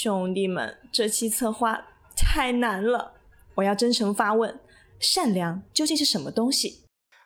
[0.00, 3.14] 兄弟们，这期策划太难了，
[3.56, 4.60] 我要真诚发问：
[5.00, 6.84] 善良究竟是什么东西？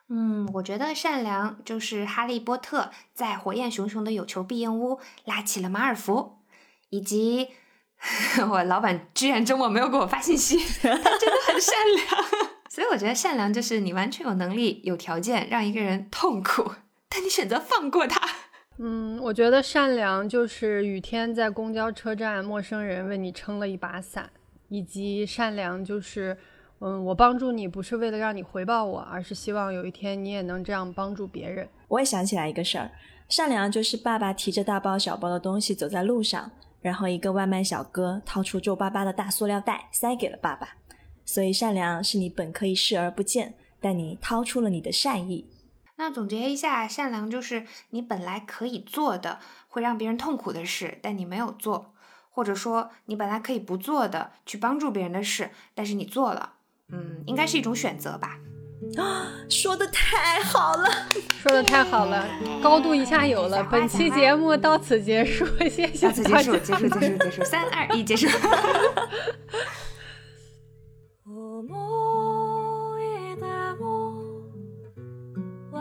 [0.09, 6.39] 嗯，我觉得善良就是哈利波特在火焰熊熊的有求必应屋拉起了马尔福，
[6.89, 7.49] 以及
[8.49, 12.25] 我老板居然周末没有给我发信息， 他真的很善良。
[12.71, 16.71] 所以我觉得善良就是你完全有能力、有条件让一个人痛苦，
[17.07, 18.27] 但你选择放过他。
[18.85, 24.29] 嗯，我觉得善良就是雨天在公交车站，陌生人为你撑了一把伞，
[24.67, 26.37] 以及善良就是。
[26.85, 31.65] 嗯，我帮助你不是为了让你回报我，而是希望有一天你也能这样帮助别人。
[31.87, 32.91] 我也想起来一个事儿，
[33.29, 40.75] 善良就是爸爸提着大包小包的东西走在路上，然后一个外卖小哥掏出皱巴巴的大塑料袋塞给了爸爸。
[41.23, 45.45] 所以善良是你本可以视而不见，但你掏出了你的善意。
[45.95, 51.93] 那总结一下，善良就是你本来可以做的会让别人痛苦的事，但你没有做，
[52.29, 56.53] 或者说你本来可以不做的去帮助别人的事，但是你做了。
[56.91, 58.39] 嗯，应该是一种选择吧。
[58.97, 60.89] 啊， 说的太好了，
[61.41, 62.27] 说的太好了，
[62.61, 63.63] 高度一下有了。
[63.63, 66.07] 本期节目到此结束，谢谢。
[66.07, 67.43] 到此结束，结束，结束，结束。
[67.43, 68.27] 三二一，结束。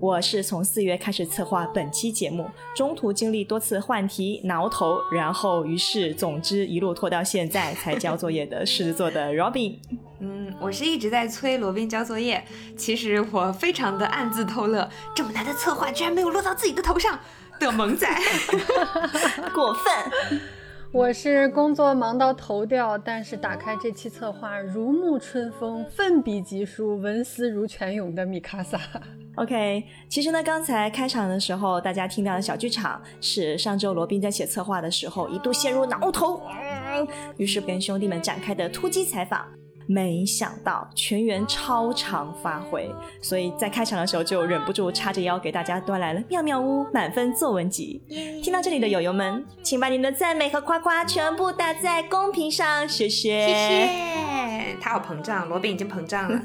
[0.00, 9.76] 我是从四月开始策划本期节目，中途经历多次换题、挠头，然后于是总之一路拖到现在才交作业的狮子座的 Robin。
[10.20, 12.42] 嗯，我是一直在催罗宾交作业，
[12.78, 17.20] 其实我非常的暗自偷乐，这么难的策划居然没有落到自己的头上
[17.58, 18.08] 的萌仔，
[19.52, 20.40] 过分。
[20.92, 28.80] 我是工作忙到头掉，但是打开这期策划如沐春风，奋笔疾书，文思如泉涌的米卡萨。
[29.36, 36.42] OK，其实呢，刚才开场的时候，大家听到的小剧场是上周罗宾在写策划的时候一度陷入挠头，
[37.36, 39.46] 于是跟兄弟们展开的突击采访。
[39.86, 42.88] 没想到全员超常发挥，
[43.20, 48.00] 所以在开场的时候就忍不住叉着腰给大家端来了妙妙屋满分作文集。
[48.40, 53.48] 听到这里的友友们，请把您的赞美和夸夸全部打在公屏上，谢谢。
[53.48, 54.76] 谢谢。
[54.80, 56.40] 他好膨胀，罗宾已经膨胀了。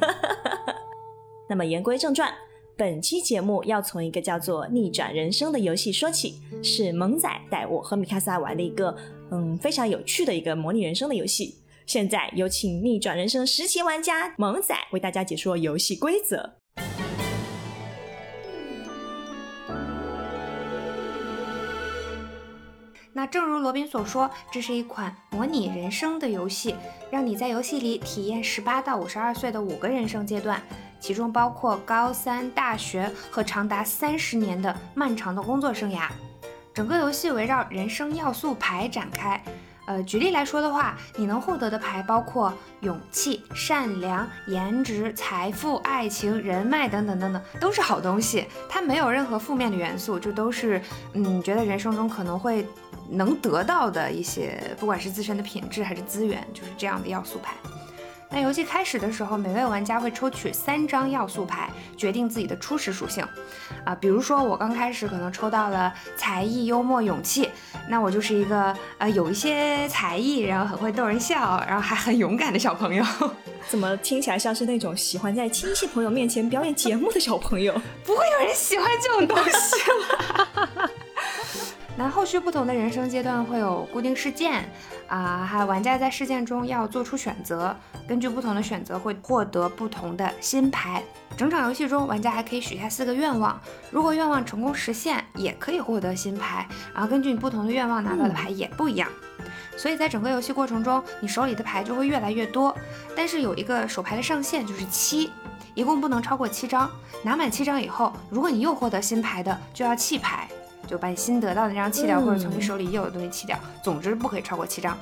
[1.48, 2.34] 那么言归正传，
[2.78, 8.94] 本期节目要从一个叫做《逆转人生》的游戏说起，是萌仔带我和米卡萨玩的一个
[9.32, 11.56] 嗯非常有趣的一个模拟人生的游戏。
[11.86, 16.56] 现在有请逆转人生十期玩家萌仔为大家解说游戏规则。
[23.14, 26.76] 那正如罗宾所说，这是一款模拟人生的游戏，
[27.10, 30.62] 让你在游戏里体验十八到五十二岁的五个人生阶段，
[31.06, 36.08] 其中包括高三、大学和长达三十年的漫长的工作生涯。
[36.74, 39.40] 整个游戏围绕人生要素牌展开。
[39.86, 48.48] 呃，举例来说的话，你能获得的牌包括勇气、善良、颜值、财富、爱情、人脉等等等等，都是好东西。
[48.68, 50.82] 它没有任何负面的元素，就都是
[51.14, 52.66] 嗯，觉得人生中可能会
[53.08, 57.54] 能得到的一些，不管是自身的品质还是资源，就是这样的要素牌。
[58.30, 63.26] 那游戏开始的时候，每位玩家会抽取三张要素牌，决定自己的初始属性。
[63.86, 67.50] 啊，比如说我刚开始可能抽到了才艺、幽默、勇气，
[67.88, 73.06] 那我就是一个呃有一些才艺，然后很会逗人笑，然后还很勇敢的小朋友。
[73.70, 77.74] 怎么听起来像是那种喜欢在亲戚朋友面前表演节目的小朋友？
[78.04, 80.90] 不会有人喜欢这种东西了。
[81.98, 84.70] 那后续不同的人生阶段会有固定事件
[85.08, 87.74] 啊，还有玩家在事件中要做出选择，
[88.06, 91.02] 根据不同的选择会获得不同的新牌。
[91.38, 93.58] 整场游戏中，玩家还可以许下四个愿望，
[93.92, 96.68] 如果愿望成功实现，也可以获得新牌。
[96.94, 99.10] 然后根据你不同的愿望拿到的牌也不一样，
[99.78, 102.76] 所以在整个游戏过程中，你手里的牌就会越来越多。
[103.16, 105.32] 但是有一个手牌的上限就是七，
[105.74, 106.90] 一共不能超过七张。
[107.24, 110.50] 拿满七张以后，如果你又获得新牌的，就要弃牌。
[110.88, 114.98] 就把你新得到的那张弃掉，或者从你手里已有的东西弃掉，总之不可以超过七张。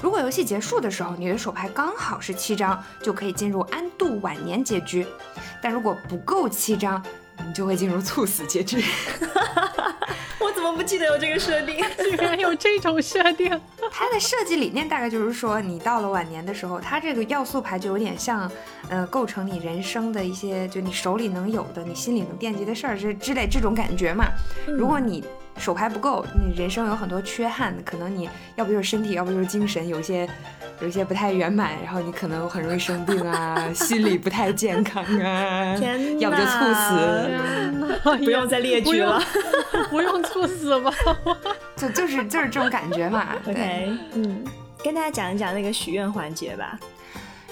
[0.00, 5.06] 如果游戏结束的时候，你的手牌刚好是七张，就可以进入安度晚年结局。
[5.60, 7.02] 但如果不够七张，
[7.48, 8.84] 你就会进入猝死结局。
[10.38, 11.82] 我怎么不记得有这个设定？
[11.98, 13.48] 居然有这种设定？
[13.90, 18.50] 它的设计理念大概就是说，你到了晚年的时候，它这个要素牌就有点像，
[18.90, 24.26] 呃，构成你人生的一些，就你手里能有的，你心里能惦记的事儿这之类这种感觉嘛。
[24.66, 25.24] 如果你
[25.58, 30.28] 手牌不够，你人生有很多缺憾，可能你要不就是身体，要不就是精神，有些
[30.80, 38.18] 有些不太圆满，然后你可能很容易生病啊， 心理不太健康啊，天要不就猝死！
[38.24, 39.20] 不用再列举了。
[39.90, 40.92] 不用猝死吧？
[41.76, 43.28] 就就是就是这种感觉嘛。
[43.44, 44.44] 对，OK，嗯，
[44.82, 46.78] 跟大家讲一讲那个许愿环节吧。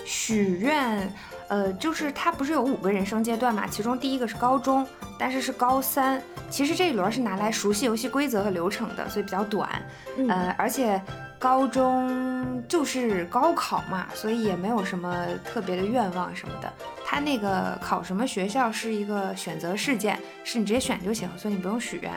[0.04, 1.12] 许愿，
[1.48, 3.66] 呃，就是它不是有五个人生阶段嘛？
[3.66, 4.86] 其中第一个是高中，
[5.18, 6.22] 但是是高三。
[6.48, 9.68] 其实这一轮是拿来熟悉游戏规则和流程的，所以比较短。
[10.16, 11.00] 嗯呃，而且
[11.38, 16.72] 高中就是高考嘛，所以也没有什么特别的愿望什么的。
[17.04, 22.12] 他那个考什么学校是一个选择事件，是你直接选就行，所以你不用许愿。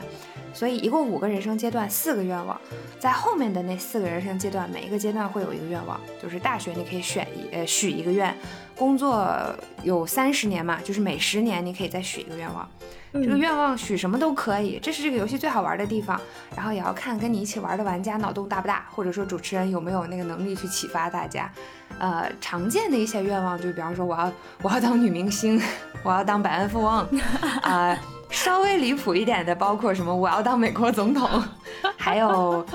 [0.52, 2.60] 所以一共五个人生阶段，四个愿望。
[3.00, 8.36] 在后面的那四个人生阶段，每一个阶段会有一个愿望，就是大学你可以选一呃许一个愿，
[8.80, 9.30] 工作
[9.84, 12.66] 有三十年嘛，就是每十年你可以再许一个愿望。
[13.12, 16.18] 这个愿望许什么都可以，这是这个游戏最好玩的地方。
[16.56, 21.52] 然后也要看跟你一起玩的玩家脑洞大不大，或者说主持人有没有那个能力去启发大家。
[21.98, 24.32] 呃，常见的一些愿望，就比方说我要
[24.62, 25.62] 我要当女明星，
[26.04, 27.06] 我要当百万富翁，
[27.64, 27.98] 啊、
[28.30, 31.28] 稍微离谱一点的，包括什么我要当美国总统，
[31.98, 32.66] 还有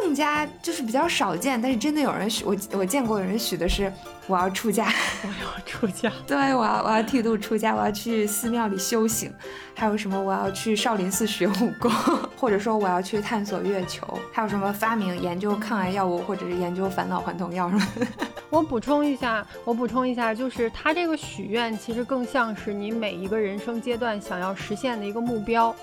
[0.00, 3.92] 更加就是比较少见，但是真的有人许我我见过有人许的是
[4.26, 4.92] 我要出家。
[5.22, 6.10] 我要出家。
[6.26, 9.32] 对，我要我要剃度出家，我要去寺庙里修行，
[9.74, 11.90] 还有什么我要去少林寺学武功，
[12.36, 18.06] 或者说我要去探索月球，还有什么发明研究抗癌药物，或者是研究返老还童药什么的。
[18.50, 25.74] 我补充一下，我补充一下，就是他这个许愿其实更像是你每一个人生阶段想要实现的一个目标。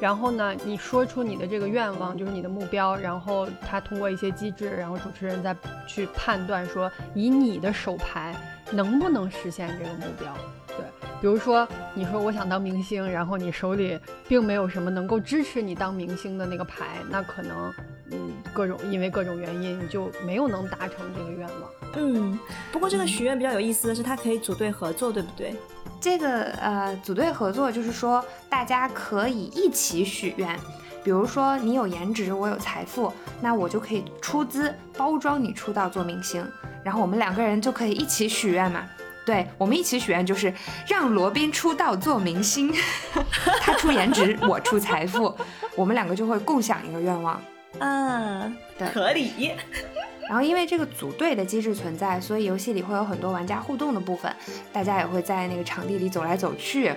[0.00, 5.56] 然后呢，你说出你的这个愿望，就是你的目标，然后他通过一些机制，然后主持人再
[5.86, 8.34] 去判断说，以你的手牌
[8.70, 10.32] 能不能实现这个目标。
[10.68, 10.84] 对，
[11.22, 13.98] 比如说你说我想当明星，然后你手里
[14.28, 17.72] 并没有什么能够支持你当明星的那个牌，那可能
[18.10, 21.70] 嗯各种因为各种原因你就没有能达成这个愿望。
[21.94, 22.38] 嗯，
[22.70, 25.54] 不过这个许愿比较有意思的是，它可以组队合作，对不对？
[26.00, 30.58] 这个呃，组队合作就是说大家可以一起许愿。
[31.02, 36.44] 比如说你有颜值，我有财富，那我就可以出资包装你出道做明星，
[36.82, 38.82] 然后我们两个人就可以一起许愿嘛。
[39.24, 40.52] 对我们一起许愿，就是
[40.88, 42.72] 让罗宾出道做明星，
[43.62, 45.32] 他出颜值，我出财富，
[45.76, 47.40] 我们两个就会共享一个愿望。
[47.78, 49.52] 嗯，对合理。
[50.28, 54.34] 然后因为这个组队的机制存在，所以游戏里会有很多玩家互动的部分，
[54.72, 56.92] 大家也会在那个场地里走来走去，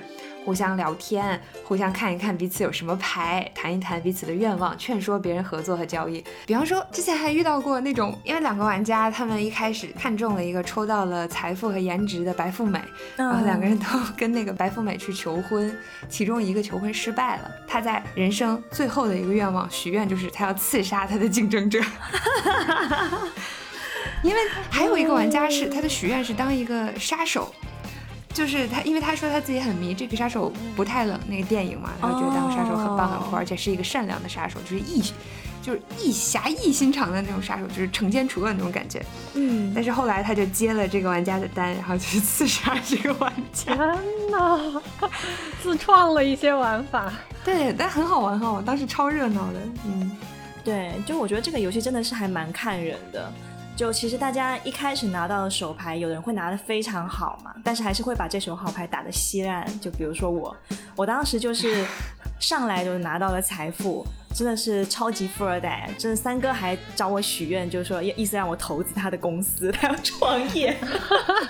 [0.45, 6.23] 互相聊天，互相看一看彼此有什么牌，谈一谈彼此的愿望，劝说别人合作和交易。
[6.47, 12.81] 比方说，之前还遇到过那种，因为两个玩家他们一开始看中了一个抽到了财富和颜值的白富美，
[13.15, 13.85] 然后两个人都
[14.17, 15.77] 跟那个白富美去求婚，
[16.09, 21.79] 其中一个求婚失败了，他在人生最后的一个愿望许愿就是他要刺杀他的竞争者。
[24.21, 27.53] 因为还有一个玩家是他的许愿是当一个杀手，
[28.33, 35.03] 就是他，因为他说他自己很迷这个杀手不太冷那个电影嘛，然后觉得当个杀手很棒很酷，而且是一个善良的杀手，就是义，
[35.61, 39.03] 就是义侠义心肠的那种杀手，就是惩奸除恶那种感觉。
[39.33, 43.73] 嗯，但是后来他就接了这个玩家的单，然后去刺杀这个玩家。
[43.75, 43.77] 天
[44.31, 44.81] 呐，
[45.61, 47.11] 自创了一些玩法。
[47.43, 49.59] 对，但很好玩哈，我当时超热闹的。
[49.85, 50.17] 嗯，
[50.63, 53.31] 对，就我觉得这个游戏真的是还蛮看人的。
[53.79, 59.65] 就其实大家一开始拿到的手牌，有人会拿的非常好嘛，但是还是会把这手好牌打得稀烂。
[59.79, 60.53] 就比如说我，
[60.97, 61.85] 我当时就是
[62.41, 64.05] 上来就拿到了财富，
[64.35, 65.89] 真的是超级富二代。
[65.97, 70.75] 真的三哥还找我许愿，就是说意思让我投资他的公司， 他要创业。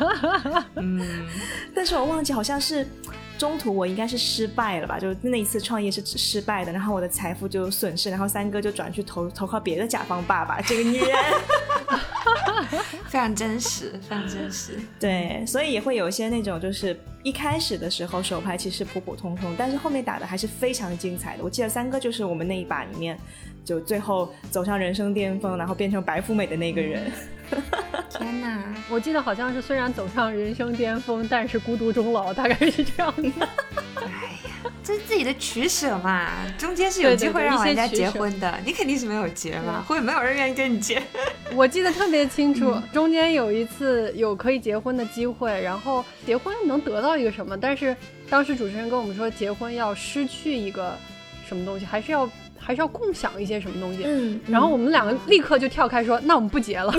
[0.78, 1.26] 嗯，
[1.74, 2.86] 但是我忘记好像是
[3.40, 11.08] 中途我应该是失败了吧，就那一次创业是失败的，然后我的财富就损失，然后三哥就转去投投靠别的甲方爸爸，这个女人。
[13.08, 14.78] 非常真实，非常真实。
[15.00, 21.44] 对，所以也会有一些那种，就是一开始的时候手牌其实普普通通，但是后面打的还是非常精彩的。
[21.44, 23.18] 我记得三哥就是我们那一把里面，
[23.66, 27.12] 就最后走上人生巅峰，然后变成白富美的那个人。
[28.10, 28.64] 天哪！
[28.90, 33.30] 我记得好像是虽然走上人生巅峰，但是孤独终老，大概是这样的。
[33.96, 41.02] 哎呀，这是自己的取舍嘛，中间是有机会让玩家结婚的，你肯定是没有结嘛，或者没有人愿意跟你结。
[41.54, 47.58] 我记得特别清楚，中间有一次有可以结婚的机会，然后结婚能得到一个什么？
[47.58, 47.96] 但是
[48.30, 50.98] 当时主持人跟我们说，结婚要失去一个
[51.48, 52.30] 什么东西，还是要
[52.70, 54.04] 还是要共享一些什么东西。
[54.06, 56.94] 嗯，然后我们两个立刻就跳开说，那我们不结了。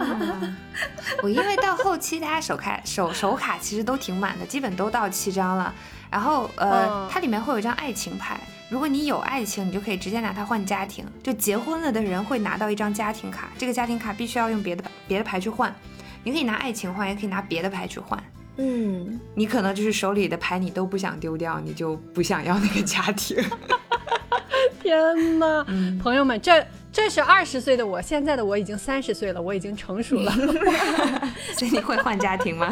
[1.22, 5.72] 我因为到后期大家手卡手手卡其实都挺满的，基本都到七张了。
[6.10, 11.06] 然后呃，嗯它里面会有一张爱情牌，如果你有爱情，你就可以直接拿它换家庭。
[11.22, 15.74] 就结婚了的人会拿到一张家庭卡，这个家庭卡必须要用别的别的牌去换。
[16.22, 18.22] 你可以拿爱情换，也可以拿别的牌去换。
[18.56, 23.36] 嗯，你可能就是手里的牌你都不想丢掉，你就不想要那个家庭。
[24.82, 30.32] 天哪，嗯朋友们，这这是二十岁的我，现在的我已经三十岁了，我已经成熟了，
[31.56, 32.70] 所以你会换家庭吗？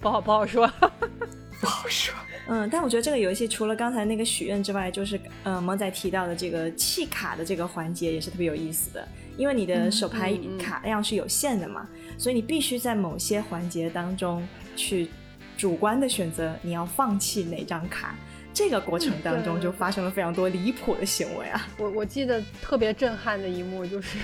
[0.00, 0.70] 不好不好说。
[1.60, 2.14] 不好说。
[2.46, 9.06] 嗯，但我觉得这个游戏除了刚才那个许愿之外，就是呃萌仔提到的这个弃卡的这个环节也是特别有意思的，
[9.36, 15.08] 因为你的手牌卡量是有限的嘛，所以你必须在某些环节当中去
[15.58, 18.14] 主观的选择你要放弃哪张卡。
[18.54, 21.68] 这个过程当中就发生了非常多离谱的行为啊！
[21.76, 24.18] 我我记得特别震撼的一幕，就是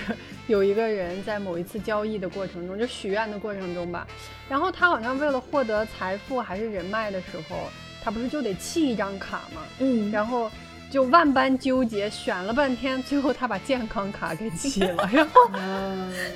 [0.47, 4.05] 有一个人在某一次交易的过程中，就许愿的过程中吧，
[4.49, 7.69] 然后他好像为了获得财富还是人脉的时候，
[8.03, 9.61] 他不是就得弃一张卡吗？
[9.79, 10.51] 嗯然后
[10.91, 15.09] 就万般纠结，选了半天，最后他把健康卡给弃了。
[15.13, 15.39] 然后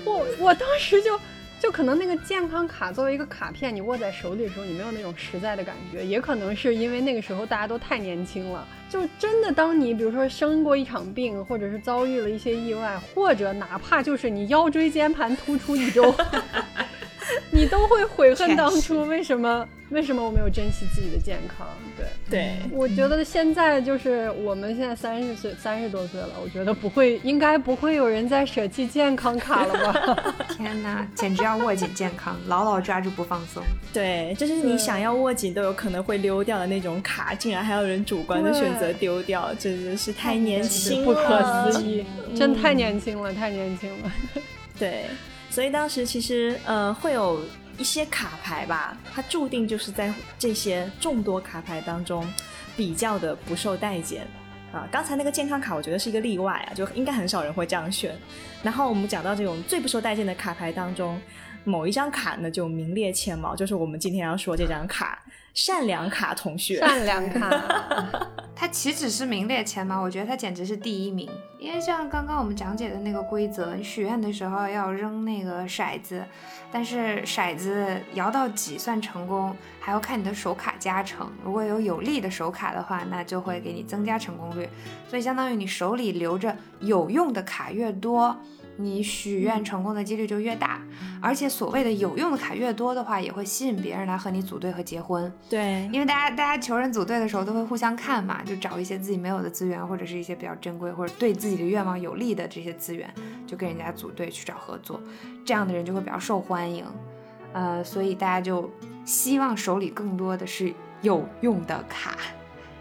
[0.06, 1.20] 我我当时就
[1.60, 8.66] 就可能那个健康卡作为一个卡片，你握在手里的时候，你没有那种实在的感觉，也可能是因为那个时候大家都太年轻了。
[8.89, 16.13] 就真的当你比如说生过一场病，或者是遭遇了一些意外，或者哪怕就是你腰椎间盘突出一周。
[17.51, 21.67] 你都会悔恨当初为什么为什么我没有珍惜自己的健康？
[21.98, 30.33] 对，对，我觉得现在就是我们现在三十岁三十多岁了，我觉得不会，应该不会有人再舍弃健康卡了吧？
[30.55, 33.63] 天哪，简直要握紧健康，牢牢抓住不放松。
[33.91, 42.05] 对，就是你想要握紧都有可能会溜掉的那种卡，竟然还有人主观的选择丢掉，真的是太年轻了，不可思议，
[42.36, 44.12] 真太嗯年轻了，太年轻了。
[44.77, 45.05] 对，
[45.50, 47.41] 所以当时其实呃会有
[47.77, 52.27] 一些卡牌吧，它注定就是在这些众多卡牌当中
[52.77, 54.27] 比较的不受待见。
[54.72, 58.15] 啊，刚才那个健康卡，我觉得是一个例外啊，就应该很少人会这样选。
[58.62, 61.20] 然后我们讲到这种最不受待见的卡牌当中，
[61.63, 65.20] 某一张卡呢就名列前茅，就是我们今天要说这张卡——
[65.53, 66.79] 善良卡同学。
[66.79, 67.50] 善良卡，
[68.56, 71.29] 它岂止是名列前茅，我觉得它简直是第一名。
[71.58, 76.24] 因为像刚刚我们讲解的那个规则，你许愿的时候要扔那个骰子，
[76.72, 81.29] 但是骰子摇到几算成功，还要看你的手卡加成。
[81.44, 84.70] 如果有有利的手卡的话，那就会给你增加成功率。
[85.10, 88.34] 所以相当于你手里留着有用的卡越多，
[88.79, 90.81] 你许愿成功的几率就越大。
[91.21, 95.31] 而且所谓的有用的卡越多的话，也会吸引别人来和你组队和结婚。
[95.50, 103.13] 对，因为大家大家求人组队的时候都会互相看嘛，就找一些自己没有的资源，或者是一些比较珍贵或者对自己的愿望有利的这些资源，
[103.45, 105.01] 就跟人家组队去找合作，
[105.43, 106.86] 这样的人就会比较受欢迎。
[107.51, 108.71] 呃，所以大家就
[109.03, 112.15] 希望手里更多的是有用的卡，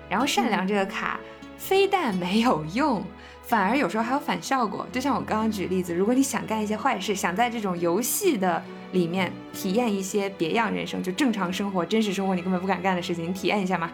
[0.08, 1.18] 然后善良这个卡
[1.56, 3.02] 非但没有用。
[3.48, 8.62] 反而有时候还有反效果，就像我刚刚举例子，如果你想干一些坏事，想在这种游戏的
[8.92, 13.90] 里面体验一些别样人生，就正常生活、真实生活你根本不敢干的事情，你体验一下嘛。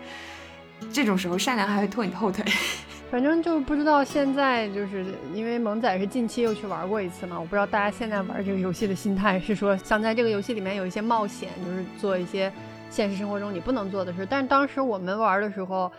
[0.92, 2.44] 这种时候，善良还会拖你的后腿。
[3.12, 12.52] 反正就不知道现在就是因为萌仔是近期又去玩过一次嘛，我不知道大家现在玩这个游戏的心态是说想在这个游戏里面有一些冒险，就是做一些
[12.90, 14.26] 现实生活中你不能做的事。
[14.28, 15.92] 但是当时我们玩的时候。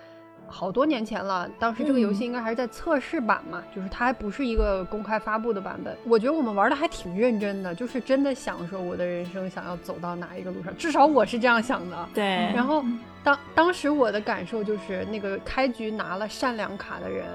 [0.48, 5.96] 好多年前了，当时这个游戏应该还是在测试版嘛，就是它还不是一个公开发布的版本。
[6.06, 12.10] 我觉得我们玩的还挺认真的，就是真的想说我的人生想要走到哪一个路上，至少我是这样想的。
[12.14, 12.24] 对，
[12.54, 12.84] 然后
[13.24, 17.26] 当当时我的感受就是，那个开局拿了善良卡的人，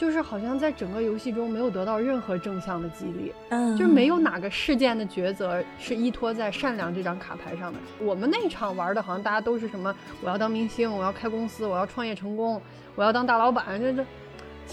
[0.00, 7.78] 就是好像在整个游戏中没有得到任何正向的激励，嗯，就是没有哪个事件的抉择是依托在善良这张卡牌上的。
[7.98, 12.58] 我们那场玩的好像大家都是什么，我要当明星，我要开公司，我要创业成功，
[12.94, 14.04] 我要当大老板，这这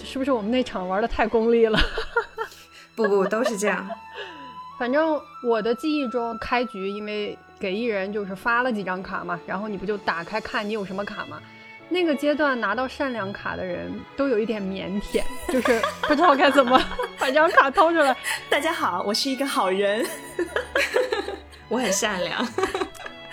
[0.02, 1.78] 是不是我们那场玩的太功利了？
[2.96, 3.86] 不不，都是这样。
[4.80, 11.38] 反正我的记忆中，开局因为给艺人就是发了几张卡嘛，然后你不就打开看你有什么卡吗？
[11.88, 16.78] 那个阶段拿到善良卡的人都有一点腼腆， 就是不知道该怎么
[17.18, 18.14] 把这张卡掏出来。
[18.50, 20.04] 大家好，我是一个好人。
[21.68, 22.46] 我很善良。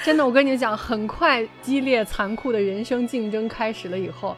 [0.03, 4.35] 真的，我跟你讲，很快激烈残酷的人生竞争开始了以后，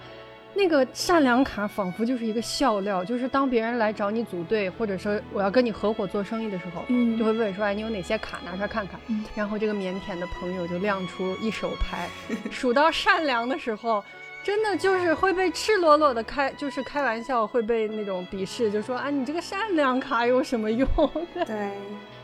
[0.57, 8.99] 那个善良卡仿佛就是一个笑料，就是当别人来找你组队，或者说我要跟你合伙做生意的时候，嗯就会问说，哎，你有哪些卡，拿出来看看。
[9.07, 12.09] 嗯然后这个腼腆的朋友就亮出一手牌，
[12.51, 14.03] 数到善良的时候。
[14.43, 20.87] 真的就是会被赤裸裸的开，就是开玩笑，会被那种鄙视，就说啊，你这个善良卡有什么用？
[21.45, 21.73] 对，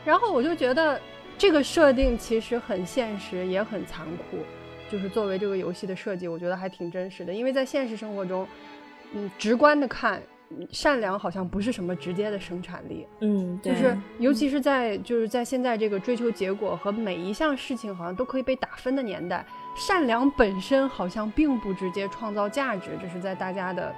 [0.06, 0.98] 然后我就觉得
[1.36, 4.38] 这个设定其实很现实，也很残酷。
[4.94, 7.34] 就是作为这个游戏的设计，我觉得还挺真实的。
[7.34, 8.46] 因为在现实生活中，
[9.12, 13.04] 嗯，直观的看，嗯善良好像不是什么直接的生产力。
[13.18, 19.44] 嗯，对，就是尤其是在就是在现在这个追求结果和每一项事情好像都可以被打分的年代，
[19.76, 23.92] 善良本身好像并不直接创造价值，这是在大家的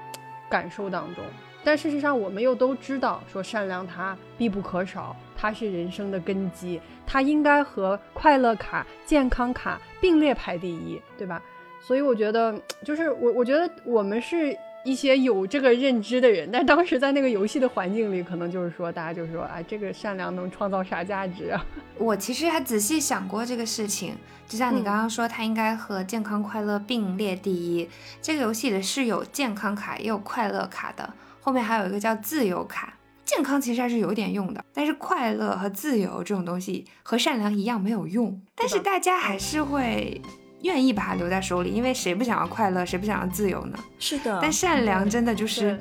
[0.48, 1.22] 感受当中。
[1.62, 11.43] 但事实上，我们又都知道，说善良它必不可少，它是人生的根基，它应该和快乐卡、健康卡并列排第一，对吧？
[11.81, 21.64] 所以我觉得，就是我我觉得我们是一些有这个认知的人，但当时在那个游戏的环境里，可能就是说，大家就是说，哎，这个善良能创造啥价值啊？
[21.99, 24.14] 我其实还仔细想过这个事情，
[24.49, 27.88] 就像你嗯刚刚说，它应该和健康快乐并列第一。
[28.21, 32.95] 这个游戏里是有健康卡也有快乐卡的，后面还有一个叫自由卡。
[33.26, 38.40] 健康其实还是有点用的，但是快乐和自由这种东西和善良一样没有用。
[38.54, 40.23] 但是大家还是会
[40.62, 43.78] 愿意把它留在手里，因为谁不想要快乐，谁不想要自由呢？
[43.99, 45.78] 是的，但善良真的就是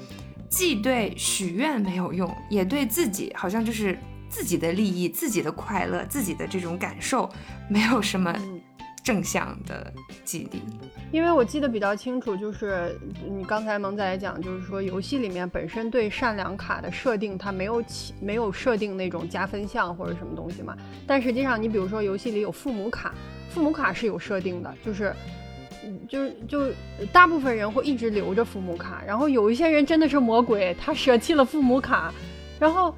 [0.49, 3.97] 既对许愿没有用，也对自己好像就是
[4.27, 7.29] 自己的利益、自己的快乐、自己的这种感受
[7.69, 8.54] 没有什么嗯
[9.05, 9.93] 正向的
[10.25, 10.61] 激励。
[11.11, 20.75] 因为我记得比较清楚，就是你刚才萌仔讲，就是说游戏里面本身对善良卡的设定，它没有起没有设定那种加分项或者什么东西嘛。
[21.07, 23.13] 但实际上，你比如说游戏里有父母卡，
[23.49, 25.13] 父母卡是有设定的，就是。
[25.87, 26.71] 嗯就是就
[27.11, 32.11] 大部分人会一直留着父母卡，然后有一些人真的是魔鬼，他舍弃了父母卡，
[32.59, 32.95] 然后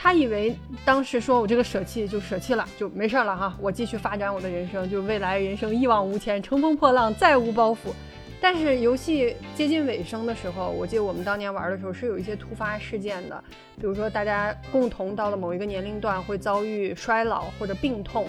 [0.00, 7.92] 他以为当时说我这个舍弃就舍弃了，就没事儿了哈，我继续发展我的人生，就未来人生一往无前，乘风破浪，再无包袱。
[8.40, 13.42] 但是游戏接近尾声的时候，我记得我们当年玩的时候是有一些突发事件的，
[13.74, 18.24] 比如说大家共同到了某一个年龄段会遭遇衰老或者病痛，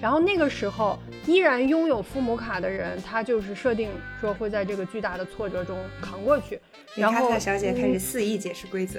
[0.00, 3.88] 然后那个时候依然拥有父母卡的人，他就是设定
[4.20, 6.60] 说会在这个巨大的挫折中扛过去。
[6.96, 8.98] 然后小姐开始肆意解释规则，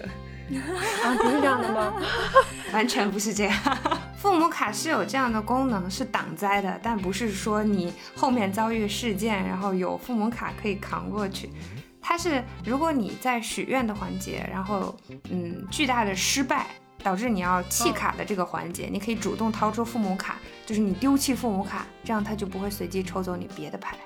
[1.04, 1.94] 啊，不是这样的吗？
[2.74, 3.78] 完全不是这样。
[4.18, 11.50] 父母卡是有这样的功能，是挡灾的，但不是说你后面遭遇事件，然后有父母卡可以扛过去。
[12.02, 14.96] 它是如果你在许愿的环节，然后
[15.30, 16.68] 嗯巨大的失败。
[17.04, 23.98] 导致你要弃卡的这个环节，你可以主动掏出父母卡，就是你丢弃父母卡，这样它就不会随机抽走你别的牌，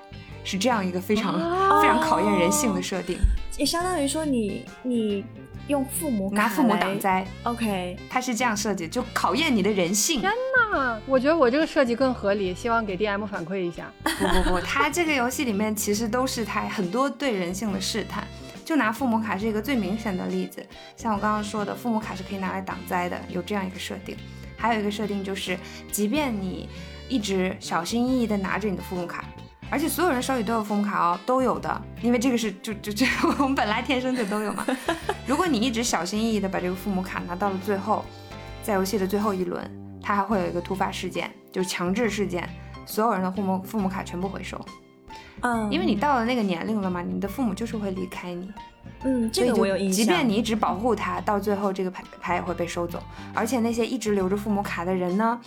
[0.42, 3.16] 是这样一个非常、哦非常考验人性的设定。
[3.56, 5.24] 也相当于说你你
[5.68, 10.20] 用父母卡拿父母挡灾，，OK，它是这样设计，就考验你的人性。
[10.20, 10.32] 天
[10.72, 13.92] 呐，我觉得我这个设计更合理，希望给 DM 反馈一下。
[14.02, 18.26] 不不不，它这个游戏里面其实都是它很多对人性的试探。
[18.64, 24.16] 就拿父母卡是一个最明显的例子，像我刚刚说的，父母卡是可以拿来挡灾的，有这样一个设定。
[24.56, 25.58] 还有一个设定就是，
[25.92, 26.68] 即便你
[27.08, 29.24] 一直小心翼翼地拿着你的父母卡，
[29.70, 33.06] 而且所有人手里都有父母卡哦，都有的，因为这个是就就就
[33.38, 34.66] 我们本来天生就都有嘛。
[35.26, 38.04] 如果你一直小心翼翼的把这个父母卡拿到了最后，
[38.62, 39.70] 在游戏的最后一轮，
[40.02, 42.48] 它还会有一个突发事件，就是强制事件，
[42.86, 44.58] 所有人的父母父母卡全部回收。
[45.42, 48.50] 嗯，因为你到了那个年龄了嘛，你的父母就是会离开你，
[49.04, 53.02] 嗯，这个我有印象，即便你一直保护他，到最后这个牌牌也会被收走。
[53.34, 55.40] 而且那些一直留着父母卡的人呢，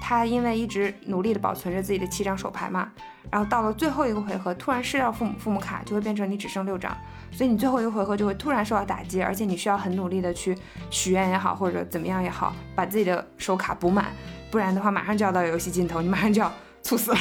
[0.00, 2.90] 他因为一直努力的保存着自己的七张手牌嘛，
[3.30, 6.96] 然后到了最后一个回合，突然失掉父母父母卡，就会变成你只剩六张，
[7.30, 10.56] 所以你最后一个回合就会突然受到打击，而且你需要很努力的去
[10.90, 14.06] 许愿也好，或者怎么样也好，把自己的手卡补满，
[14.50, 17.18] 不然的话马上就要到游戏尽头，你马上就要猝死了。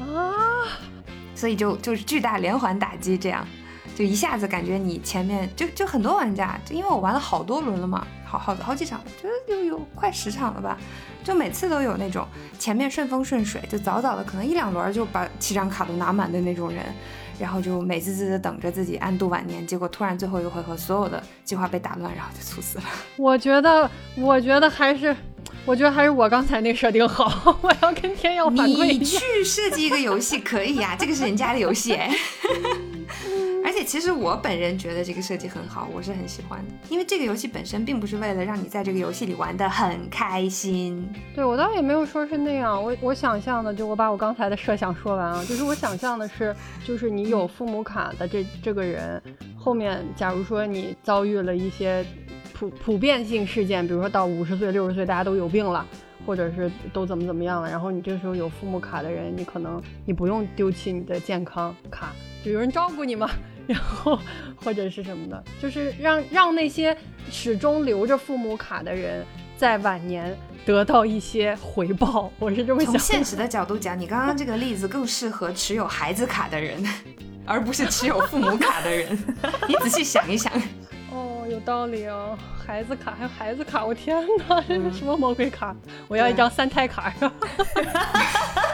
[0.00, 0.32] 啊，
[1.34, 3.46] 所以就就是巨大连环打击，这样
[4.00, 10.78] 就一下子感觉你前面就就很多玩家，就因为我玩了好多轮了嘛，好好好几场，觉得有有快十场了吧，
[11.22, 12.26] 就每次都有那种
[12.58, 16.82] 前面顺风顺水，就早早的可能一两轮就把七张卡都拿满的那种人，
[17.38, 22.84] 然后就美滋滋的等着自己安度晚年，结果突然最后一个回合所有的计划被打乱，然后就猝死了。
[23.18, 25.14] 我觉得，我觉得还是，
[25.66, 29.18] 我觉得还是我刚才那设定好， 我要跟天耀反馈你一下。
[29.20, 32.10] 去设计一个游戏可以呀、这个是人家的游戏哎。
[33.64, 36.72] 而且其实我本人觉得这个设计很好，我是很喜欢的。
[36.88, 41.08] 因为这个游戏本身并不是为了让你在这个游戏里玩的很开心。
[41.34, 49.22] 对我倒也没有说是那样，我我想象的就我把我刚才的设想说完啊，就是我想象的是，就是你有父母卡的这这个人，
[49.56, 52.04] 后面假如说你遭遇了一些
[52.52, 55.86] 普普遍性事件，比如说到五十岁、六十岁大家都有病了。
[56.26, 62.12] 或者是都怎么怎么样了，然后你这时候有父母卡的人，你可能你不用丢弃你的健康卡，
[62.44, 63.28] 就有人照顾你嘛，
[63.70, 64.18] 然后
[64.56, 66.96] 或者是什么的，就是让让那些
[67.30, 69.24] 始终留着父母卡的人
[69.56, 72.32] 在晚年得到一些回报。
[72.40, 72.90] 我是这么想。
[72.90, 76.84] 从现实的角度讲，你刚刚这个例子更适合持有孩子卡的人，
[77.46, 79.16] 而不是持有父母卡的人。
[79.68, 80.52] 你仔细想一想。
[81.12, 82.36] 哦，有道理哦。
[82.66, 84.16] 孩子卡还有孩子卡，我天
[84.48, 85.74] 哪，这是什么魔鬼卡？
[86.08, 87.12] 我要一张三胎卡。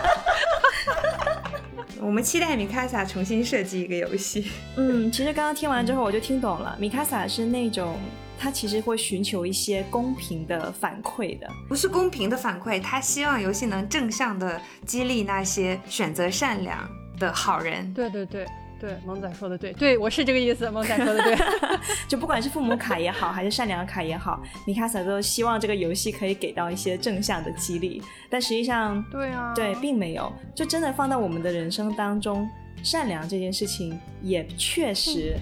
[2.01, 4.47] 我们期待米卡萨重新设计一个游戏。
[4.77, 7.99] 嗯，其实刚刚听完之后我就听懂了，米卡萨是那种
[8.39, 17.93] 他其实会寻求一些公平的反馈的，不是公平的反馈，他希望游戏能正向的激励那些选择善良的好人。
[17.95, 18.47] 对对对。
[18.79, 20.71] 对，萌仔说的对，对我是这个意思。
[20.71, 21.37] 萌仔说的对，
[22.07, 28.03] 就不管是父母卡也好，还是善良卡也好，米卡萨都希望这个游戏可以给到一些正向的激励。
[28.29, 30.33] 但实际上，对啊，对，并没有。
[30.55, 32.49] 就真的放到我们的人生当中，
[32.83, 35.37] 善良这件事情也确实，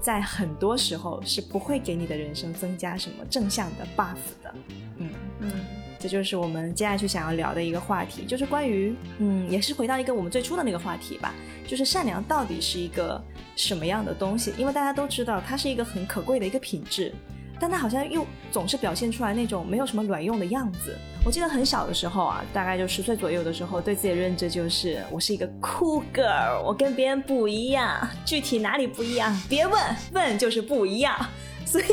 [0.00, 4.54] 在很多时候是不会给你的人生增加什么正向的 buff 的。
[4.96, 5.50] 嗯嗯。
[5.98, 11.34] 这就是我们接下去想要聊的一个话题，就是关于，嗯，也是回到一个我们最初的那个话题吧，
[11.66, 13.20] 就是善良到底是一个
[13.56, 14.52] 什么样的东西？
[14.56, 17.12] 因为大家都知道它是一个很可贵的一个品质，
[17.58, 20.96] 但它好像又总是表现出来那种没有什么卵用的样子。
[21.24, 29.36] 我记得很小的时候啊，大概就十岁左右的时候，对自己的认知就是我是一个酷 girl，我跟别人不一样，具体哪里不一样？
[29.48, 31.14] 别问，问就是不一样。
[31.66, 31.84] 所以，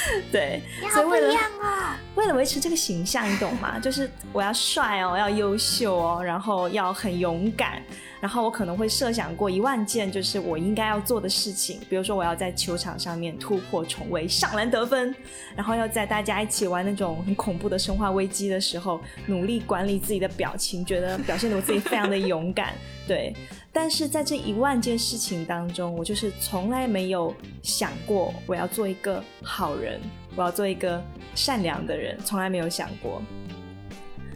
[0.32, 1.34] 对，所以为了
[2.14, 3.78] 为了维持这个形象，你懂吗？
[3.78, 7.82] 就是我要帅哦，要优秀哦，然后要很勇敢，
[8.20, 15.14] 然后我可能会设想过一万件，就是我应该要做的事情，比如说我要在球场上面突破重围，上篮得分，
[15.54, 22.72] 然后要在大家一起玩那种很恐怖的生化危机的时候，努力管理自己的表情，觉得表现的我自己非常的勇敢，
[23.06, 23.34] 对。
[23.78, 30.00] 但是在这一万件事情当中，我就是从来没有想过我要做一个好人，
[30.34, 33.20] 我要做一个善良的人，从来没有想过。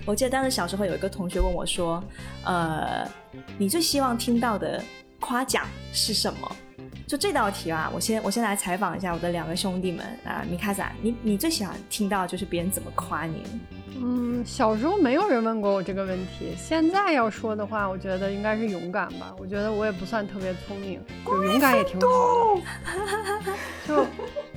[0.05, 2.05] 我记得当时小时候有一个同学问我说
[2.45, 3.11] ：“呃，
[3.57, 4.85] 你最希望听到的
[5.19, 6.57] 夸奖是什么？”
[7.11, 13.43] 就这道题啊，我先我先来采访一下我的两个兄弟们啊，米卡萨，你你最喜欢听到就是别人怎么夸你？
[14.01, 16.55] 嗯，小时候没有人问过我这个问题。
[16.57, 19.35] 现在要说的话，我觉得应该是勇敢吧。
[19.39, 22.63] 我觉得我也不算特别聪明，就勇敢也挺好的。
[23.89, 24.07] 就，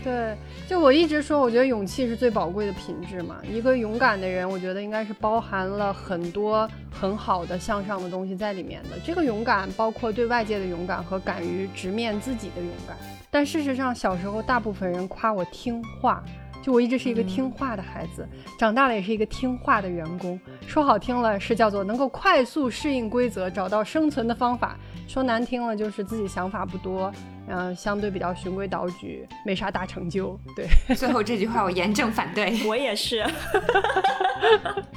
[0.04, 0.36] 对，
[0.68, 3.38] 就我一直说，我觉得勇气是最宝贵的品质嘛。
[3.50, 8.90] 一个勇敢的人，我觉得应该是包含了很多很好的向上的东西在里面的。
[9.04, 12.98] 这个勇敢包括对外界的勇敢和敢于直面自己的勇敢。
[13.32, 16.24] 但事实上，小时候大部分人夸我听话。
[16.62, 18.26] 就我一直是一个听话的孩子，
[18.58, 20.40] 长大了也是一个听话的员工。
[20.66, 27.12] 说好听了是叫做能够快速适应规则，找到生存的方法；说难听了就是自己想法不多，
[27.48, 30.40] 嗯，相对比较循规蹈矩，没啥大成就。
[30.56, 32.58] 对， 最后这句话我严正反对。
[32.66, 33.26] 我也是。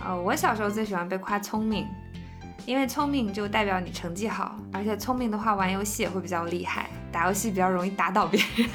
[0.04, 1.86] 呃， 我小时候最喜欢被夸聪明，
[2.64, 8.68] 因为聪明就代表你成绩好，而且聪明的话玩游戏也会比较厉害，打游戏比较容易打倒别人。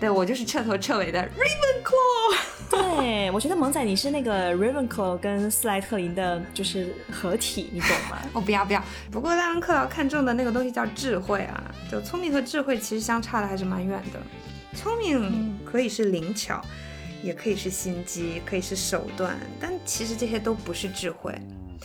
[0.00, 2.36] 对我就是彻头彻尾的 Ravenclaw。
[2.70, 8.18] 对我觉得萌仔你是那个 Ravenclaw 跟斯莱特林的，就是合体，你懂吗？
[8.32, 8.82] 我 不要不要。
[9.10, 14.20] 不过拉文克劳看中的那个东西叫智慧啊，就聪明和智慧其实相差的还是蛮远的。
[14.76, 16.64] 聪明可以是灵巧，
[17.24, 21.36] 也可以是心机，可以是手段，但其实这些都不是智慧。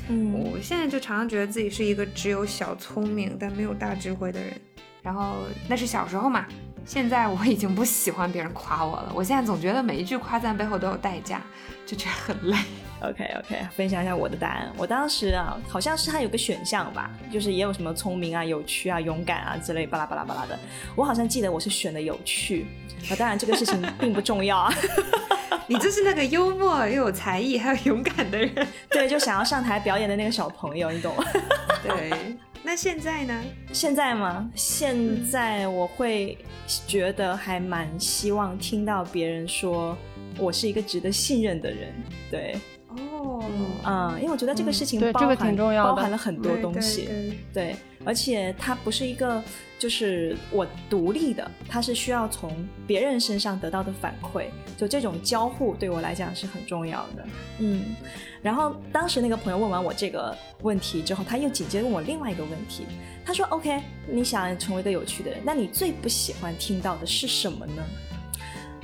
[0.07, 4.53] 嗯，我现在就常常觉得自己是一个只有小聪明但没有大智慧的人。
[5.01, 6.45] 然后那是小时候嘛。
[6.85, 11.41] 现在我已经不喜欢别人夸我了，我现在总觉得每一句夸赞背后都有代价，
[11.85, 12.57] 就觉得很累。
[13.01, 14.71] OK OK，分享一下我的答案。
[14.77, 20.57] 我当时啊，好像是他有个选项吧，就是也有什么聪明啊、有趣啊、勇敢啊之类巴拉巴拉巴拉的。
[20.95, 22.67] 我好像记得我是选的有趣，
[23.09, 24.73] 啊，当然这个事情并不重要啊。
[25.67, 31.23] 你就是那个幽默又有才艺还有勇敢的人，对，就想要上台表演的那个小朋友，你懂吗？
[31.81, 32.37] 对。
[32.65, 33.43] 那现在呢？
[33.71, 34.49] 现在吗？
[34.55, 36.35] 现在我会
[36.87, 39.95] 觉得还蛮希望听到别人说
[40.39, 41.93] 我是一个值得信任的人。
[42.31, 43.43] 对，哦，哦，
[43.85, 47.05] 嗯，因为我觉得这个事情对这个包含挺重要的包含了很多东西。
[47.05, 49.43] 对对，而且它不是一个
[49.79, 52.51] 就是我独立的，它是需要从
[52.87, 54.45] 别人身上得到的反馈，
[54.77, 57.27] 就这种交互对我来讲是很重要的。
[57.59, 57.95] 嗯，
[58.41, 62.85] 然后当时那个朋友问完我这个问题之后，他又紧接着问我另外一个问题，
[63.25, 67.83] 他说：“OK，你想成为一个有趣的人，那你最不喜欢听到的是什么呢？”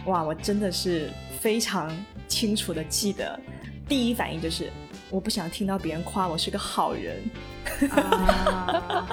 [0.08, 1.96] 哇，我真的是非常
[2.28, 3.40] 清楚的记得，
[3.88, 4.72] 第一反应就是
[5.12, 7.22] 我不想听到别人夸我是个好人。
[7.92, 9.08] 啊，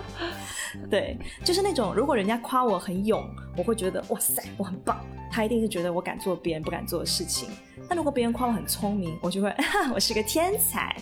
[0.90, 3.24] 对，就是那种如果人家夸我很勇，
[3.56, 5.00] 我会觉得哇塞，我很棒。
[5.30, 7.48] 他一定是觉得我敢做别人不敢做的事情。
[7.88, 9.54] 但如果别人夸我很聪明，我就会
[9.94, 10.96] 我是个天才。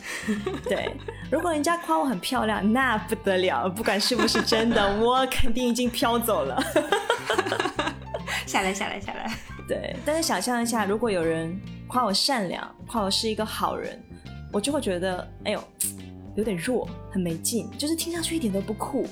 [0.64, 0.90] 对，
[1.30, 6.62] 如果人家夸我很漂亮，那不得了，不管是不是真的， 我肯定已经飘走了。
[8.46, 9.32] 下来下来下来，
[9.66, 14.02] 对，但是想象一下，如果有人夸我善良，夸我是一个好人，
[14.54, 15.60] 我就会觉得，哎呦，
[16.36, 19.04] 有点弱，很没劲，就是听上去一点都不酷。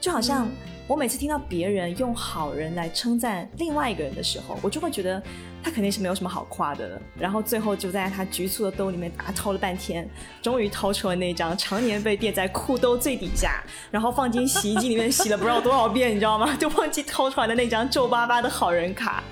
[0.00, 0.48] 就好像
[0.86, 5.20] 我每次听到别人用好人来称赞另外一个人的时候，我就会觉得
[5.60, 7.02] 他肯定是没有什么好夸的了。
[7.18, 10.08] 然后最后就在他局促的兜里面打掏了半天，
[10.40, 16.54] 终于掏出了那张常年被垫在裤兜最底下，然后放进洗衣机里面洗了不知道多少遍，你知道吗？
[16.60, 19.24] 就忘记掏出来的那张皱巴巴的好人卡。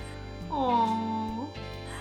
[0.49, 1.14] 哦，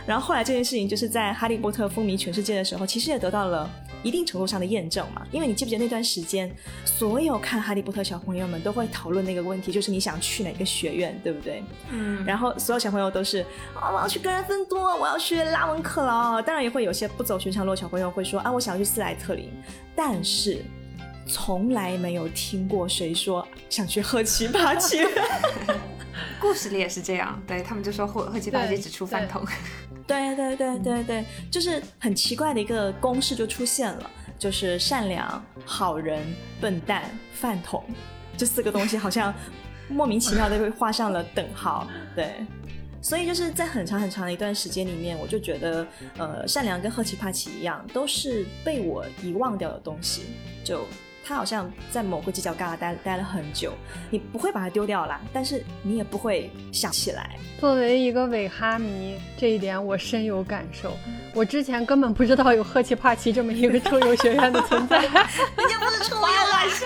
[0.05, 3.69] 然后后来这件事情就是在《哈利波特》风靡全世界的时候，其实也得到了
[4.03, 5.25] 一定程度上的验证嘛。
[5.31, 11.63] 因为你记不记得那段时间，所有看《哈利波特》小朋友们都会讨论那个问题，就是你想去哪个学院，对不对？
[11.89, 16.41] 嗯，然后所有小朋友都是啊，我要去格兰芬多，我要去拉文克劳。
[16.41, 19.49] 当然也会有些不走寻常路的小朋友会说啊，我想要去斯莱特林，
[19.95, 20.63] 但是
[21.25, 24.99] 从来没有听过谁说想去赫奇帕奇。
[26.39, 29.43] 故事里也是这样，对他们就说赫赫奇帕奇只出饭桶，
[30.05, 36.21] 对对对对对，就是很奇怪的一个公式就出现了，就是善良、好人、
[36.59, 37.83] 笨蛋、饭桶
[38.37, 39.33] 这四个东西好像
[39.89, 41.87] 莫名其妙的被画上了等号。
[42.15, 42.45] 对，
[43.01, 45.87] 所以就是在很长很长的一段时间里面，我就觉得，
[46.17, 50.23] 呃，善良跟赫奇帕奇一样，都是被我遗忘掉的东西。
[50.63, 50.85] 就
[51.25, 53.73] 它好像在某个犄角旮旯待待了很久，
[54.09, 57.37] 你不会把它丢掉啦，但是你也不会想起来。
[57.59, 60.91] 作为一个伪哈迷，这一点我深有感受。
[61.33, 64.99] 我之前根本不知道有赫奇帕奇这么一个抽游学院的存在。
[65.01, 66.85] 人家不是臭鼬啊，是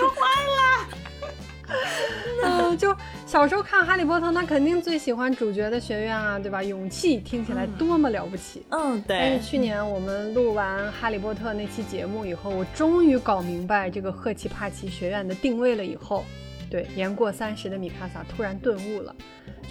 [2.43, 6.63] 嗯，就小时候看《哈利波特》，那肯定最喜欢主角的学院啊，对吧？
[6.63, 8.65] 勇气听起来多么了不起。
[8.69, 15.83] 嗯，对但是对，去年我们录完《哈利波特》那期节目以后，我终于搞明白这个赫奇帕奇学院的定位了。
[15.83, 16.23] 以后，
[16.69, 19.15] 对年过三十的米卡萨突然顿悟了，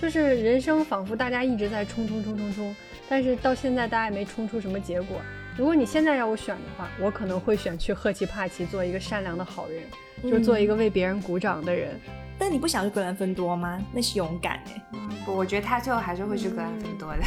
[0.01, 2.77] 就是人生仿佛大家一直在冲冲冲冲冲，
[3.09, 5.19] 但是到现在大家也没冲出什么结果。
[5.57, 9.83] 如果你现在让我选的话，我可能会选去赫奇帕奇做一个善良的好人，
[10.23, 11.99] 就是做一个为别人鼓掌的人。
[12.39, 13.81] 但你不想去格兰芬多吗？
[13.95, 14.83] 那是勇敢哎、
[15.25, 17.23] 不，我觉得他最后还是会去格兰芬多的。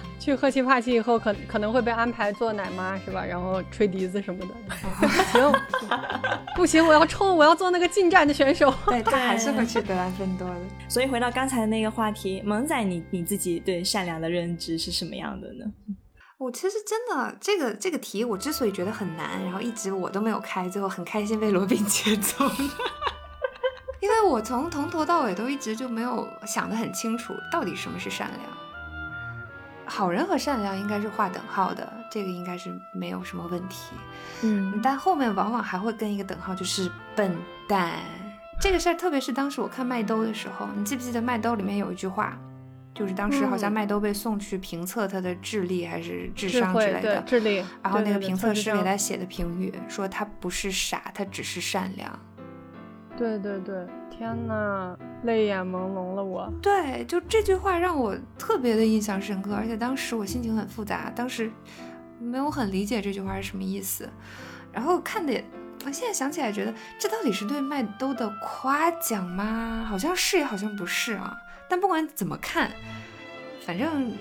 [0.18, 3.22] 去赫奇帕奇以后可可能会被安排做奶妈是吧？
[3.22, 4.54] 然后吹笛子什么的。
[4.96, 5.52] 不行，
[6.56, 8.72] 不行，我要冲，我要做那个近战的选手。
[8.86, 10.60] 对 他还是会去格兰芬多的。
[10.88, 15.66] 所以回到刚才的那个话题，萌仔你你自己对善良的认知是什么样的呢？
[16.38, 22.54] 我其实真的这个这个题，我之所以觉得很难，然后一直我都没有开，最后很开心被罗宾接走了。
[24.00, 28.40] 因为我从从头到尾都一直就没有想得很清楚，到底什么是善良。
[29.86, 33.94] 好人和善良应该是划等号的，这个应该是没有什么问题。
[34.42, 37.34] 嗯但后面往往还会跟一个等号，就是笨
[37.66, 37.94] 蛋。
[38.60, 42.36] 这个事儿，特别是当时我看麦兜的时候，你记不记得麦兜里面有一句话，
[42.96, 52.18] 就是当时好像嗯麦兜被送去评测他的智力还是智商之类的，对智力，然后那个评测师给他写的评语说他不是傻，他只是善良。
[53.18, 56.50] 对对对，天呐，泪眼朦胧了我。
[56.62, 61.50] 对，就这句话让我特别的印象深刻，而且当时我心情很复杂，当时
[62.18, 64.08] 没有很理解这句话是什么意思，
[64.72, 65.44] 然后看的也，
[65.84, 69.84] 我现在想起来觉得这到底是对麦兜的夸奖吗？
[69.86, 71.36] 好像是也好像不是啊。
[71.68, 72.70] 但不管怎么看，
[73.64, 74.12] 反正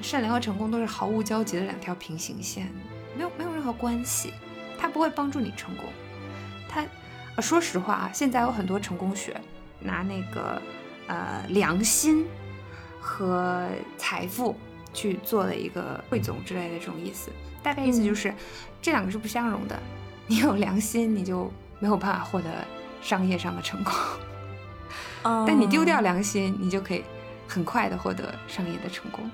[0.00, 2.70] 善良和成功都是毫无交集的两条平行线，
[3.16, 4.32] 没有没有任何关系，
[4.78, 5.86] 它不会帮助你成功，
[6.68, 6.84] 它。
[7.36, 9.34] 呃，说实话啊，现在有很多成功学
[9.80, 10.62] 拿那个
[11.08, 12.24] 呃良心
[13.00, 14.56] 和财富
[14.92, 18.32] 去做了一个汇总之类的这种意思，大概意思就是、
[18.80, 19.76] 这两个是不相容的。
[20.28, 22.48] 你有良心，你就没有办法获得
[23.02, 23.92] 商业上的成功；
[25.46, 27.02] 但你丢掉良心，你就可以
[27.48, 29.28] 很快的获得商业的成功。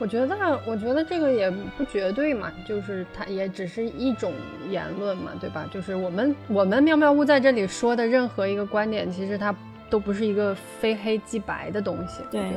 [0.00, 4.32] 我觉得，我觉得这个也不绝对嘛，就是它也只是一种
[4.70, 5.68] 言论嘛，对吧？
[5.72, 9.52] 就是我们我们妙妙屋在这里说的任何一个观点，其实它
[9.90, 12.22] 都不是一个非黑即白的东西。
[12.30, 12.52] 对，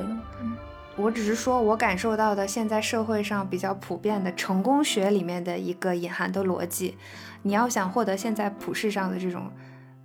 [0.95, 6.95] 我只是说我感受到的现在社会上比较普遍的成功学里面的一个隐含的逻辑，
[7.41, 9.51] 你要想获得现在普世上的这种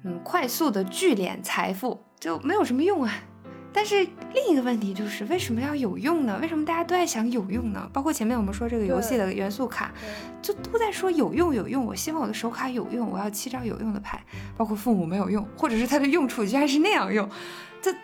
[0.04, 3.12] 嗯快速的聚敛财富，就没有什么用啊。
[3.72, 3.96] 但是
[4.32, 6.38] 另一个问题就是，为什么要有用呢？
[6.40, 7.90] 为什么大家都在想有用呢？
[7.92, 9.92] 包括前面我们说这个游戏的元素卡，
[10.40, 11.84] 就都在说有用有用。
[11.84, 14.24] 我希望我的手卡有用，我要七张有用的牌。
[14.56, 17.28] 包括父母没有用，或者是它的用处居然是那样用，
[17.82, 17.94] 这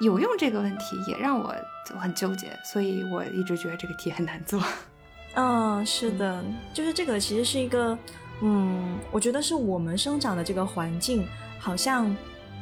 [0.00, 1.54] 有用这个问题也让我
[1.88, 2.48] 就很纠结。
[2.64, 4.60] 所以我一直觉得这个题很难做。
[5.34, 7.96] 嗯，是的，就是这个其实是一个，
[8.42, 11.24] 嗯，我觉得是我们生长的这个环境
[11.60, 12.12] 好像。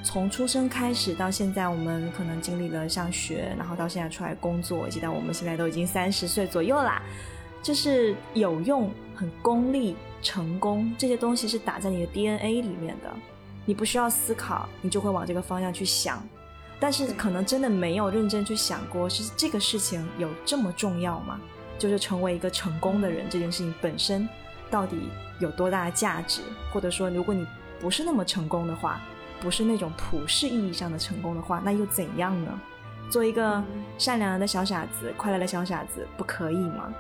[0.03, 7.03] 从出生开始到现在，我们可能经历了上学，然后到现在出来工作，以及到我们现在都已经三十岁左右啦。
[7.63, 13.13] 就是有用、很功利、成功这些东西是打在你的 DNA 里面的，
[13.67, 16.23] 你不需要思考，你就会往这个方向去想。
[16.81, 21.41] 但是可能真的没有认真去想过，是这个事情有这么重要吗？
[21.77, 24.27] 就是成为一个成功的人这件事情本身
[24.71, 24.97] 到底
[25.41, 26.41] 有多大的价值？
[26.73, 27.45] 或者说，如果你
[27.81, 29.01] 不是那么成功的话？
[29.41, 32.61] 不是那种普世意义上的成功的话，那又怎样呢？
[33.11, 33.63] 做一个
[33.97, 36.93] 善良的小傻子、快乐的小傻子，不可以吗？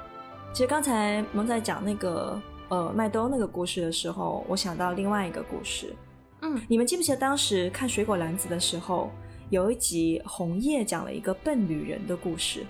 [0.53, 5.95] 其实刚才萌仔讲那个呃麦兜那个故事的时候，我想到另外一个故事。
[6.41, 9.11] 嗯，你们记不记得当时看《水果篮子》的时候，
[9.51, 12.65] 有一集红叶讲了一个笨女人的故事，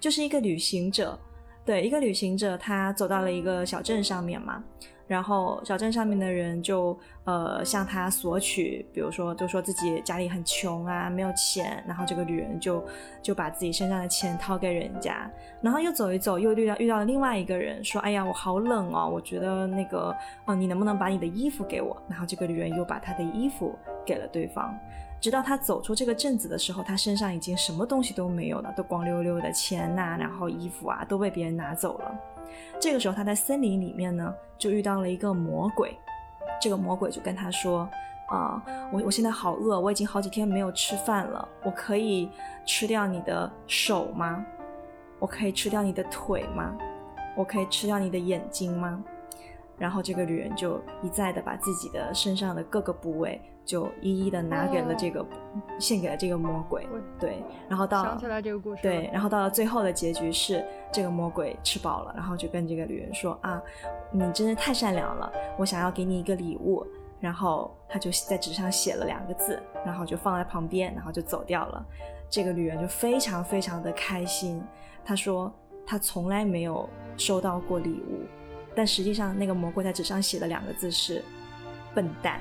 [0.00, 1.18] 就是一个旅行者，
[1.64, 4.64] 对，一个旅行者，他走到了一个小镇上面嘛。
[5.06, 11.82] 然后小镇上面的人就呃向他索取，比如说就说自己家里很穷啊，没有钱。
[11.86, 12.84] 然后这个女人就
[13.22, 15.30] 就把自己身上的钱掏给人家。
[15.62, 20.14] 然后又走一走，又遇到遇到另外一个人，说：“哎呀，我好冷哦，我觉得那个，
[20.46, 24.76] 嗯，你能不能把你的衣服给我？”然后这个女人又把她的衣服给了对方。
[25.18, 32.14] 直到他走出这个镇子的时候，他身上已经什么东西都没有了，都光溜溜的，钱呐，然后衣服啊都被别人拿走了。
[32.78, 35.96] 这个时候，他在森林里面呢，就遇到了一个魔鬼。
[36.60, 37.88] 这个魔鬼就跟他说
[38.28, 41.46] ：“啊，我我现在好饿，我已经好几天没有吃饭了。
[41.62, 42.30] 我可以
[42.64, 44.44] 吃掉你的手吗？
[45.18, 46.76] 我可以吃掉你的腿吗？
[47.34, 49.02] 我可以吃掉你的眼睛吗？”
[49.78, 53.40] 然后这个女人就一再的把自己的身上的各个部位。
[53.64, 55.26] 就一一的拿给了这个，
[55.80, 56.86] 献给了这个魔鬼。
[57.18, 58.80] 对，然后到想起来这个故事。
[58.80, 63.60] 对，然后到了最后的结局是这个魔鬼吃饱了，然后就跟这个女人说啊，
[64.12, 66.86] 你真的太善良了，我想要给你一个礼物。
[67.18, 71.84] 然后他就在纸上写了两个字，然后就放在旁边，然后就走掉了。
[72.30, 74.62] 这个女人就非常非常的开心，
[75.04, 75.52] 她说
[75.84, 78.20] 她从来没有收到过礼物，
[78.76, 81.24] 但实际上那个魔鬼在纸上写的两个字是
[81.94, 82.40] 笨蛋。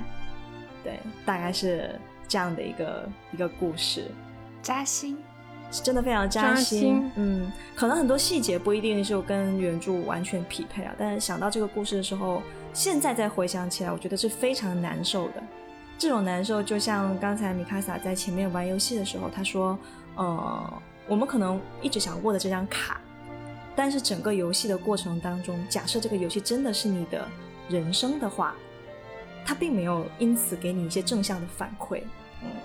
[0.84, 4.12] 对，大概是这样的一个一个故事，
[4.62, 5.18] 扎心，
[5.72, 7.12] 真的非常扎心。
[7.16, 15.42] 嗯，可能很多细节不一定就跟原著完全匹配啊，但是想到这个故事的时候，现在再回想起来，我觉得是非常难受的。
[15.98, 19.80] 这种难受，就像刚才米卡萨在前面玩游戏的时候，他说
[20.16, 20.74] ：“呃，
[21.08, 23.00] 我们可能一直想握的这张卡，
[23.76, 27.28] 但是整个游戏的过程当中，假设这个游戏真的是你的
[27.70, 28.56] 人生的话。”
[29.48, 32.02] 它并没有因此给你一些正向的反馈。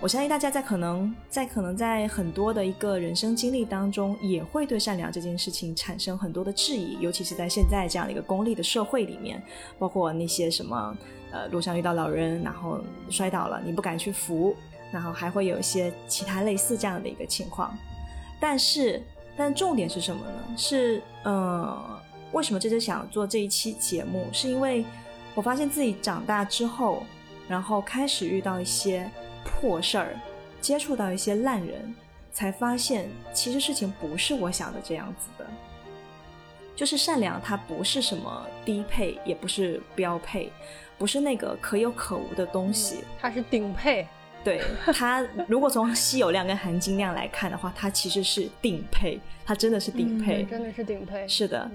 [0.00, 9.42] 我相信大家在可能在可能在很多的一个人生经历当中，也会对善良这件事情产生很多的质疑，尤其是在现在这样的一个功利的社会里面，
[9.78, 10.96] 包括那些什么
[11.32, 14.56] 呃路上遇到老人然后摔倒了，你不敢去扶，
[14.90, 17.76] 然后还会有一些其他类似这样的一个情况。
[18.40, 19.02] 但是，
[19.40, 20.54] 但重点是什么呢？
[20.56, 22.00] 是呃，
[22.32, 24.28] 为什么这就想做这一期节目？
[24.30, 24.84] 是因为。
[25.32, 27.04] 我发现自己长大之后，
[27.48, 29.08] 然后开始遇到一些
[29.44, 30.20] 破事儿，
[30.60, 31.94] 接触到一些烂人，
[32.32, 35.46] 才发现其实事情不是我想的这样子的。
[36.74, 40.50] 就是善良，它不是什么低配，也不是标配，
[40.98, 44.08] 不是那个可有可无的东西，它是顶配。
[44.44, 44.60] 对
[44.92, 51.26] 它，如果从稀有量跟含金量来看的话，它其实是顶配，它真的是顶配，真的是顶配。
[51.28, 51.70] 是的，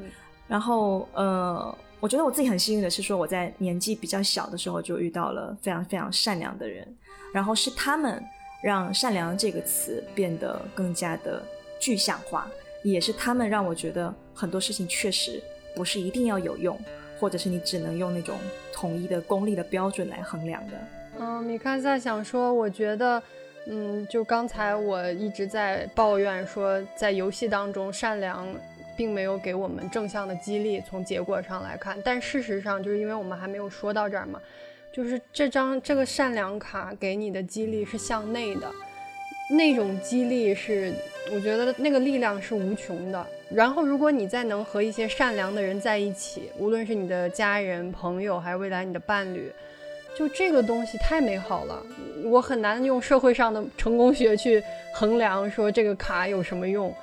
[0.48, 1.78] 然后呃。
[2.02, 6.86] 我觉得我自己很幸运的是，说我在年纪比较小的时候就遇到了非常非常善良的人，
[7.34, 8.24] 然后是他们
[8.62, 11.42] 让“善良”这个词变得更加的
[11.80, 12.48] 具象化，
[12.84, 15.42] 也是他们让我觉得很多事情确实
[15.74, 16.78] 不是一定要有用，
[17.18, 18.38] 或者是你只能用那种
[18.72, 20.74] 统一的功利的标准来衡量的。
[21.20, 23.22] 嗯，米卡在想说，我觉得，
[23.68, 28.48] 嗯，就刚才我一直在抱怨说，在游戏当中善良
[28.98, 31.98] 并没有给我们正向的激励，从结果上来看。
[32.04, 34.42] 但事实上，就是因为我们还没有说到这儿嘛，
[34.92, 38.70] 就是这张这个善良卡给你的激励是向内的，
[39.50, 40.94] 那种激励是，
[41.32, 43.26] 我觉得那个力量是无穷的。
[43.50, 49.50] 然后，如果你再能和一些善良的人在一起，无论是你的家人、朋友，还是未来你的伴侣。
[50.18, 51.86] 就这个东西太美好了，
[52.24, 54.64] 我很难用社会上的成功学去
[54.94, 56.94] 衡量说这个卡有什么用，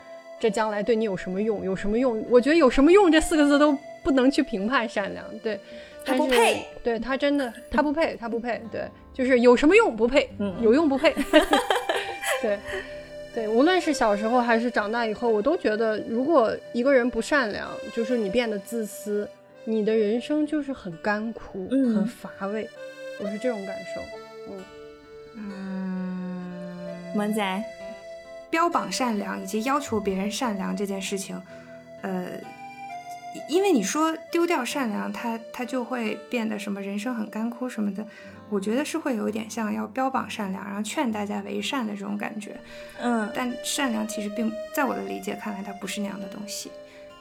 [0.40, 2.24] 这将来对你有什么用，有什么用？
[2.30, 5.60] 我觉得有什么用这四个字都不能去评判善良，对，
[6.04, 11.14] 他 不配，对他真的他不配，他不配，对，就是有什么用不配，嗯，有用不配，
[12.40, 12.58] 对，
[13.34, 19.28] 对，无论是小时候还是长大以后，我都觉得如果一个人不善良，就是你变得自私，
[19.64, 22.66] 你的人生就是很干枯，很乏味。
[23.20, 24.00] 我是这种感受，
[24.48, 24.64] 嗯
[25.36, 27.64] 嗯，萌仔，
[28.50, 31.40] 标榜善良以及要求别人善良这件事情，
[32.02, 32.30] 呃，
[33.48, 38.04] 因为你说丢掉善良，他他就会变得什么人生很干枯什么的，
[38.50, 42.56] 我觉得是会有一点像要标榜善良，然后劝大家为善的这种感觉，
[43.00, 46.70] 嗯，但善良其实并在我的理解看来，它不是那样的东西，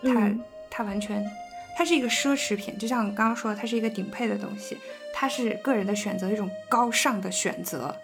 [0.02, 0.32] 它
[0.70, 1.24] 它完全。
[1.76, 4.78] 它是一个奢侈品，就像刚刚说的，它是一个顶配的东西，
[5.14, 7.96] 它是个人的选择，一种高尚的选择。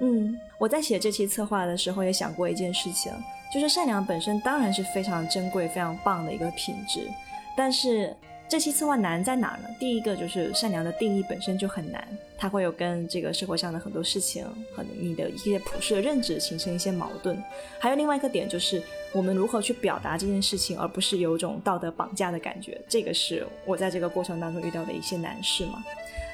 [0.00, 3.12] 嗯，我在写这期策划的时候也想过一件事情，
[3.52, 7.08] 就是善良本身当然是非常珍贵、非常棒的一个品质，
[7.56, 8.16] 但是。
[8.48, 9.68] 这期策划难在哪呢？
[9.78, 12.02] 第一个就是善良的定义本身就很难，
[12.38, 14.42] 它会有跟这个社会上的很多事情
[14.74, 17.40] 和你的一些普世的认知形成一些矛盾。
[17.78, 18.82] 还有另外一个点就是
[19.12, 22.80] 我们如何去表达这件事情，而不是有种道德绑架的感觉。
[22.88, 25.84] 这个是我在这个过程当中遇到的一些难事嘛。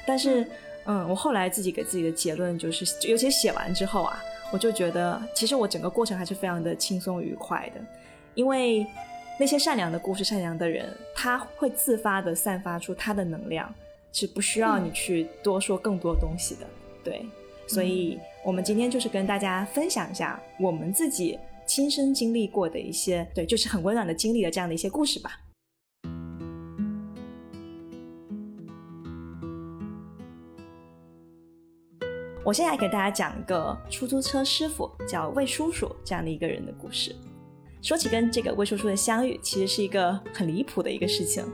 [0.07, 0.47] 但是，
[0.85, 7.81] 嗯，我后来自己给自己的结论就是，尤其写完之后啊，我就觉得其实我整个过程还是非常的轻松愉快的，
[8.35, 8.87] 因为。
[9.37, 13.73] 那些善良的故事、善良的人，他会自发的散发出他的能量，
[14.13, 16.65] 是不需要你去多说更多东西的。
[17.03, 17.25] 对，
[17.67, 25.41] 所以我们今天就是跟大家分享一下我们自己亲身经历过的一些，对，就是很温暖的经历的这样的一些故事吧。
[32.45, 37.13] 我现在给大家讲一个出租车师傅叫魏叔叔这样的一个人的故事。
[37.85, 41.45] 说起跟这个魏叔叔的相遇，其实是一个很离谱的一个事情。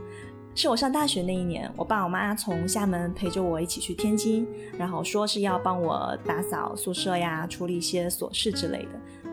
[0.56, 8.92] 是我上大学那一年，我爸我妈从厦门陪着我一起去天津，然后说是要帮我打扫宿舍呀，处理一些琐事之类的。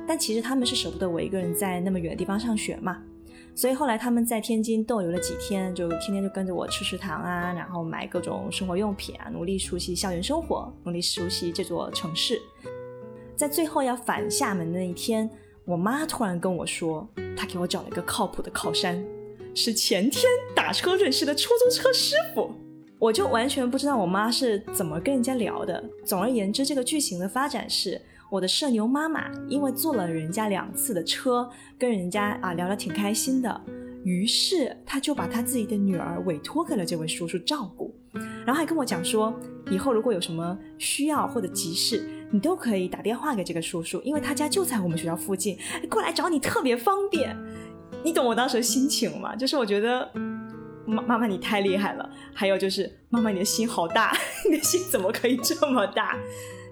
[0.08, 3.00] 但其实他们是舍不得我一个人在那么远的地方上学嘛，
[3.54, 12.42] 所以后来他们在天津逗留了几天，就天天就跟着我吃食堂啊，然后买各种生活用品啊，努力熟悉校园生活，努力熟悉这座城市。
[13.36, 15.30] 在最后要返厦门的那一天。
[15.68, 17.06] 我妈突然跟我说，
[17.36, 19.04] 她给我找了一个靠谱的靠山，
[19.54, 20.24] 是前天
[20.56, 22.50] 打车认识的出租车师傅。
[22.98, 25.84] 我就完全不知道我妈是怎么跟人家聊的。
[26.06, 28.00] 总而言之，这个剧情的发展是，
[28.30, 31.46] 我的社牛妈妈因为坐了人家两次的车，
[31.78, 33.60] 跟人家啊聊得挺开心的，
[34.04, 37.94] 于是她就把她自己的女儿委托给了这位叔叔照顾，
[38.46, 39.38] 然后还跟我讲说，
[39.70, 42.17] 以后如果有什么需要或者急事。
[42.30, 45.58] 你都可以打电话给这个叔叔，因为他家就在我们学校附近，
[45.88, 47.36] 过来找你特别方便。
[48.04, 49.34] 你懂我当时心情吗？
[49.34, 50.10] 就是我觉得
[50.86, 54.16] 妈妈妈你太厉害了，还有就是妈妈你的心好大，
[54.48, 56.16] 你的心怎么可以这么大？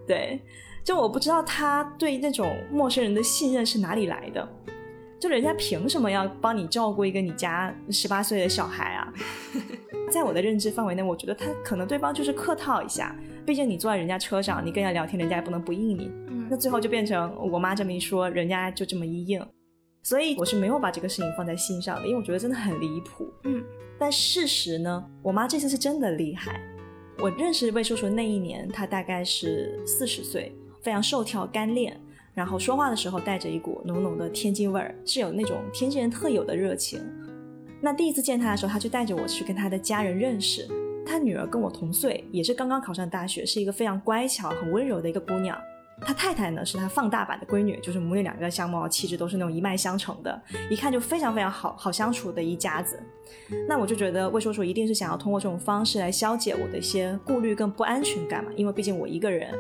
[0.07, 0.41] 对，
[0.85, 4.49] 就我不知道他对那种陌生人的信任是哪里来的。
[5.19, 9.13] 就人家凭什么要帮你照顾一个你家十八岁的小孩啊？
[10.13, 13.17] 在我的认知范围内，我觉得他可能对方就是客套一下。
[13.47, 16.11] 毕竟你坐在人家车上，你跟人家聊天，人家也不能不应你。
[16.51, 19.41] 那最后就变成我妈这么一说，人家就这么一应。
[20.03, 23.33] 所以我是没有把这个事情放在心上的，因为我觉得真的很离谱。
[23.45, 23.63] 嗯，
[23.99, 26.61] 但事实呢，我妈这次是真的厉害。
[27.19, 31.99] 我认识魏叔叔那一年，他大概是四十岁，非常瘦挑干练。
[32.35, 37.01] 然后说话的时候带着一股浓浓的天津味儿，是有那种天津人特有的热情。
[37.81, 40.69] 那第一次见他的时候，他就带着我去跟他的家人认识。
[41.07, 45.57] 他女儿跟我同岁，也是刚刚考上大学，是一个非常乖巧、很温柔的一个姑娘。
[46.03, 53.01] 他太太呢，是他放大版的闺女，就是母女两个相貌、气质都是那种一脉相承的，一看就非常非常好好相处的一家子。
[53.67, 59.55] 那我就觉得魏叔叔一定是想要通过这种方式来消解我的一些顾虑跟不安全感嘛，因为毕竟我一个人。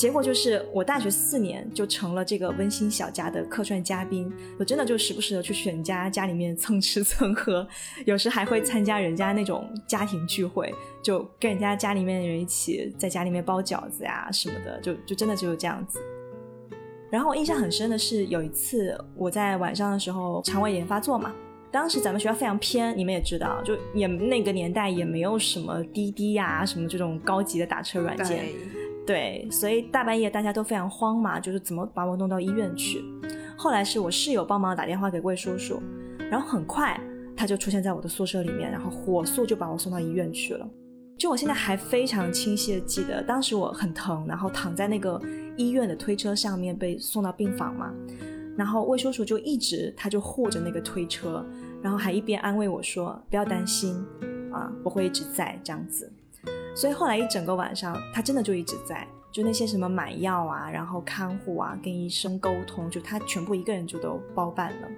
[0.00, 7.68] 结果就是，我大学四年就成了这个温馨小家的客串嘉宾，我真的就时不时的去选家家里面蹭吃蹭喝，
[8.06, 10.72] 有时还会参加人家那种家庭聚会，
[11.02, 16.00] 就跟人家家里面的人一起在家里面包饺子呀什么的，就就真的就是这样子。
[17.10, 21.30] 然后我印象很深的是，有一次我在晚上的时候肠胃炎发作嘛，
[21.70, 28.46] 当时咱们学校非常偏，你们也知道，就也那个年代也没有什么滴滴呀，什么这种高级的打车软件，
[29.10, 33.04] 对，所以大半夜大家都非常慌嘛，就是怎么把我弄到医院去。
[33.56, 35.82] 后来是我室友帮忙打电话给魏叔叔，
[36.30, 36.96] 然后很快
[37.36, 40.64] 他就出现在我的宿舍里面，然后火速就把我送到医院去了。
[41.18, 45.20] 就我现在还非常清晰的记得，当时我很疼，然后躺在那个
[45.56, 47.92] 医院的推车上面被送到病房嘛，
[48.56, 51.44] 然后魏叔叔就一直他就护着那个推车，
[51.82, 53.92] 然后还一边安慰我说不要担心
[54.52, 56.12] 啊，我会一直在这样子。
[56.74, 64.88] 所以后来一整个晚上他真的就一直在，就那些什么买药啊，然后看护啊，跟医生沟通，就他全部一个人就都包办了。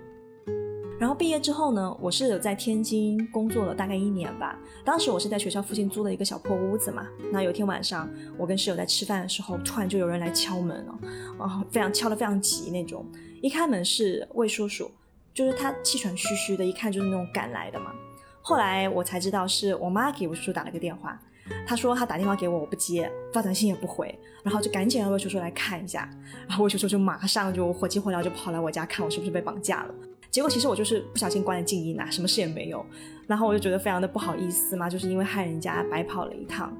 [0.98, 4.56] 然后毕业之后呢，我是有在天津工作了大概一年吧。
[4.84, 7.08] 当时我是在学校附近租了一个小破屋子嘛。
[7.32, 8.08] 那有天晚上，
[8.38, 10.98] 我跟室友在吃饭的时候，突然就有人来敲门了，
[11.38, 13.04] 哦，非常敲得非常急那种。
[13.42, 14.88] 一开门是魏叔叔，
[15.34, 17.92] 就是他气喘吁吁的，一看就是那种赶来的嘛。
[18.40, 21.20] 后来我才知道是我妈给魏叔叔打了个电话，
[21.66, 26.08] 他说他打电话给我，我不接，发短信也不回，然后就赶紧让魏叔叔来看一下。
[26.48, 29.94] 然后魏叔叔就马上就火急火燎就跑来我家看我是不是被绑架了。
[30.30, 32.84] 结果其实我就是不小心关了静音啊，什么事也没有。
[33.26, 36.74] 然后我就觉得非常的不好意思嘛，就是因为害人家白跑了一趟。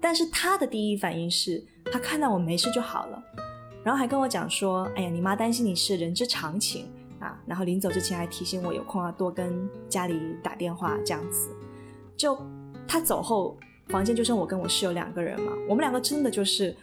[0.00, 3.22] 但是他的第一反应是他看到我没事就好了，
[3.84, 6.86] 然后还跟我讲说：“哎呀，你妈担心你是人之常情
[7.18, 11.50] 啊。”然后临走之前还提醒我有空要多跟家里打电话这样子。
[12.16, 12.38] 就
[12.88, 13.58] 他走后，
[13.90, 16.74] 房间就剩我跟我室友两个人嘛，我们两个真的就是。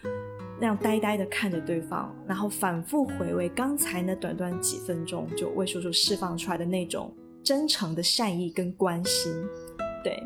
[0.59, 9.31] 那样呆呆的看着对方，然后反复回味刚才那短短几分钟，就魏叔叔释放出来的那种真诚的善意跟关心，
[10.03, 10.19] 对，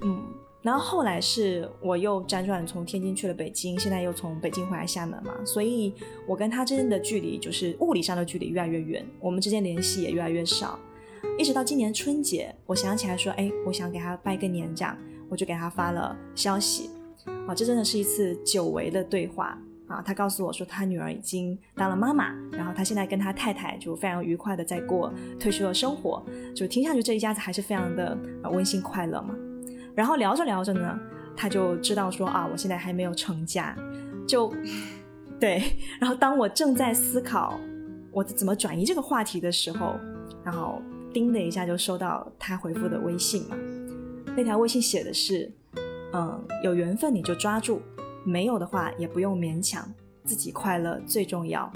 [0.00, 0.24] 嗯，
[0.62, 5.92] 然后后来是我又辗转从天津去了北京，现在又从北京回来厦门嘛，所以
[6.26, 10.78] 我跟他之间的距离就是物理上的距离越来越远，我们之间联系也越来越少，
[11.38, 14.96] 一直到今年春节，我想起来说，哎，我想给他拜个年这样，
[15.28, 16.90] 我就给他发了消息。
[17.46, 20.02] 啊，这真的是一次久违的对话啊！
[20.02, 26.24] 他告诉我说，他女儿已经当了妈妈，然后他现在跟他太太就非常愉快的在过退休的生活，
[26.54, 28.16] 就听上去这一家子还是非常的
[28.50, 29.34] 温馨快乐嘛。
[29.94, 30.98] 然后聊着聊着呢，
[31.36, 33.76] 他就知道说啊，我现在还没有成家，
[34.26, 34.52] 就
[35.40, 35.62] 对。
[36.00, 37.58] 然后当我正在思考
[38.10, 39.96] 我怎么转移这个话题的时候，
[40.44, 40.80] 然后
[41.12, 43.56] 叮的一下就收到他回复的微信嘛，
[44.38, 45.50] 那条微信写的是。
[46.12, 47.82] 嗯，有缘分你就抓住，
[48.24, 49.86] 没有的话也不用勉强，
[50.24, 51.70] 自己快乐最重要。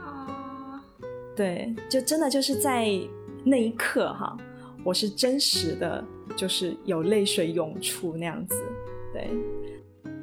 [0.00, 0.82] 啊，
[1.36, 2.88] 对，就真的就是在
[3.44, 4.36] 那一刻哈，
[4.82, 6.04] 我是真实的，
[6.34, 8.60] 就是有泪水涌出那样子。
[9.12, 9.30] 对，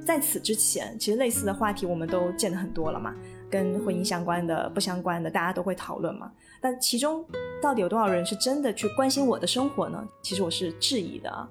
[0.05, 3.15] 在此之前，其实类似的话题我们都见得很多了嘛，
[3.49, 6.29] 跟婚姻相关的、不相关的，大家都会讨论嘛。
[6.59, 7.25] 但其中
[7.61, 10.05] 到底有多少人是真的去关心我的生活呢？
[10.21, 11.47] 其实我是质疑的。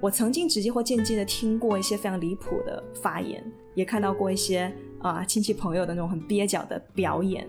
[0.00, 3.44] 我曾经直接或间接的听过一些非常离谱的发言，
[3.74, 7.48] 也看到过一些啊亲戚朋友的那种很蹩脚的表演，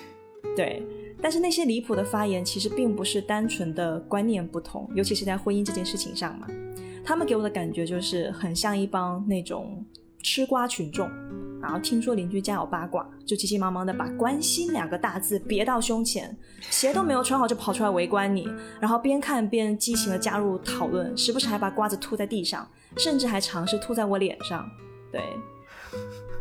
[0.56, 0.82] 对。
[1.22, 6.46] 但是那些离谱的发言其实并不是单纯的观念不同，尤其是在婚姻这件事情上嘛，
[7.02, 9.82] 他们给我的感觉就是很像一帮那种
[10.22, 11.10] 吃瓜群众。
[11.66, 16.34] 然后听说邻居家有八卦，就急急忙忙的把“关心”两个大字别到胸前，
[16.70, 18.48] 鞋都没有穿好就跑出来围观你，
[18.78, 24.64] 然后边看边激情的加入讨论，时不时还把瓜子吐在地上，甚至还尝试吐在我脸上。
[25.10, 25.20] 对，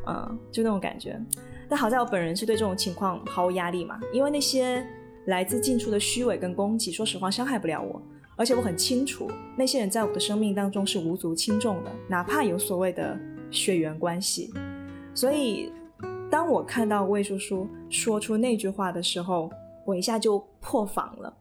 [0.05, 1.19] 嗯，就那种感觉。
[1.67, 4.85] 但好在我本人是对这种情况毫无压力嘛，因为那些
[5.25, 7.99] 来自近处的虚伪跟攻击，说实话伤害不了我，
[8.35, 13.17] 而且我很清楚那些人在我的生命当中是无足轻重的，哪怕有所谓的
[13.49, 14.53] 血缘关系。
[15.15, 15.71] 所以，
[16.29, 19.49] 当我看到魏叔叔说出那句话的时候，
[19.85, 21.33] 我一下就破防了。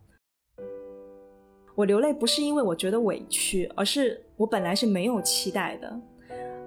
[1.75, 6.01] 我流泪不是因为我觉得委屈，而是我本来是没有期待的。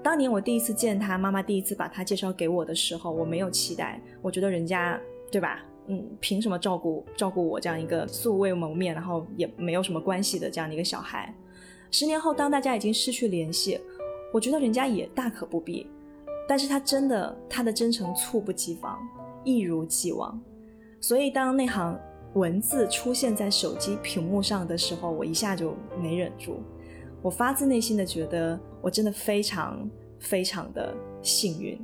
[0.04, 5.00] 当年我第一次见他，妈妈第一次把他介绍给我的时候，我没有期待，我觉得人家
[5.32, 5.64] 对吧？
[5.88, 11.34] 嗯，凭什么照顾照顾我这样一个素未谋面，然后也没有什么关系的这样的一个小孩？
[11.90, 13.80] 十年后，当大家已经失去联系，
[14.34, 15.88] 我觉得人家也大可不必。
[16.48, 18.98] 但是他真的，他的真诚猝不及防，
[19.44, 20.40] 一如既往。
[21.02, 22.00] 所以当那行
[22.34, 26.58] 文字出现在手机屏幕上的时候，我一下就没忍住，
[27.22, 29.90] 我发自内心的觉得，我真的非常
[30.20, 31.80] 非常的幸运。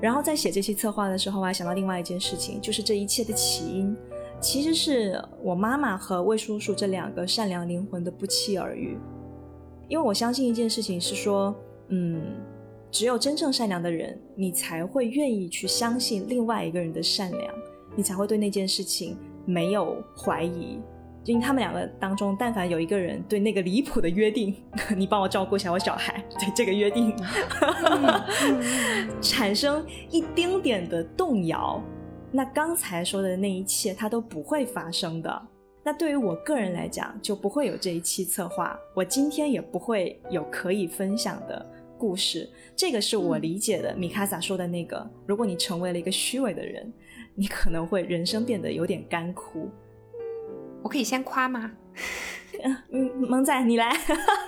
[0.00, 3.96] 然后在写这期策划的时候，我还想到另外一件事情，就是这一切的起因，
[4.40, 8.98] 其实是我妈妈和魏叔叔这两个善良灵魂的不期而遇。
[9.88, 11.54] 因为我相信一件事情是说，
[11.88, 12.22] 嗯。
[12.92, 17.54] 只有真正善良的人，你才会愿意去相信另外一个人的善良，
[17.96, 19.16] 你才会对那件事情
[19.46, 20.78] 没有怀疑。
[21.24, 24.54] 因为他们两个当中，但凡有一个人对那个离谱的约定，
[24.94, 27.16] 你帮我照顾一下我小孩，对这个约定
[29.22, 31.82] 产生一丁点的动摇，
[32.30, 35.42] 那刚才说的那一切，它都不会发生的。
[35.82, 41.64] 那对于我个人来讲，就不会有这一期策划，我今天也不会有可以分享的
[42.02, 42.50] 故事。
[42.74, 46.92] 这个是我理解的，米卡萨说的那个：如果你成为了一个虚伪的人，
[47.36, 49.70] 你可能会人生变得有点干枯。
[50.82, 51.70] 我可以先夸吗？
[52.90, 53.96] 嗯，萌仔你来，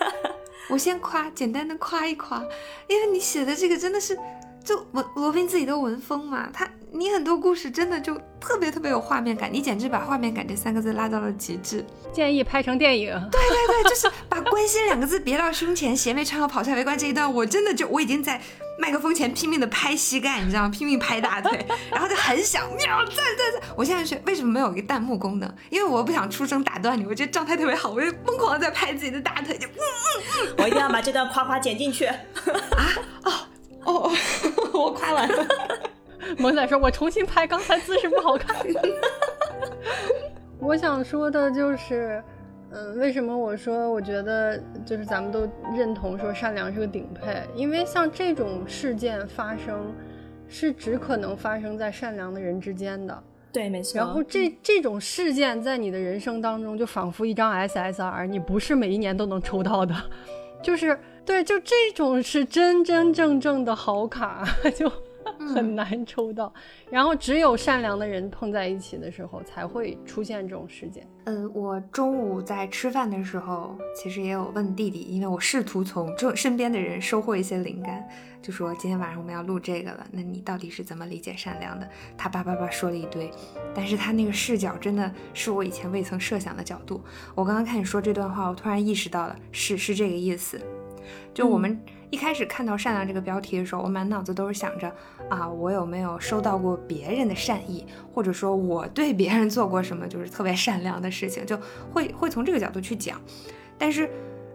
[0.69, 2.45] 我先夸，简单的夸一夸，
[2.89, 4.19] 因为你写的这个真的是，
[4.65, 6.69] 就文罗宾自己的文风嘛，他。
[6.97, 11.85] 你很多故事真的就特别特别有画面感，你简直把画面感这三个字拉到了极致。
[12.13, 13.11] 建议拍成电影。
[13.33, 18.41] 对对对，就是把关心两个字别到胸前，邪魅穿好跑出来围观这一段，我真的就我已经在
[18.79, 20.69] 麦克风前拼命的拍膝盖，你知道吗？
[20.69, 23.71] 拼命拍大腿， 然后就很想喵赞赞赞。
[23.77, 25.53] 我现在是为什么没有一个弹幕功能？
[25.71, 32.05] 因为我不想出声打断你，我觉得状态特别好，我就疯狂的在拍自己的大腿，就嗯嗯嗯，我一定要把这段夸夸剪进去。
[32.05, 32.23] 啊
[33.25, 33.33] 哦
[33.85, 34.11] 哦，
[34.73, 35.47] 我夸完了。
[36.39, 38.57] 萌仔说：“我重新拍，刚才姿势不好看。”
[40.59, 42.23] 我想说的就是，
[42.71, 47.43] 嗯，为什么我说我觉得就是咱们都认同说善良是个顶配？
[47.55, 49.93] 因为像这种事件发生，
[50.49, 53.23] 是只可能发生在善良的人之间的。
[53.53, 53.99] 对，没错。
[53.99, 59.95] 然后这这种事件在你的人生当中，就仿佛一张 SSR，你不是每一年都能抽到的。
[60.65, 64.43] 就是对，就这种是真真正正的好卡，
[64.75, 64.91] 就。
[65.55, 66.53] 很难抽到，
[66.91, 71.07] 然后只有善良的人碰在一起的时候，才会出现这种事件。
[71.25, 78.07] 呃，我中午在吃饭的时候，其实也有问弟弟，因为我试图从这身边的人收获一些灵感，
[78.43, 81.89] 就说今天晚上我们要录这个了，那你到底是怎么理解善良的？
[82.17, 83.31] 他叭叭叭说了一堆，
[83.75, 87.03] 但是他那个视角真的是我以前未曾设想的角度。
[87.35, 90.61] 我刚刚看你说这段话，我突然意识到了，是是这个意思，
[91.33, 91.81] 就我们。
[92.11, 94.93] 一开始看到“善良”这个标题的时候，我满脑子都是想着
[95.29, 101.59] 啊，我有没有收到过别人的善意，或者说我对别人做过什么就是特别善良的事情，就
[101.93, 103.21] 会会从这个角度去讲。
[103.77, 104.09] 但是，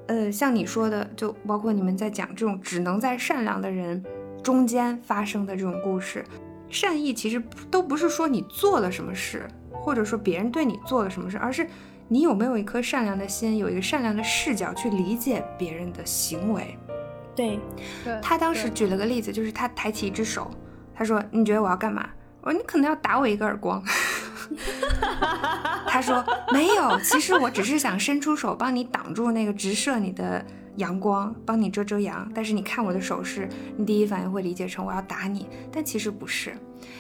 [0.08, 4.04] 呃，像你说的，就包括你们在讲这种只能在善良的人
[4.42, 6.24] 中间发生的这种故事，
[6.70, 11.68] 善意其实都不是说你做了什么事，或者说别人对你做了什么事，而是
[12.08, 16.78] 你有没有一颗善良的心，有一个善良的视角去理解别人的行为。
[18.04, 20.52] 对，他当时举了个例子，就是他抬起一只手，
[20.94, 22.10] 他说：“你觉得我要干嘛？”
[22.44, 23.82] 我说：“你可能要打我一个耳光。
[25.88, 32.30] ”他说：“没有，其实我只是想伸出手帮你挡住那个直射你的阳光，帮你遮遮阳。
[32.36, 36.54] 但是你看我的手势，你第一反应会理解成我要打你，但其实不是。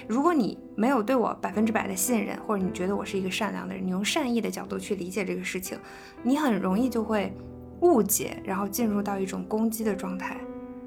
[0.07, 5.77] 如果你没有对我百分之百的信任，或者你觉得我是一个善良的人，你用善意的角度去理解这个事情，
[6.23, 7.33] 你很容易就会。”
[7.81, 10.37] 误解，然后进入到一种攻击的状态。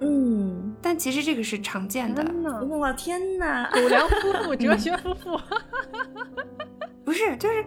[0.00, 2.24] 嗯，但其实这个是常见的。
[2.68, 3.70] 我天哪！
[3.74, 5.40] 狗粮夫妇、 哲学夫妇，
[7.04, 7.64] 不是，就是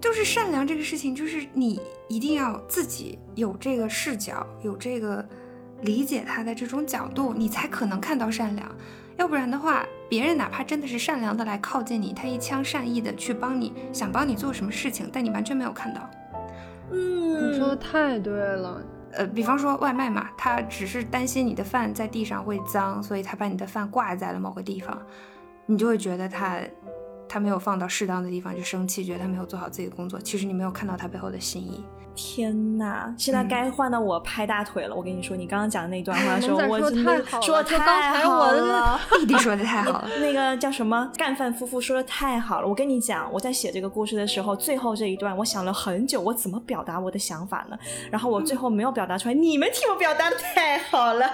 [0.00, 5.24] 就是善良这个事情，就是你一定要自己有这个视角，有这个
[5.82, 8.68] 理解他的这种角度，你才可能看到善良。
[9.16, 16.10] 要不然的话，别人哪怕真的是善良的来靠近你，他一腔善意的去帮你，想帮你做什么事情，但你完全没有看到。
[16.90, 18.82] 嗯，你说的太对了。
[19.12, 25.00] 呃，比方说外卖嘛，他只是担心你的饭在地上会脏，所以他把你的饭挂在了某个地方，
[25.66, 26.60] 你就会觉得他
[27.28, 30.20] 他没有放到适当的地方就生气，觉得他没有做好自己的工作。
[30.20, 31.84] 其实你没有看到他背后的心意。
[32.18, 34.94] 天呐，现在该换到我拍大腿了。
[34.94, 40.08] 我跟你说，你刚刚讲的那段话，的时候，我真的，说太好了，弟弟说的太好了。
[40.18, 42.66] 那个叫什么干饭夫妇说的太好了。
[42.66, 47.78] 我跟你讲，我在写这个故事的时候，最后这一段，我想了很久，我怎么表达我的想法呢？
[48.10, 51.24] 然后我最后没有表达出来，你们替我表达的太好了。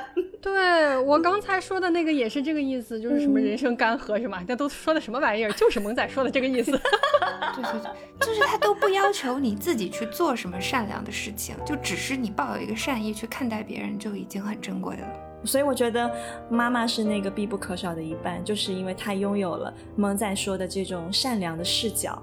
[0.42, 4.42] 对我刚才说的那个也是这个意思，就是什么人生干涸是吗？
[4.46, 5.52] 那都说的什么玩意儿？
[5.52, 6.70] 就是萌仔说的这个意思。
[6.72, 15.06] 对对对，就是他都不要求你自己去做什么善良的事情，就只是你抱有一个善意去看待别人，就已经很珍贵了。
[15.44, 16.10] 所以我觉得
[16.50, 22.20] 妈妈是那个必不可少的一半，就是因为她拥有了蒙仔说的这种善良的视角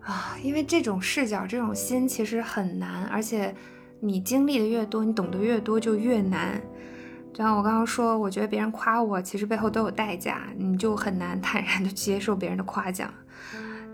[0.00, 0.36] 啊。
[0.42, 3.54] 因为这种视角、这种心其实很难，而且
[4.00, 6.60] 你经历的越多，你懂得越多，就越难。
[7.32, 13.08] 就像我刚刚说，我觉得别人夸我，其实背后都有代价，你就很难坦然的接受别人的夸奖，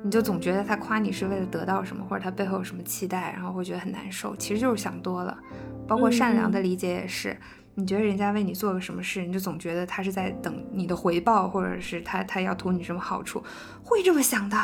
[0.05, 4.35] 你就总觉得他夸你是为了得到什么，或者他背后有什么期待，然后会觉得很难受。
[4.37, 5.37] 其实就是想多了。
[5.87, 7.37] 包括善良的理解也是，
[7.75, 13.43] 你觉得人家为你做个什么事，你就总觉得他是在等你的回报，或者是他他要图你什么好处，
[13.83, 14.57] 会这么想的，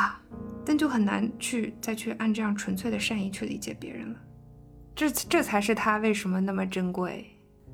[0.63, 4.19] 但就很难去再去按这样纯粹的善意去理解别人了。
[4.95, 7.25] 这这才是他为什么那么珍贵。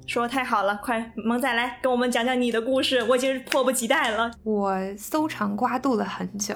[0.08, 4.32] 说太好了，快萌仔来跟我们讲讲你的故事，我已经迫不及待了。
[4.44, 6.56] 我搜肠刮肚了很久，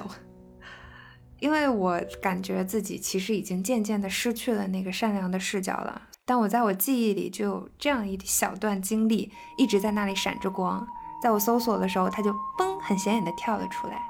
[1.38, 6.02] 因为我感觉自己其实已经渐渐的失去了那个善良的视角了。
[6.24, 10.86] 但我在我记忆里就有这样一小段经历，一直在那里闪着光。
[11.22, 14.02] 在我搜索的时候，它就嘣，很显眼的跳了出来。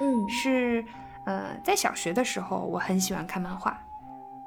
[0.00, 0.84] 嗯，是，
[1.24, 3.78] 呃，在小学的时候，我很喜欢看漫画。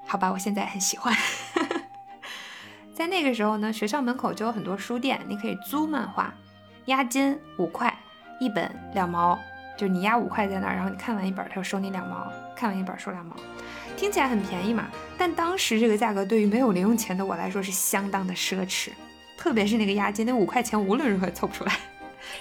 [0.06, 1.14] 好吧，我现在很喜欢。
[2.94, 6.34] 在那个时候呢，学校门口就有很多书店，你可以租漫画，
[6.86, 7.98] 押金五块
[8.40, 9.38] 一本，两毛，
[9.80, 13.34] 就是你押五块在那儿，然后你看完一本，他就收你两毛，看完一本收两毛。
[13.96, 18.90] 听起来很便宜嘛，但当时这个价格对于没有零用钱的我来说是相当的奢侈，
[19.38, 21.72] 特别是那个押金，那五块钱无论如何凑不出来。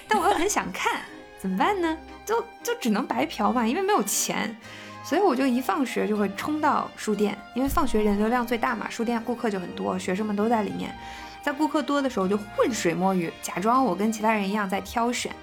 [0.05, 1.01] 但我又很想看，
[1.39, 1.97] 怎么办呢？
[2.25, 4.53] 就就只能白嫖嘛，因为没有钱，
[5.05, 10.93] 所以我就一放学就会冲到书店，因为放学人流量最大嘛，书店顾客就很多，学生们都在里面。
[11.41, 15.33] 在顾客多的时候就浑水摸鱼，假装我跟其他人一样在挑选，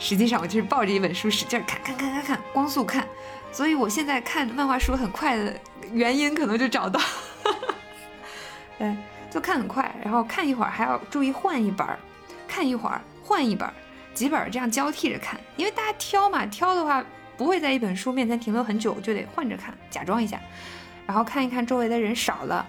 [0.00, 3.06] 实际上我就是抱着一本书使劲看，看，看，看，看，光速看。
[3.52, 5.54] 所以我现在看漫画书很快的
[5.92, 7.00] 原因，可能就找到，
[8.78, 8.96] 对，
[9.30, 11.98] 就看很快，然后看一会儿还要注意换一本儿，
[12.48, 13.74] 看一会儿换一本儿，
[14.14, 17.04] 几本儿这样交替着看，因为大家挑嘛，挑的话
[17.36, 20.40] 不会在一本书面前停留很久，就得换着看，假装一下，
[21.06, 22.64] 然后看一看周围的人少了，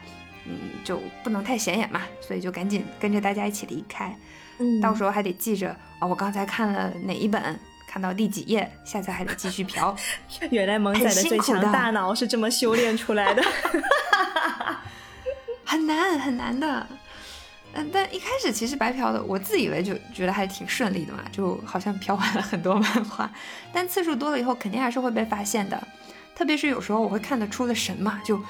[0.46, 4.18] 嗯，就不能太显眼嘛，所以就赶紧跟着大家一起离开，
[4.60, 7.60] 嗯，到时候还得记着啊，我刚才看了哪一本。
[7.88, 9.94] 看到第几页，下次还得继续 嫖。
[10.50, 13.44] 原来萌仔的最强大脑是这么修炼出来的，
[15.66, 16.88] 很难很难的。
[17.74, 23.30] 嗯，但一开始其实白嫖的，我自以为就觉得还挺顺利的嘛，就好像嫖完了很多漫画。
[23.74, 25.86] 但次数多了以后，肯定还是会被发现的。
[26.34, 28.42] 特别是有时候我会看得出了神嘛，就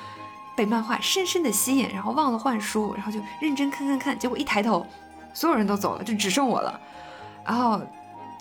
[0.55, 4.85] 被漫画深深的吸引，然后忘了换书，然后就认真看看看，结果一抬头，
[5.33, 6.79] 所有人都走了，就只剩我了，
[7.45, 7.81] 然后。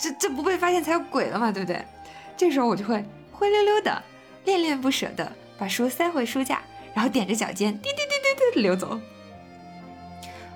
[0.03, 1.85] 这这不被发现才有鬼了嘛，对不对？
[2.35, 4.01] 这时候我就会灰溜溜的、
[4.45, 6.59] 恋恋不舍的把书塞回书架，
[6.95, 8.99] 然后踮着脚尖滴滴滴滴滴的溜走。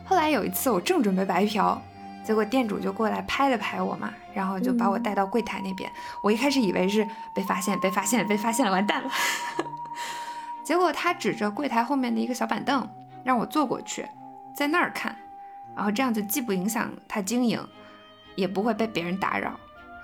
[0.03, 1.79] 后来有一次我正准备白嫖，
[2.23, 5.87] 结果店主就过来拍了拍我嘛，然后就把我带到柜台那边。
[6.23, 9.11] 我一开始以为是被发现、被发现了、被发现了，完蛋了。
[10.63, 12.89] 结果他指着柜台后面的一个小板凳
[13.23, 14.07] 让我坐过去，
[14.55, 15.15] 在那儿看，
[15.75, 17.59] 然后这样子既不影响他经营。
[18.35, 19.57] 也不会被别人打扰，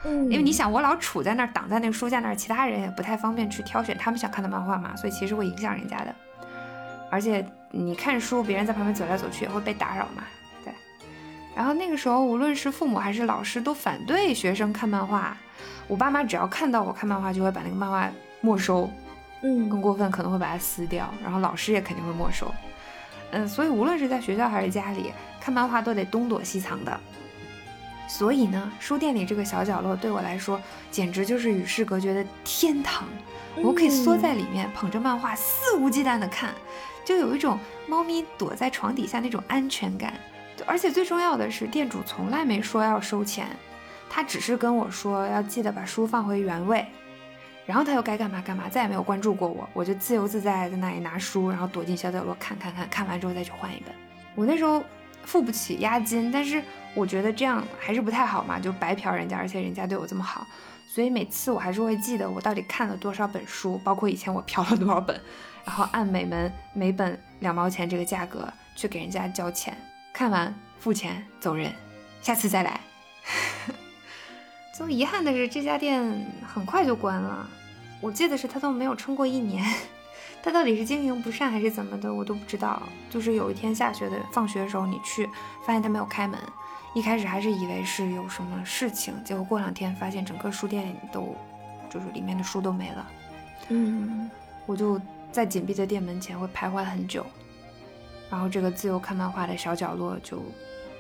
[0.06, 6.16] 嗯，因为你想，我老杵在那儿，挡在那个书架那儿，其他人也不太方便去挑选他们想看的漫画嘛，所以其实会影响人家的。
[7.10, 10.24] 而且你看书，别人在旁边走来走去也会被打扰嘛，
[10.64, 10.74] 对。
[11.54, 15.36] 然后那个时候，无论是父母还是老师都反对学生看漫画，
[15.90, 18.10] 我爸妈只要看到我看漫画，就会把那个漫画
[18.40, 18.90] 没收，
[19.44, 22.50] 嗯，更过分可能会把它撕掉，然后老师也肯定会没收，
[23.32, 27.00] 嗯，所以无论是在学校还是家里看漫画，都得东躲西藏的。
[28.08, 30.60] 所以呢，书店里这个小角落对我来说，
[30.90, 33.08] 简直就是与世隔绝的天堂。
[33.64, 36.54] 我可以缩在里面，捧着漫画，肆无忌惮地看，
[37.06, 37.58] 就有一种
[37.88, 40.14] 猫咪躲在床底下那种安全感。
[40.66, 43.48] 而且最重要的是，店主从来没说要收钱，
[44.10, 46.86] 他只是跟我说要记得把书放回原位，
[47.66, 49.68] 然后他又该干嘛干嘛，再也没有关注过我。
[49.74, 53.94] 我就自由自在在那里拿书，然后躲进小角落看看看，看完之后再去换一本。
[54.36, 54.84] 我那时候。
[55.24, 56.60] 付不起押金，但是
[56.96, 60.48] 我觉得这样还是不太好嘛，就白嫖人家，而且人家对我这么好，
[60.88, 65.22] 所以每次我还是会记得我到底看了多少本书，包括以前我嫖了多少本，
[65.64, 69.78] 然后按每门每本两毛钱这个价格去给人家交钱，
[70.12, 71.72] 看完付钱走人，
[72.24, 72.82] 下次再来。
[74.74, 77.48] 最遗憾的是这家店很快就关了，
[78.00, 79.64] 我记得是它都没有撑过一年。
[80.44, 82.82] 它到底是经营不善还是怎么的，我都不知道。
[83.12, 85.30] 就是有一天下学的放学的时候，你去
[85.68, 86.40] 发现它没有开门，
[86.96, 91.36] 一开始还是以为是有什么事情，结果过两天发现整个书店都，
[91.92, 93.08] 就是里面的书都没了。
[93.70, 94.32] 嗯，
[94.66, 95.00] 我就
[95.32, 97.24] 在紧闭的店门前会徘徊很久，
[98.32, 100.42] 然后这个自由看漫画的小角落就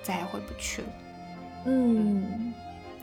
[0.03, 0.87] 再也回不去了。
[1.65, 2.53] 嗯。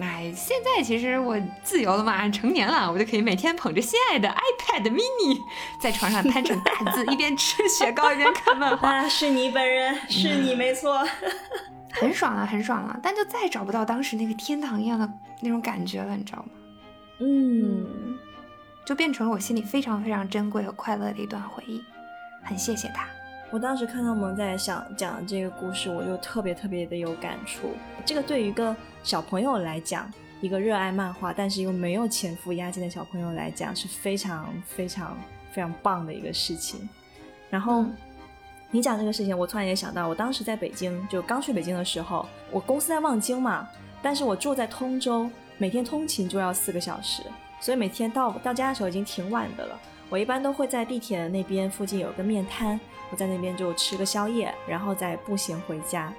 [0.00, 5.40] 哎，现在其实我自由了嘛，成年了，我就可以每天捧着心爱的 iPad mini，
[5.80, 9.08] 在床上摊成大字，一边吃雪糕一边看漫画。
[9.08, 11.04] 是你本人，是你没错，
[11.92, 16.48] 很爽了，很爽了，但就再也找不到当时那个天堂一样的那种感觉了，你知道吗？
[17.20, 18.16] 嗯，
[18.86, 21.82] 就变成了我心里非常非常珍贵和快乐的一段回忆，
[22.44, 23.04] 很谢谢他。
[23.50, 27.70] 我当时看他们在想讲这个故事，我就特别特别的有感触。
[28.04, 30.10] 这个对于一个小朋友来讲，
[30.42, 35.16] 一个热爱漫画但是又没有钱付押金的小朋友来讲，是非常非常
[35.50, 36.86] 非常棒的一个事情。
[37.48, 37.86] 然后
[38.70, 43.66] 你讲这个事情，我突然也想到，我当时在北京，就刚去北京的时候，我公司在望京嘛，
[44.02, 47.22] 但是我住在通州，每天通勤就要四个小时，
[47.62, 49.80] 所以每天到到家的时候已经挺晚的了。
[50.10, 52.78] 我一般都会在地铁那边附近有个面摊，
[53.10, 56.12] 我在那边就吃个宵夜，然后再步行回家。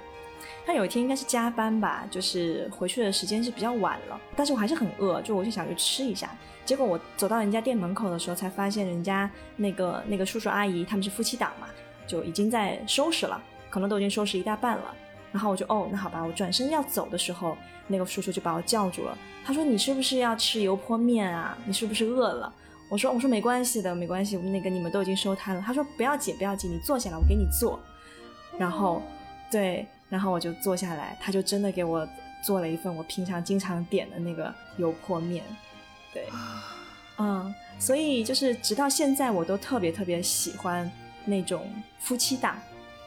[0.64, 6.30] 他有一天应该是加班吧，就是回去的时间是比较晚了，但是我还是很饿，就我就想去吃一下。
[6.64, 11.66] 结果我走到人家店门口的时候，才发现人家那个那个叔叔阿姨他们是夫妻档嘛，
[12.06, 14.94] 就已经在收拾了，可能都已经收拾一大半了。
[15.32, 21.56] 然后我就哦，那好吧，我转身要走的时候，那个叔叔就把我叫住了，他说：“你是不是要吃油泼面啊？
[21.64, 22.52] 你是不是饿了？”
[22.90, 27.78] 我说：“我说没关系的，没关系，那个你们都已经收摊了。”他说：“不要紧，不要紧，你坐下来，我给你做。”
[28.58, 29.00] 然后，
[29.48, 32.06] 对，然后我就坐下来，他就真的给我
[32.42, 35.44] 做了一份我平常经常点的那个油泼面。
[36.12, 36.26] 对，
[37.18, 40.90] 嗯，所以就是直到现在，我都特别特别喜欢
[41.24, 42.56] 那种夫妻档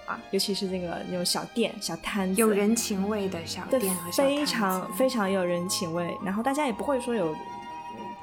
[0.05, 6.17] 啊，尤其是那个那种小店、小摊子，有人情味的小店和小非常非常有人情味。
[6.23, 7.35] 然后大家也不会说有。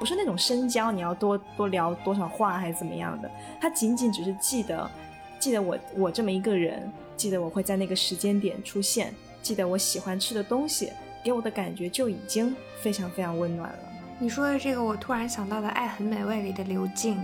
[0.01, 3.29] 不是那种深交，你要多多聊多少话还是怎么样的？
[3.59, 4.89] 他仅仅只是记得，
[5.37, 10.91] 记得我我这么一个人，记得我会在那个时间点出现，记得我喜欢吃的东西，
[11.23, 13.79] 给我的感觉就已经非常非常温暖了。
[14.17, 17.23] 你说的这个，我突然想到了《爱很美味》里的刘静，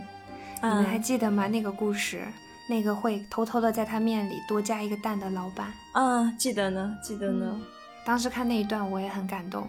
[0.62, 1.48] 你们还记得吗？
[1.48, 2.28] 那个故事，
[2.70, 7.60] 那个会偷偷的在他面里多加一个蛋的老板嗯，记得呢，记得呢。
[8.06, 9.68] 当时看那一段我也很感动，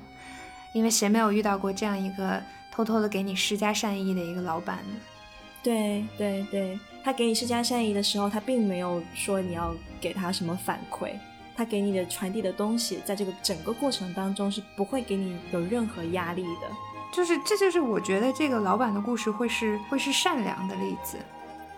[0.74, 2.38] 因为谁没有遇到过这样一个。
[2.78, 4.96] 偷偷的给你施加善意的一个老板呢？
[5.64, 11.10] 对对对，他给你施加善意的时候，他并没有说你要给他什么反馈，
[11.56, 16.68] 他给你的传递的东西，在这个整个过程当中是不会给你有任何压力的。
[17.12, 21.16] 就是，这就是我觉得这个老板的故事会是会是善良的例子，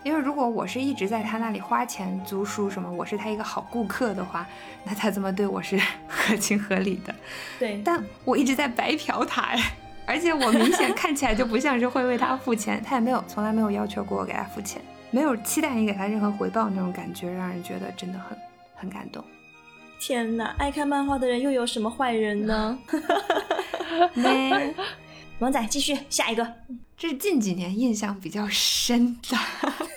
[0.03, 4.47] 因为如果我是一直在他那里花钱租书什么，我是他一个好顾客的话，
[4.83, 7.15] 那他这么对我是 合情合理的。
[7.57, 9.73] 对，但我一直在白嫖他哎。
[10.11, 18.37] 而且我明显看起来就不像是会为他付钱，他也没有从来没有要求过我给他付钱，没有期待你给他任何回报那种感觉，让人觉得真的很
[18.75, 19.23] 很感动。
[20.01, 22.77] 天哪，爱看漫画的人又有什么坏人呢？
[24.13, 24.75] 没，
[25.39, 26.45] 王仔继续下一个，
[26.97, 29.37] 这是近几年印象比较深的。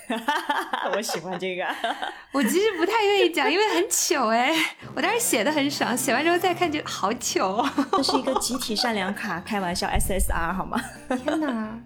[0.94, 1.64] 我喜欢这个，
[2.32, 4.52] 我其实不太愿意讲，因为很糗哎。
[4.94, 7.66] 我当时写的很爽，写完之后再看觉得好糗。
[7.92, 10.80] 这是一个集体善良 卡，开玩笑，SSR 好吗？
[11.24, 11.78] 天哪！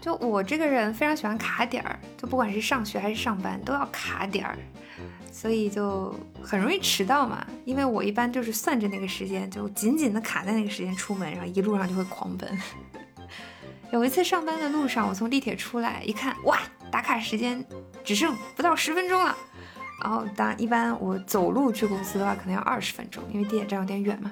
[0.00, 4.56] 就我这个人非常喜欢卡点儿，就不管是上学还是上班都要卡点儿，
[5.32, 7.44] 所以就很容易迟到嘛。
[7.64, 12.48] 因为我一般就是算着那个时间，就紧紧的卡在那个时间出门，然后一路上就会狂奔。
[13.90, 16.60] 有一次上班的路上，我从地铁出来一看，哇，
[16.90, 17.64] 打卡时间
[18.02, 19.36] 只剩不到十分钟了。
[20.02, 24.30] 然后当一般我走路去公司的话，可能要二十分钟，因为地铁站有点远嘛。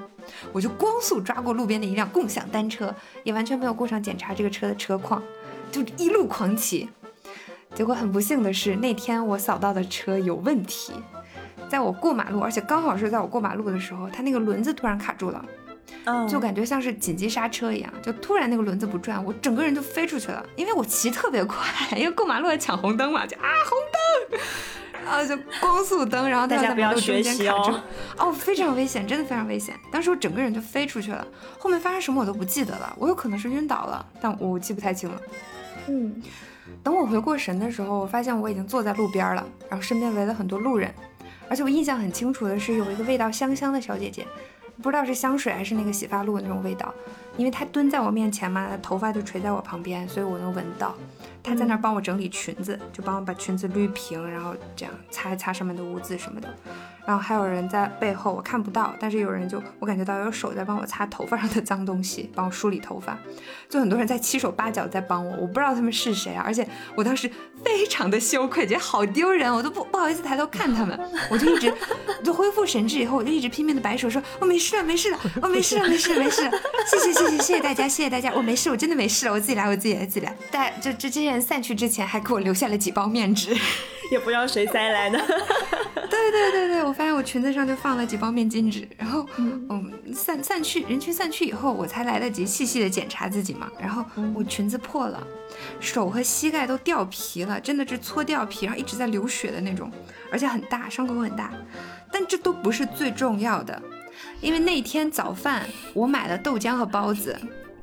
[0.52, 2.94] 我就光速抓过路边的一辆共享单车，
[3.24, 5.20] 也完全没有过上检查这个车的车况，
[5.72, 6.88] 就一路狂骑。
[7.74, 10.92] 结果很不幸的是，那天我扫到的车有问题，
[11.68, 15.44] 在我过马路，而且刚好是在我过马路的时候，它那个轮子突然卡住了。
[16.28, 20.44] 就感觉像是紧急刹车一样，就突然那个轮子不转，我整个人就飞出去了。
[20.54, 21.66] 因为我骑特别快，
[21.96, 23.78] 因为过马路要抢红灯嘛，就啊红
[24.30, 24.40] 灯，
[25.04, 27.82] 然后就光速灯，然后大家不要学习哦，
[28.18, 29.74] 哦非常危险，真的非常危险。
[29.90, 31.26] 当时我整个人就飞出去了，
[31.58, 35.20] 后面发生什么我都不记得了，我有可能是晕倒了，但我记不太清了。
[35.88, 36.22] 嗯，
[36.82, 40.92] 等我回过神的时候，我发现我已经坐在路边了，然后身边围了很多路人，
[41.48, 44.24] 而且我印象很清楚的是有一个味道香香的小姐姐。
[44.82, 46.92] 不知道是香水还是那个洗发露的那种味道，
[47.36, 50.94] 因为它蹲在我面前嘛，头发就垂在我旁边，所以我能闻到。
[51.46, 56.52] 他在那儿帮我整理裙子，就帮我把裙子捋平，然后这样擦一擦上面的污渍什么的。
[57.06, 63.16] 然后还有人在背后，我看不到，但是有人就我感觉到有手在帮我擦头发上的脏东西，帮我梳理头发。
[63.68, 66.42] 就很多人在七手八脚在帮我，我不知道他们是谁啊。
[66.44, 66.66] 而且
[66.96, 67.30] 我当时
[67.64, 70.98] 非常的羞愧，觉得好丢人，我都不不好意思抬头看他们。
[71.30, 71.72] 我就一直
[72.24, 76.50] 就恢复神智以后，我就一直拼命的摆手说，我没事了，没事了，我没事了，没事了，没事了。
[76.90, 80.36] 谢谢谢谢谢谢大家，谢谢大家，我没事，我真的没事了，我自己来，我自己来，自己来。
[80.50, 83.54] 但就这这些人散去之前，还给我留下了几包面纸，
[84.10, 85.18] 也不知道谁塞来的。
[86.08, 94.02] 对对对对，我发现我裙子上就放了几包面巾纸，然后嗯散散去人群散去以后，我才来得及细细的检查自己嘛，然后
[94.34, 95.22] 我裙子破了，
[95.78, 99.92] 手和膝盖都掉皮了，真的是搓掉皮，然后一直在流血的那种，
[100.32, 101.52] 而且很大，伤口很大，
[102.10, 103.82] 但这都不是最重要的，
[104.40, 107.38] 因为那天早饭我买了豆浆和包子。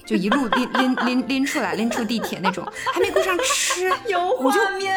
[0.05, 4.95] 就一路拎 拎拎拎出来，拎出地铁那种，还没顾上吃， 有画面。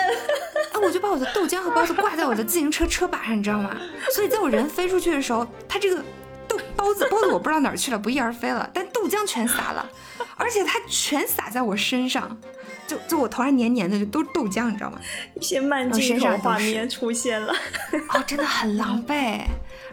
[0.73, 3.77] 啊，我就把我的豆浆和包子挂在我的自行车车把上，你知道吗？
[4.15, 6.03] 所以在我人飞出去的时候，它这个
[6.49, 9.89] 豆包子包子我不知道哪儿去了，不翼而飞了，但豆浆全洒了，
[10.37, 12.37] 而且它全洒在我身上，
[12.87, 14.99] 就就我头上黏黏的，就都是豆浆，你知道吗？
[15.35, 17.55] 一些慢镜头画面出现了，
[18.13, 19.41] 哦，真的很狼狈，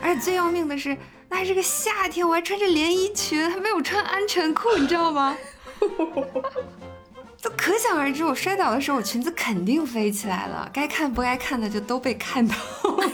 [0.01, 0.97] 而且最要命的是。
[1.33, 5.35] 还是个夏天，我还穿着连衣裙，还没有穿安全裤，你知道吗？
[7.37, 13.11] 就可想而知，我摔倒的时候，我裙子肯定飞起来了，该看不该看的就都被看到了。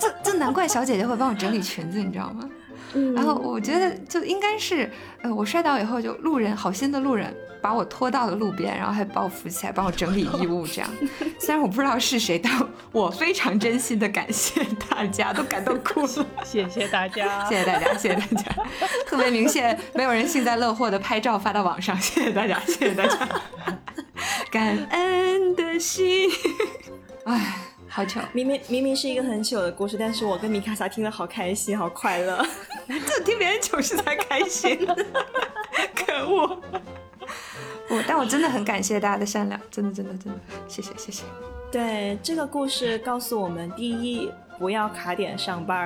[0.00, 2.48] 就就难怪小姐姐会帮我整理裙子，你知道吗？
[3.14, 4.90] 然后我觉得就应该是，
[5.22, 7.36] 呃，我摔倒以后，就路人好心的路人。
[7.62, 10.90] 把我拖到了路边，然后还把我扶起来，帮我整理衣物，这样。
[11.38, 12.52] 虽然我不知道是谁，但
[12.92, 16.26] 我非常真心的感谢大家，都感动哭了。
[16.44, 18.56] 谢谢大家，谢谢大家，谢谢大家。
[19.06, 23.28] 特别明显没有人幸灾乐祸的拍照发到网上，谢谢大家，谢谢大家。
[24.50, 26.28] 感恩的心，
[27.24, 27.56] 哎，
[27.88, 28.20] 好糗。
[28.32, 32.44] 明明明明是一个很糗的故事，但是我跟米卡萨听得好开心，好快乐。
[32.88, 34.86] 就听别人糗事才开心，
[35.94, 36.60] 可恶。
[37.90, 40.38] 我，但我真的很感谢大家的善良，真的，真的，真的，
[40.68, 41.24] 谢谢，谢谢。
[41.70, 45.84] 对这个故事告诉我们：第一，不要卡点上班；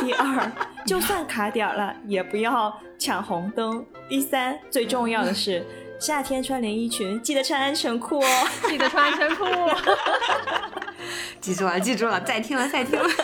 [0.00, 0.52] 第二，
[0.86, 5.66] 就算卡点了，也不要抢红灯；第三，最重要的是，
[5.98, 9.44] 夏天穿连衣裙，记得穿安全裤哦，记得穿安全裤。
[11.40, 13.08] 记住了，记住了，再听了，再听了。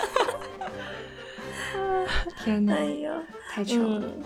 [2.45, 2.75] 天哪！
[2.75, 3.11] 哎呀，
[3.51, 4.03] 太糗了。
[4.03, 4.25] 嗯，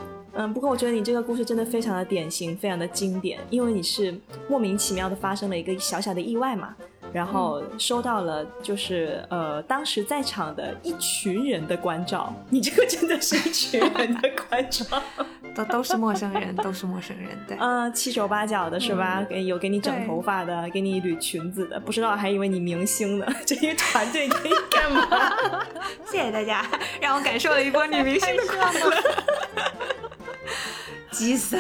[0.52, 4.14] 不过我觉得你这个故事真的非常的典型，非常的经典，因为你是
[4.48, 6.74] 莫名其妙的发生了一个小小的意外嘛，
[7.12, 14.84] 然后收到了就是呃当时在场的一群人的关照，你这个真的是一群人的关照，
[15.54, 19.24] 都都是陌生人，都是陌生人，对，嗯，七手八脚的是吧？
[19.28, 25.64] 给有给你整头发的，给你捋裙子的，不知道还以为你明星呢， 这一团队可以干嘛？
[26.10, 26.66] 谢谢大家，
[27.00, 28.90] 让我感受了一波女明星的快乐。
[31.10, 31.56] 急死！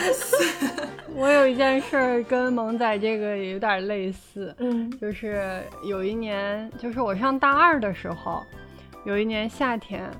[1.14, 8.42] 我有一件事儿跟萌仔这个也有点类似，嗯，就是有一年，就是我上大二的时候，
[9.04, 10.10] 有一年夏天，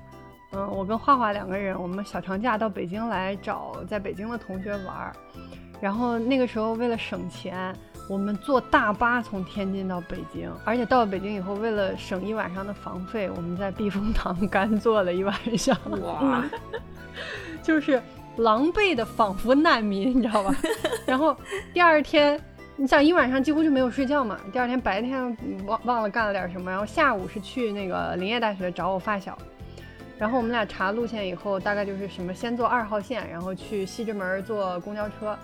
[0.53, 5.13] 嗯，我跟画画两个人，我们小长假到北京来找在北京的同学玩儿，
[5.81, 7.75] 然后那个时候为了省钱，
[8.09, 16.45] 我们坐大巴从天津到北京，而且到了北京以后，为了省一晚上的房费，我们在避风塘干坐了一晚上，哇，
[17.65, 18.01] 就是。
[18.37, 20.55] 狼狈的仿佛难民，你知道吧？
[21.07, 21.37] 然后
[21.73, 22.41] 第二天，
[22.77, 24.39] 你想一晚上几乎就没有睡觉嘛。
[24.53, 29.39] 第二天白天忘忘了干了点什么，然后下午是去那个林业大学找我发小，
[30.19, 35.39] 然后我们俩查路线以后，大概就是什么先坐二号线，然后去西直门坐公交车，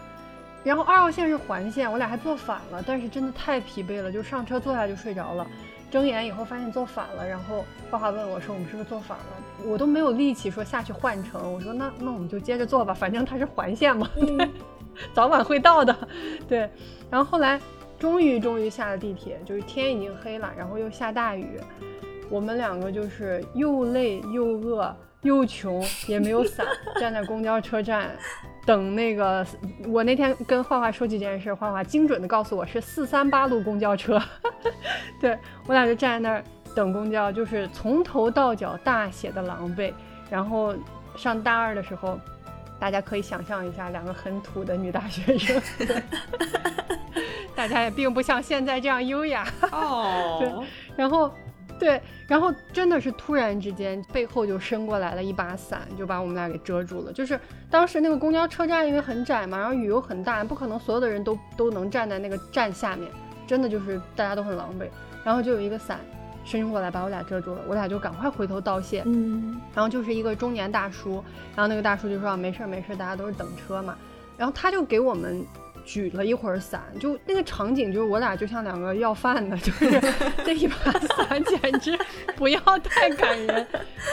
[0.64, 5.46] 然后二号线是环线，我俩还坐反了，但是真的太疲惫了，就上车坐下就睡着了。
[5.90, 9.24] 睁眼以后发现坐反了，然后花花问我说：“我们是不是坐反了？”
[9.66, 11.52] 我都没有力气说下去换乘。
[11.52, 14.08] 我说：“那那我们就接着坐吧，反正它是环线嘛，
[15.12, 15.94] 早晚会到的。”
[16.48, 16.70] 对。
[17.10, 17.60] 然后后来
[17.98, 21.60] 终于终于下了地铁，就是天已经黑了，然后又下大雨，
[22.30, 26.66] 我们两个就是又累又饿又穷，也没有伞，
[26.98, 28.10] 站在公交车站。
[28.66, 29.44] 等那个，
[29.88, 34.20] 我那天跟画画说起这件事，画画精准的告诉我是四三八路公交车，
[35.20, 36.44] 对我俩就站在那儿
[36.74, 39.92] 等公交，就是从头到脚大写的狼狈。
[40.30, 40.74] 然后
[41.16, 42.20] 上大二的时候，
[42.78, 45.60] 大家可以想象一下，两个很土的女大学生，
[47.56, 50.36] 大家也并不像现在这样优雅哦。
[50.38, 50.66] 对，
[50.96, 51.30] 然后。
[51.80, 57.12] 对，然后真的是突然之间，背后就伸过来了一把伞，就把我们俩给遮住了。
[57.12, 63.10] 就是当时那个公交车站因为很窄嘛，然后雨又很大，不可能所有的人都都能站在那个站下面，
[63.46, 64.86] 真的就是大家都很狼狈。
[65.24, 65.98] 然后就有一个伞
[66.44, 69.02] 伸过来把我俩遮住了，我俩就赶快回头道谢。
[69.06, 71.24] 嗯，然后就是一个中年大叔，
[71.56, 73.96] 然后那个大叔就说没事没事，大家都是等车嘛。
[74.36, 75.42] 然后他就给我们。
[75.90, 79.90] 举了一会儿伞，就那个场景，就是我俩就像两个要饭的，就 是
[80.44, 80.76] 这一把
[81.16, 81.98] 伞简直
[82.36, 83.66] 不要太感人。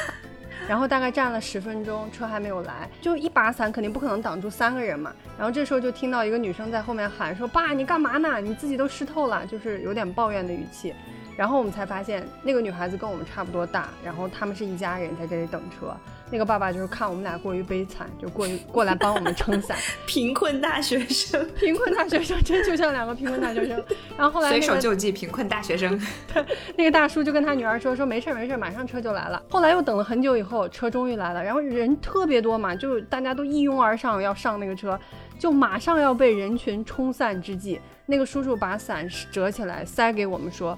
[0.68, 5.14] 然后大概站了十分钟，车还没有来，就一把伞肯定不可能挡住三个人嘛。
[5.38, 8.42] 然后这时候就听到一个女生在后面喊说：“爸，你干嘛呢？
[8.42, 10.96] 你自己都湿透了。”就是有点抱怨的语气。
[11.38, 15.96] 然后我们才发现那个女孩子跟我们差不多大，然后他们是一家人在这里等车。
[16.30, 19.78] 那个爸爸就是看我们俩过于悲惨，就过于过来帮我们撑伞。
[20.06, 23.82] 贫困大学生，贫困大学生真就像两个贫困大学生。
[24.18, 25.98] 然后后来随手救济贫困大学生。
[26.76, 29.42] 那个大叔就跟他女儿说说没事没事，马上车就来了。
[29.50, 35.00] 后来又等了很久以后，车终于来了，然后人特别多嘛，就大家都一拥而上要上那个车，
[35.40, 40.78] 就马上要被人群冲散之际，那个叔叔把伞折起来塞给我们说，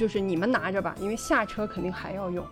[0.00, 2.42] 就是你们拿着吧，因为下车肯定还要用。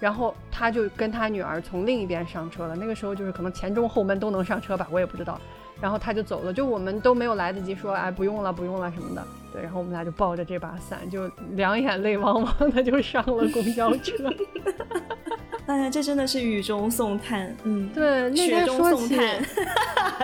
[0.00, 2.74] 然后他就跟他女儿从另一边上车了。
[2.74, 5.40] 那个时候就是可能前中后门都能上车吧，我也不知道。
[5.80, 9.24] 然后他就走了，就我们都没有来得及说哎不用了不用了什么的。
[9.52, 14.12] 对，然后我们俩就抱着这把伞，就两眼泪汪汪的就上了公交车。
[15.68, 19.38] 哎呀，这真的是雨中送炭，嗯，对，雪中送 炭，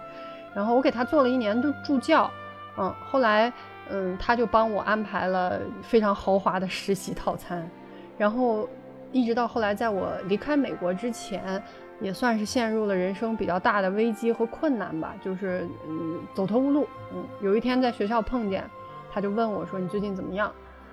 [0.54, 2.30] 然后我给他做了一年的助教，
[2.76, 3.52] 嗯，后来
[3.90, 7.68] 嗯，他就帮我安排了非常豪华的实习套餐，
[8.16, 8.68] 然后
[9.12, 11.62] 一直到后来，在我离开美国之前，
[12.00, 16.86] 也算是陷入了人生比较大的危机和困难吧，就是嗯走投无路。
[17.12, 18.64] 嗯，有一天在学校碰见，
[19.12, 20.52] 他就问我说：“你最近怎么样？”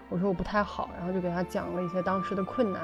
[0.10, 2.82] 我说我不太好，然后就给他讲了一些当时的困难，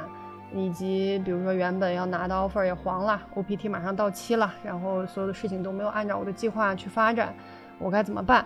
[0.54, 7.34] 以及比如说原本要拿的 offer 也黄了，OPT 马上到期了，然后所有的事情都没有按照我的计划去发展，
[7.80, 8.46] 我该怎么办？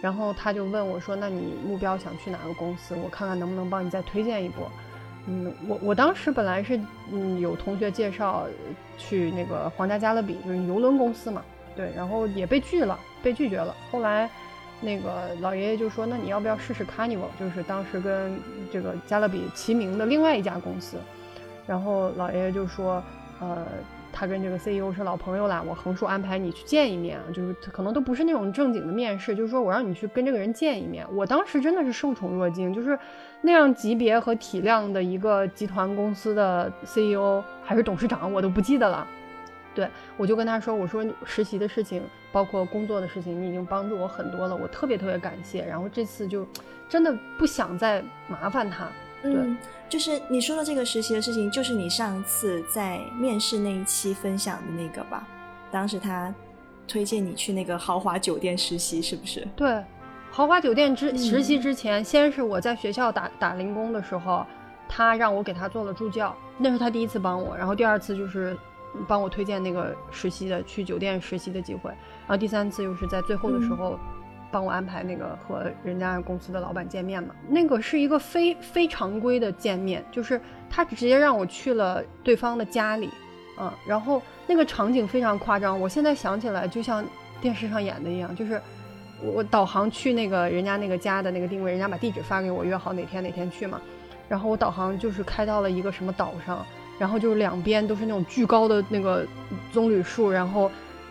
[0.00, 2.94] 然后他就问我说：“那你目标想去哪个公司？
[3.02, 4.70] 我看看能不能帮你再推荐一波。”
[5.26, 6.78] 嗯，我我当时本来是
[7.10, 8.46] 嗯有同学介绍
[8.98, 11.42] 去那个皇家加勒比，就是游轮公司嘛，
[11.74, 13.74] 对，然后也被拒了，被拒绝了。
[13.90, 14.28] 后来。
[14.80, 17.28] 那个老爷爷就说：“那你要不要试试 Carnival？
[17.40, 18.38] 就是当时跟
[18.70, 20.98] 这个加勒比齐名的另外一家公司。”
[21.66, 23.02] 然后老爷爷就说
[23.40, 23.66] ：“呃，
[24.12, 32.98] 他跟这个 CEO 是老朋友啦，我横竖安排你去见一面，就是可能都不是那种正经的面试，就是说我让你去跟这个人见一面。”我当时真的是受宠若惊，就是
[33.40, 39.06] 那样级别和体量的一个集团公司的 CEO 还是董事长，我都不记得了。
[39.74, 42.00] 对，我就跟他说：“我说实习的事情，
[42.30, 45.64] 包括工作的事情，你已经帮助我很多了，我特别特别感谢。
[45.64, 46.46] 然后这次就
[46.88, 48.86] 真的不想再麻烦他。”
[49.24, 49.56] 嗯，
[49.88, 55.26] 就是你说的这个实习的事情，就是你上次在面试那一期分享的那个吧？
[55.70, 56.32] 当时他
[56.86, 59.46] 推荐你去那个豪华酒店实习，是不是？
[59.56, 59.82] 对，
[60.30, 64.46] 豪华酒店之实习之前，先是我在学校打打零工的时候，
[64.88, 67.56] 他让我给他做了助教，那是他第一次帮我。
[67.56, 68.56] 然后第二次就是。
[69.08, 73.98] 帮我推荐那个实习的去酒店实习的机会，然后第三次又是在最后的时候，
[74.54, 77.34] 帮我安排那个和人家公司的老板见面嘛。
[77.48, 80.40] 那个是一个非非常规的见面，就是
[80.70, 83.10] 他直接让我去了对方的家里，
[83.58, 87.04] 嗯，然后那个场景非常夸张，我现在想起来就像
[87.40, 88.62] 电视上演的一样，就是
[89.20, 93.80] 我导航去那个人家那个家的那个定位，人家把地址发给我，约好哪天哪天去嘛，
[94.28, 96.64] 然后我导航就是开到了一个什么岛上。
[96.96, 99.26] 然后就是两边都是那种巨高的那个
[99.72, 100.70] 棕榈树，然后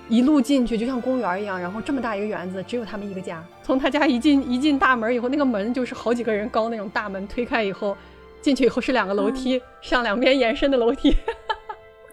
[0.10, 3.44] 一路进去就像公园一样，然后这么大一个园子，只有他们一个家。
[3.64, 7.96] 从他家一进一进大门以后，那个门就是好几个人高那种大门，推开以后
[8.42, 11.16] 进去以后是两个楼梯，向两边延伸的楼梯。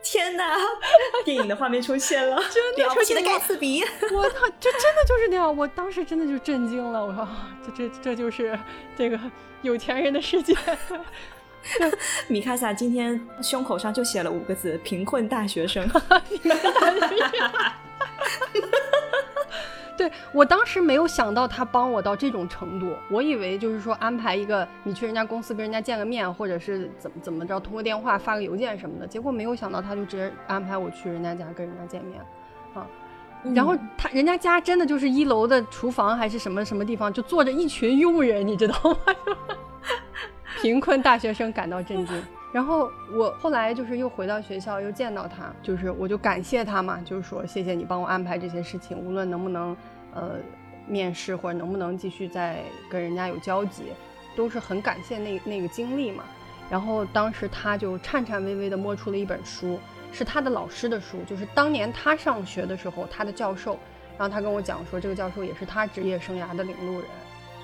[0.03, 0.57] 天哪，
[1.25, 3.83] 电影的画面出现了， 真的出现了盖茨比。
[3.83, 7.05] 我操，这真的就是那样，我当时真的就震惊了。
[7.05, 7.29] 我说，
[7.77, 8.59] 这这这就是
[8.97, 9.21] 这个
[9.63, 10.55] 有钱人的世界。
[12.29, 15.89] 米卡萨今天胸口上就写了五个字：贫困大学生。
[19.97, 32.19] 对我当时没有想到他帮我到这种程度，我以为就是说安排一个你去人家公司跟人家见个面，或者是怎么怎么着通个电话发个邮件什么的，结果没有想到他就直接安排我去人家家跟人家见面，
[32.73, 32.87] 啊，
[33.55, 38.97] 然后他人家家真的就是一楼的厨房还是什么什么地方，就坐着一群佣人，你知道吗？
[40.63, 42.23] 贫困大学生感到震惊。
[42.53, 49.77] 然后我后来就是又回到学校，又见到他，就是我就感谢他嘛，就是说谢谢你帮我安排这些事情，无论能不能
[50.13, 50.33] 呃
[50.89, 53.85] 面试或者能不能继续再跟人家有交集，
[54.35, 56.25] 都是很感谢那那个经历嘛。
[56.69, 59.79] 然后当时他就颤颤巍巍地摸出了一本书，
[60.13, 63.79] 是他的老师的书，就是当年他上学的时候他的教授，
[64.19, 67.05] 然后他跟我讲说，这个教授也是他职业生涯的领路人。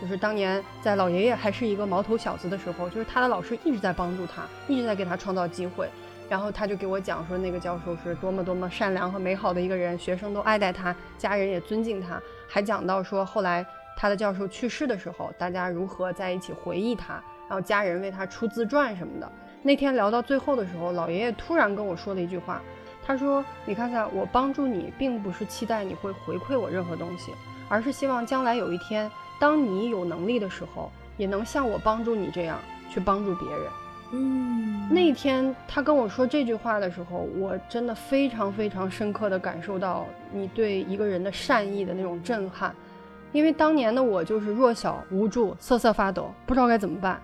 [0.01, 5.89] 就是当年在老爷爷还是一个毛头小子的时候，就是他的老师一直在帮助他，一直在给他创造机会。
[6.29, 12.21] 然后他就给我讲说，那个教授是多么多么善良和美好的一个人，学生都爱戴他，家人也尊敬他。
[12.49, 13.65] 还讲到说，后来
[13.97, 17.15] 他的教授去世的时候，大家如何在一起回忆他，
[17.49, 19.33] 然后家人为他出自传什么的。
[19.63, 22.61] 那天聊到最后的时候，老爷爷突然跟我说了一句话，
[23.07, 27.33] 他说：“你看看，我帮助你，并不是期待你会回馈我任何东西，
[27.69, 29.09] 而是希望将来有一天。”
[29.39, 32.59] 当你有能力的时候，也能像我帮助你这样
[32.91, 33.61] 去帮助别人。
[34.13, 42.75] 嗯，那天他跟我说这句话的时候，我真的非常非常深刻的感受到你对一个人的善意的那种震撼。
[43.33, 47.21] 因为当年的我就是弱小无助、瑟瑟发抖，不知道该怎么办。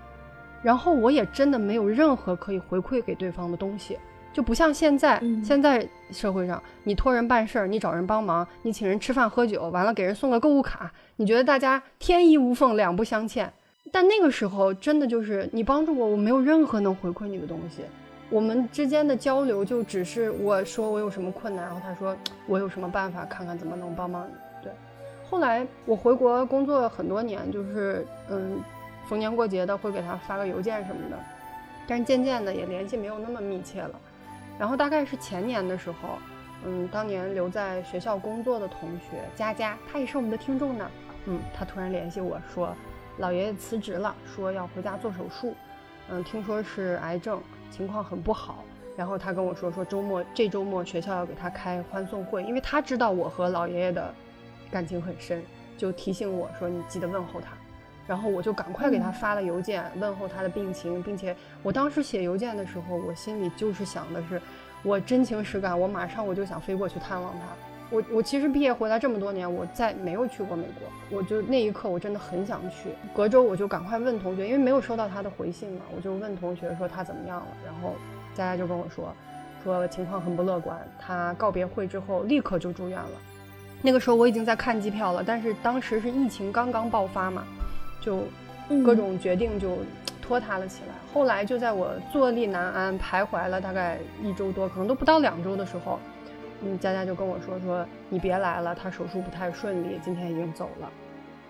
[0.61, 3.97] 然后我也真的没有任何可以回馈给对方的东西。
[4.33, 13.53] 就不像现在，现在社会上，你托人办事儿，你找人帮忙，你请人吃饭喝酒，完了给人送个购物卡，你觉得大家天衣无缝，两不相欠。
[13.91, 17.83] 但那个时候，真的就是你帮助我，我没有任何能回馈你的东西。
[18.31, 24.33] 我们之间的交流就只是我说我有什么困难，然后他说我有什么办法，看看怎么能帮帮你。
[24.63, 24.73] 对。
[25.29, 28.59] 后来我回国工作很多年，就是嗯，
[29.07, 31.19] 逢年过节的会给他发个邮件什么的，
[31.87, 33.91] 但是渐渐的也联系没有那么密切了。
[34.59, 36.19] 然后大概是前年的时候，
[36.65, 40.91] 嗯，当年留在学校工作的同学佳佳，她也是我们的听众呢。
[41.27, 42.75] 嗯，她突然联系我说，
[43.19, 45.55] 老爷爷辞职了，说要回家做手术。
[46.09, 48.65] 嗯，听说是癌症，情况很不好。
[48.97, 54.15] 然后他跟我说，说周末这周末学校要给他开欢送会，因为他知道我和老爷爷的
[54.71, 55.43] 感情很深，
[55.79, 57.53] 就提醒我说你记得问候他。
[58.07, 64.41] 然后我就赶快给他发了邮件，问候他的病情，并且我当时写邮件的时候，我心里就是想的是，
[64.83, 67.47] 我真情实感，我马上我就想飞过去探望他。
[67.91, 72.91] 我我其实毕业回来这么多年，我再没有去过美国，我就那一刻我真的很想去。
[73.15, 77.47] 隔周我就赶快问同学，因为没有收到他的回信嘛，我就问同学说他怎么样了。
[77.65, 77.95] 然后
[78.35, 79.15] 佳佳就跟我说，
[79.63, 83.11] 说情况很不乐观，他告别会之后立刻就住院了。
[83.83, 87.45] 那个时候我已经在看机票了，但是当时是疫情刚刚爆发嘛。
[88.01, 88.25] 就
[88.85, 89.79] 各种决定就
[90.21, 90.95] 拖沓了起来。
[91.13, 95.99] 后来就在我坐立难安、徘徊了大概一周多，可能都不到两周的时候，
[96.63, 100.91] 嗯，佳佳就跟我说说你别来了，他手术不太顺利，今天已经走了。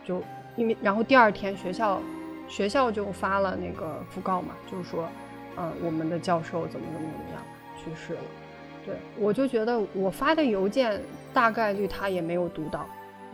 [0.05, 0.23] 就
[0.57, 2.01] 因为然后第二天学校
[2.49, 5.09] 学校就发了那个讣告嘛，就是说，
[5.57, 7.43] 嗯，我们的教授怎么怎么怎么样
[7.77, 8.21] 去世了。
[8.85, 11.01] 对我就觉得我发的邮件
[11.33, 12.85] 大概率他也没有读到。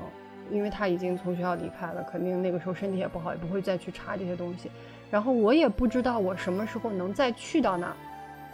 [0.01, 0.05] 嗯
[0.51, 4.71] 因为他已经从学校离开了，肯定那个时候身体也不好，也不会再去查这些东西。
[5.10, 7.97] 然后我也不知道我什么时候能再去到那儿，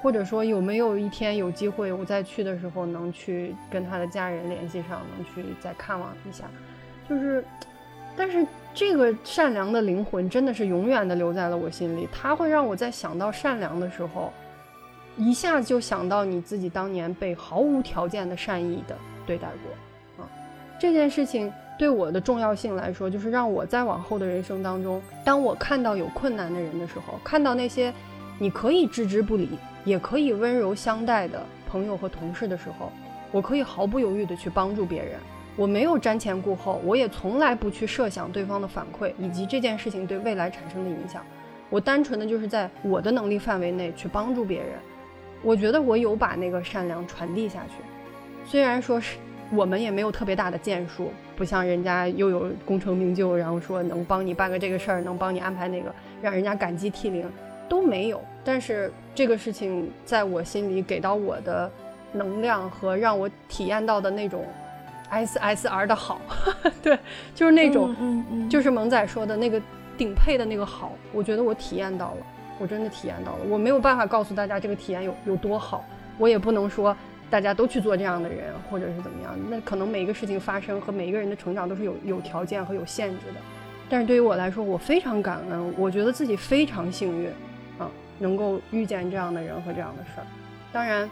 [0.00, 6.44] 或者说有没有一天有机会我再去的时候能去跟他的家人联系上，能去再看望一下。
[7.08, 7.44] 就是，
[8.16, 12.08] 但是这个善良的灵魂真的是永远的留在了我心里。
[12.12, 14.32] 他会让我在想到善良的时候，
[15.16, 20.30] 一下子就想到你自己当年被毫无条件的善意的对待过啊，
[20.78, 21.52] 这件事情。
[21.76, 27.92] 对我的重要性来说，就是让我在往后的人生当中，当我看到有困难的人的时候，看到那些
[28.38, 32.92] 你可以置之不理，也可以温柔相待的朋友和同事的时候，
[33.32, 35.18] 我可以毫不犹豫的去帮助别人。
[35.56, 41.24] 我没有瞻前顾后，我也从来不去设想对方的反馈以及这件事情对未来产生的影响。
[41.70, 44.68] 我单纯的就是在我的能力范围内去帮助别人。
[45.42, 47.82] 我觉得我有把那个善良传递下去，
[48.46, 49.16] 虽然说是。
[49.50, 57.30] 我们也没有特别大的建树，不像人家又有功成名就，然后说能帮你办个这个事儿，能帮你安排那个，让人家感激涕零，
[57.68, 58.20] 都没有。
[58.42, 61.70] 但是这个事情在我心里给到我的
[62.12, 64.44] 能量和让我体验到的那种
[65.10, 66.20] SSR 的好，
[66.82, 66.98] 对，
[67.34, 69.60] 就是那种，嗯嗯，就是萌仔说的那个
[69.96, 72.26] 顶配的那个好，我觉得我体验到了，
[72.58, 73.38] 我真的体验到了。
[73.48, 75.84] 我没有办法告诉大家这个体验有有多好，
[76.18, 76.96] 我也不能说。
[77.30, 83.40] 大家都去做这样的人，或者是怎么样，那可能每一个事情发生和每一个人的成长都是有有条件和有限制的。
[83.88, 87.28] 但是对于我来说，我非常感恩，我觉得自己非常幸运，
[87.78, 90.26] 啊，能够遇见这样的人和这样的事儿。
[90.72, 91.08] 当然，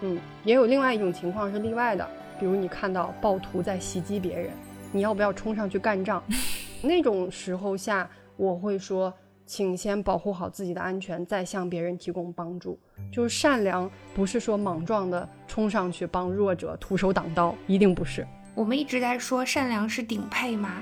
[0.00, 2.08] 嗯，也有另外一种情况是例外的，
[2.38, 4.50] 比如你看到暴徒在袭击别人，
[4.92, 6.22] 你要不要冲上去干仗？
[6.82, 9.12] 那种时候下，我会说，
[9.50, 12.78] 请先保护好自己的安全，再向别人提供帮助。
[13.12, 18.24] 就是善良，不是说莽撞的冲上去帮弱者徒手挡刀，一定不是。
[18.54, 20.74] 我们一直在说善良是顶配嘛，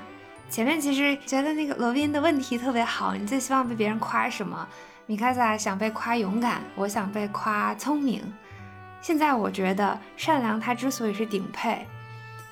[0.51, 4.69] 前面其实觉得那个罗宾的问题特别好，你最希望被别人夸什么？
[5.07, 8.23] 米卡萨想被夸勇敢，我想被夸聪明。
[9.01, 11.87] 现在我觉得善良它之所以是顶配，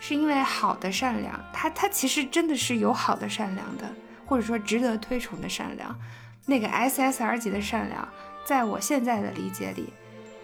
[0.01, 3.85] 是因为好的善良，它它其实真的是有好的善良的，
[4.27, 5.98] 或者说值得推崇的善良。
[6.44, 8.09] 那个 SSR 级的善良。
[8.44, 9.93] 在我现在的理解里，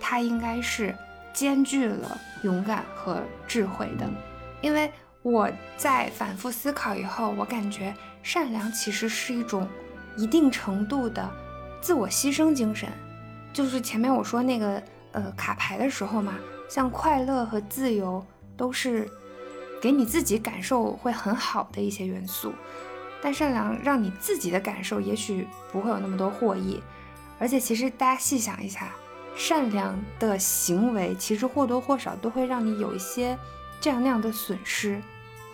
[0.01, 0.93] 它应该是
[1.33, 4.11] 兼具了勇敢和智慧的。
[4.61, 4.93] 因为
[5.23, 9.69] 我在反复思考以后，我感觉善良其实是一种
[10.17, 11.31] 一定程度的
[11.81, 12.89] 自我牺牲精神。
[13.53, 14.83] 就是前面我说那个
[15.13, 16.35] 呃卡牌的时候嘛，
[16.69, 18.27] 像快乐和自由
[18.57, 19.09] 都是
[19.81, 22.53] 给你自己感受会很好的一些元素，
[23.23, 26.83] 但善良让你自己的感受也许不会有那么多获益。
[27.39, 28.93] 而且，其实大家细想一下，
[29.35, 33.39] 善良的行为其实或多或少都会让你有一些
[33.81, 35.01] 这样那样的损失。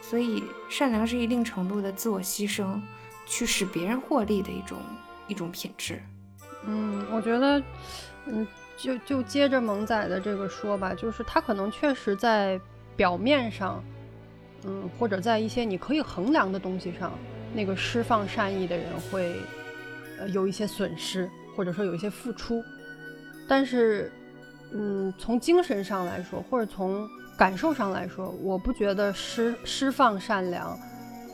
[0.01, 2.81] 所以，善良是一定程度的自我牺牲，
[3.27, 4.79] 去使别人获利的一种
[5.27, 6.03] 一种品质。
[6.65, 7.63] 嗯，我觉得，
[8.27, 8.47] 嗯，
[8.77, 12.61] 就就接着萌仔的这个说吧，就是他可能确实在
[12.97, 13.83] 表面上，
[14.65, 17.13] 嗯，或者在一些你可以衡量的东西上，
[17.55, 19.35] 那个释放善意的人会，
[20.19, 21.29] 呃，有一些损失。
[21.57, 22.63] 或者说有一些付出，
[23.49, 24.13] 但是，
[24.71, 27.05] 嗯，从精神上来说，或者从
[27.37, 30.79] 感受上来说，我不觉得释释放善良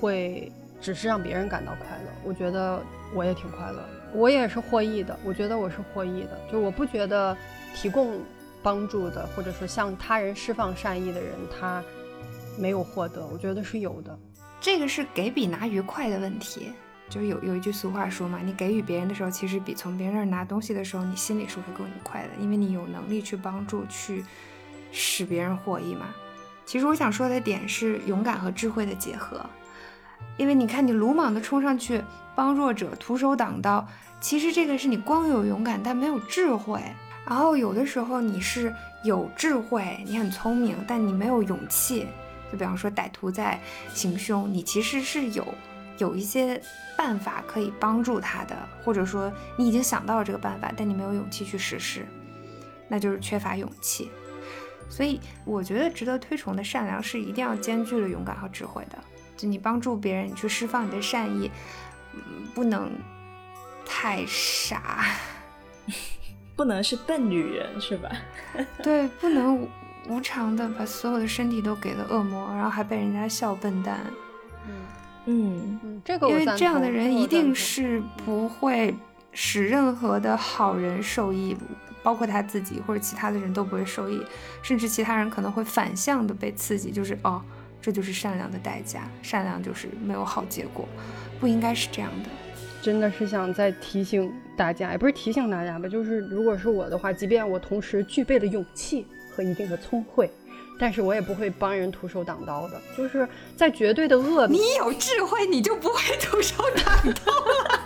[0.01, 0.51] 会
[0.81, 2.11] 只是让别人感到快乐。
[2.25, 2.83] 我觉得
[3.15, 5.15] 我也挺快乐，我也是获益的。
[5.23, 7.37] 我觉得我是获益的，就我不觉得
[7.75, 8.19] 提供
[8.63, 11.85] 帮助的，或者说向他人释放善意的人，他
[12.59, 13.27] 没有获得。
[13.27, 14.19] 我觉得是有的。
[14.65, 16.73] 这个是给比拿愉快的问题。
[17.11, 24.25] 就是有有一句俗话说嘛，你给予别人的时候，其实比从别人那儿拿东西的时候，你心里是会更愉快的，因为你有能力去帮助，去
[24.91, 26.07] 使别人获益嘛。
[26.65, 29.45] 其实我想说的点是勇敢和智慧的结合，
[30.39, 32.03] 因为你看你鲁莽的冲上去
[32.35, 33.87] 帮弱者，徒手挡刀，
[34.19, 36.81] 其实这个是你光有勇敢但没有智慧。
[37.27, 42.07] 然后有的时候你是有智慧，你很聪明，但你没有勇气。
[42.55, 43.61] 就比方说歹徒在
[43.93, 45.47] 行凶，你其实是有。
[45.99, 46.61] 有一些
[46.99, 52.05] 办法可以帮助他的，或者说你已经想到了这个办法，但你没有勇气去实施，
[52.89, 54.11] 那就是缺乏勇气。
[54.91, 58.99] 所以我觉得值得推崇的善良是一定要兼具了勇敢和智慧的。
[59.37, 61.49] 就你帮助别人，你去释放你的善意，
[62.57, 62.91] 不能
[63.87, 65.07] 太傻，
[66.57, 68.11] 不能是笨女人，是吧？
[68.83, 69.69] 对，不能
[70.09, 74.01] 无偿的把所有的身体都给了恶魔，然后还被人家笑笨蛋。
[75.27, 78.95] 嗯嗯，这个因为这样的人一定是不会
[79.33, 81.57] 使任何的好人受益，
[82.03, 84.23] 包括他自己或者其他的人都不会受益，
[84.63, 87.41] 甚至其他人可能会反向的被刺激，就是哦，
[87.81, 90.87] 这就是善良的代价，善良就是没有好结果，
[91.41, 92.29] 不应该是这样的。
[92.83, 100.31] 真的是想再提醒大家，也不是提醒大家吧，就是如果是我的话，即便我同时具备了勇气和一定的聪慧。
[100.77, 104.49] 但是我也不会帮人徒手挡刀的，就是在绝对的恶。
[104.49, 106.85] 你有智慧，你就不会徒手挡
[107.25, 107.81] 刀了。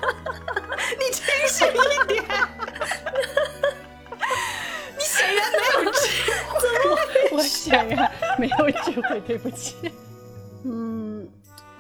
[0.99, 2.25] 你清醒一点。
[4.97, 7.29] 你显然没有智慧。
[7.37, 9.93] 我显然没有智慧，对不起。
[10.65, 11.29] 嗯，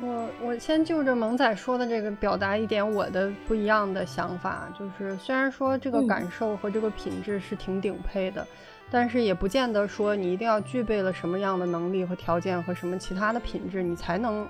[0.02, 8.46] 我我先就着萌仔说的这个表达一点我的不一样的想法，就是虽然说这个感受和这个品质是挺顶配的。
[8.90, 14.48] 但是也不见得说你一定要具备了什么样的能力和条件和什么其他的品质，你才能，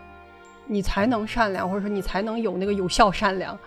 [0.66, 3.59] 你才能善良，或者说你才能有那个有效善良。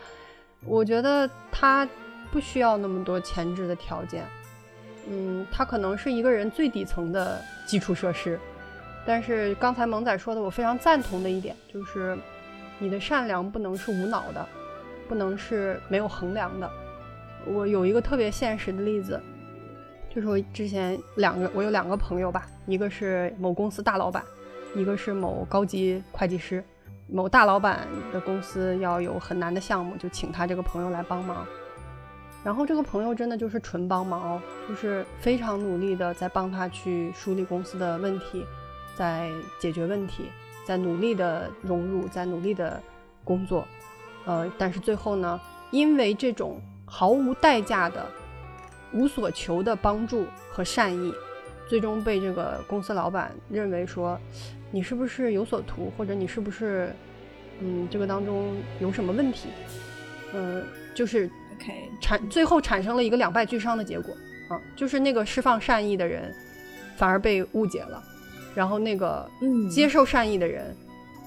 [0.64, 1.86] 我觉得他
[2.32, 4.24] 不需要那么多前置的条件，
[5.10, 8.40] 嗯，他可能是一个人最底层的基础设施。
[9.06, 12.18] 但是刚才萌仔说的，我非常赞同的一点就是，
[12.80, 14.48] 你的善良不能是无脑的，
[15.10, 16.72] 不能是没有衡量的。
[17.46, 19.22] 我有一个特别现实的例子。
[20.14, 24.22] 就是我之前两个，我有两个朋友吧，一个是某公司大老板，
[24.76, 26.62] 一个是某高级会计师。
[27.08, 31.46] 某大老板的公司要有很难的项目，就请他这个朋友来帮忙。
[32.44, 38.46] 然后这个朋友真的就是纯帮忙，就是非常努力的在帮他去梳理公司的问题，
[38.96, 39.30] 在
[39.60, 40.26] 解决问题，
[40.66, 42.82] 在努力的融入，在努力的
[43.24, 43.66] 工作。
[44.26, 45.40] 呃，但是最后呢，
[45.70, 48.06] 因为这种毫无代价的、
[48.94, 51.14] 无所求的帮助和善意，
[51.68, 54.20] 最终被这个公司老板认为说，
[54.72, 56.94] 你是不是有所图，或者你是不是，
[57.60, 59.50] 嗯，这个当中有什么问题？
[60.34, 60.64] 嗯，
[60.94, 61.74] 就是 OK。
[62.02, 64.14] 产最后产生了一个两败俱伤的结果
[64.50, 66.34] 啊，就是那个释放善意的人
[66.98, 68.04] 反而被误解了，
[68.56, 69.30] 然后那个
[69.70, 70.76] 接受善意的人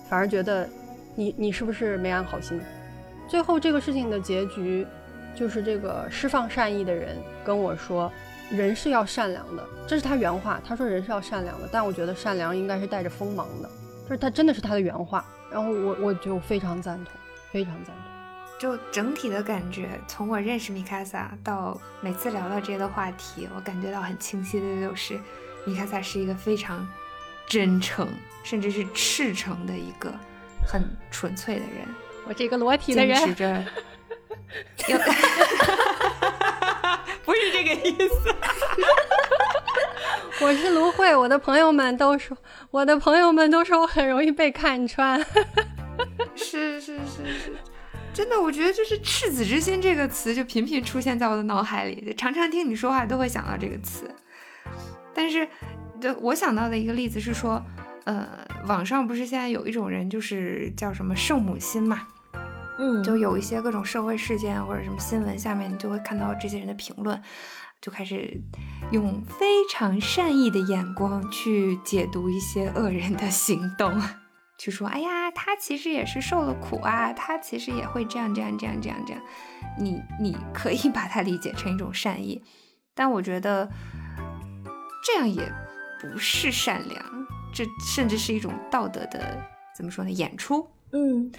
[0.09, 0.69] 反而觉得
[1.15, 2.61] 你你是不是没安好心？
[3.27, 4.87] 最后这个事情的结局
[5.35, 8.11] 就是这个释放善意的人跟我说，
[8.51, 13.69] 人是要善良的，这是他原话，他说人是要善良的，但我觉得善良应该是带着锋芒的，
[14.05, 17.13] 就是他真的是他的原话，然后我我就非常赞同，
[17.53, 17.97] 非常赞同。
[18.57, 25.21] 就整体的感觉，从我认识米卡萨到每次聊到这个话题，我感觉到很清晰的就是，
[25.67, 26.87] 米卡萨是一个非常
[27.47, 28.09] 真诚，
[28.43, 30.11] 甚至是赤诚的一个
[30.67, 31.85] 很纯粹的人。
[32.27, 33.65] 我这个裸体的人，坚持着，
[37.25, 38.35] 不是这个意思。
[40.45, 42.37] 我是芦荟，我的朋友们都说，
[42.71, 45.19] 我的朋友们都说我很容易被看穿。
[46.35, 47.53] 是是是是。
[48.13, 54.09] 真的，我觉得就是“赤子之心”这个词就频频出现在我的脑海里，常常听你说话都会想到这个词。
[55.13, 55.49] 但是，
[56.01, 57.61] 就我想到的一个例子是说，
[58.05, 62.07] 呃，网上不是现在有一种人，就是叫什么“圣母心”嘛，
[62.79, 67.23] 嗯，就有一些各种社会事件或者什么新闻下面，你就会看到这些人的评论，
[67.81, 68.41] 就开始
[68.91, 74.01] 用非常善意的眼光去解读一些恶人的行动。
[74.57, 79.23] 去说，哎呀，他其实也是受了苦啊，他其实也会这样这样这样这样这样。
[79.79, 82.43] 你你可以把它理解成一种善意，
[82.95, 83.69] 但我觉得
[85.05, 85.53] 这样也
[86.01, 87.05] 不是善良，
[87.53, 87.65] 这
[87.95, 89.41] 甚至是一种道德的
[89.77, 90.11] 怎么说呢？
[90.11, 90.69] 演出。
[90.95, 91.31] 嗯，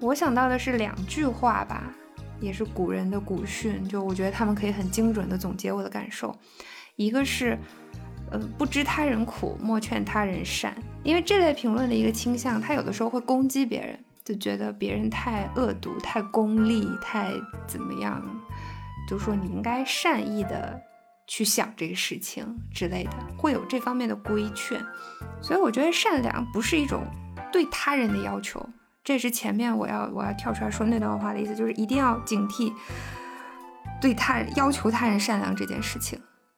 [0.00, 1.92] 我想到的是两句话吧，
[2.40, 6.34] 也是古人的古训，就我觉得他们可以很精准的总结我的感受。
[6.96, 7.58] 一个是。
[8.32, 10.72] 呃，不知他人苦，莫劝他人善。
[11.02, 17.32] 因为这类评论的一个倾向，他有的时候会攻击别人，就觉得别人太恶毒、太功利、太
[17.66, 18.24] 怎么样，
[19.08, 20.80] 就说你应该善意的
[21.26, 24.80] 去想这个事情之类的，会有这方面的规劝。
[25.42, 27.04] 所以我觉得善良不是一种
[27.50, 28.64] 对他人的要求，
[29.10, 32.72] 这是前面我要我要跳出来说那段话的意思，就是一定要警惕
[34.00, 36.16] 对他要求他人善良这件事情。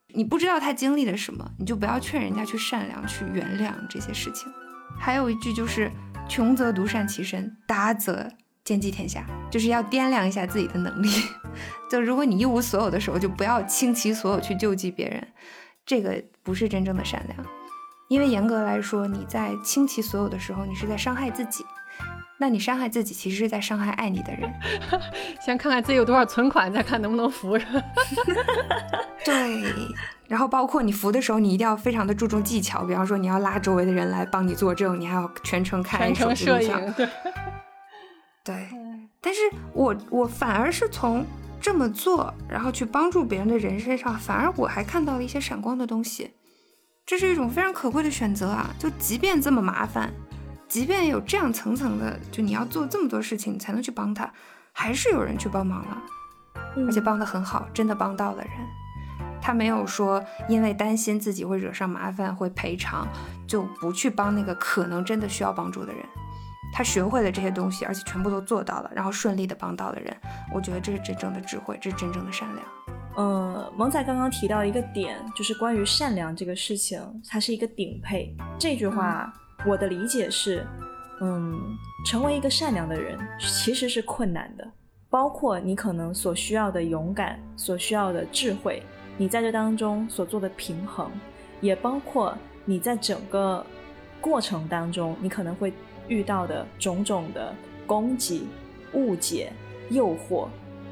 [0.08, 4.52] 你不知道他经历了什么，你就不要劝人家去善良、去原谅这些事情。
[5.00, 5.90] 还有一句就是
[6.28, 8.28] “穷则独善其身，达则
[8.62, 11.08] 兼济天下”，就是要掂量一下自己的能力。
[11.90, 15.26] 就如果你一无所有的时候，就不要倾其所有去救济别人，
[15.86, 17.46] 这个不是真正的善良。
[18.10, 21.64] 因为严格来说，你在倾其所有的时候，你是在伤害自己。
[22.42, 24.52] 那你伤害自己，其实是在伤害爱你的人。
[25.40, 27.64] 先看看自己有多少存款，再看能不能扶着。
[29.24, 29.62] 对，
[30.26, 32.84] 然后包括你扶的时候，你一定要非常的注重技巧。
[32.84, 36.94] 比方说，你要拉周围的人来帮你作证，你还要全程看全程摄影。
[36.96, 37.08] 对，
[38.42, 38.68] 对。
[39.20, 39.40] 但是
[39.72, 41.24] 我我反而是从
[41.60, 46.32] 这么做，然后去帮助别人的人身上，反而我还看到了一些闪光的东西。
[47.06, 48.68] 这是一种非常可贵的选择啊！
[48.80, 50.12] 就即便这么麻烦。
[50.72, 54.32] 即便有这样层层的，就你要做这么多事情才能去帮他，
[54.72, 56.02] 还是有人去帮忙了，
[56.86, 58.52] 而且帮得很好，真的帮到了人。
[59.38, 63.06] 他没有说因为担心自己会惹上麻烦会赔偿，
[63.46, 66.02] 就不去帮那个可能真的需要帮助的人。
[66.72, 70.16] 他学会了这些东西，而且全部都做到了，然后顺利的帮到了人。
[70.54, 72.66] 我觉得这是真正的智慧，这是真正的善良。
[73.18, 78.34] 嗯，萌仔刚刚提到一个点，就是关于善良这个事情，它是一个顶配。
[78.58, 79.30] 这句话。
[79.64, 80.66] 我的理解是，
[81.20, 81.56] 嗯，
[82.04, 84.68] 成为一个善良的人其实是困难的，
[85.08, 88.82] 包括你可能所需要的勇敢，所需要的智慧，
[89.16, 91.12] 你在这当中所做的平衡，
[91.60, 93.64] 也包括你在整个
[94.20, 95.72] 过程当中你可能会
[96.08, 97.54] 遇到的种种的
[97.86, 98.48] 攻击、
[98.94, 99.52] 误解、
[99.90, 100.48] 诱惑，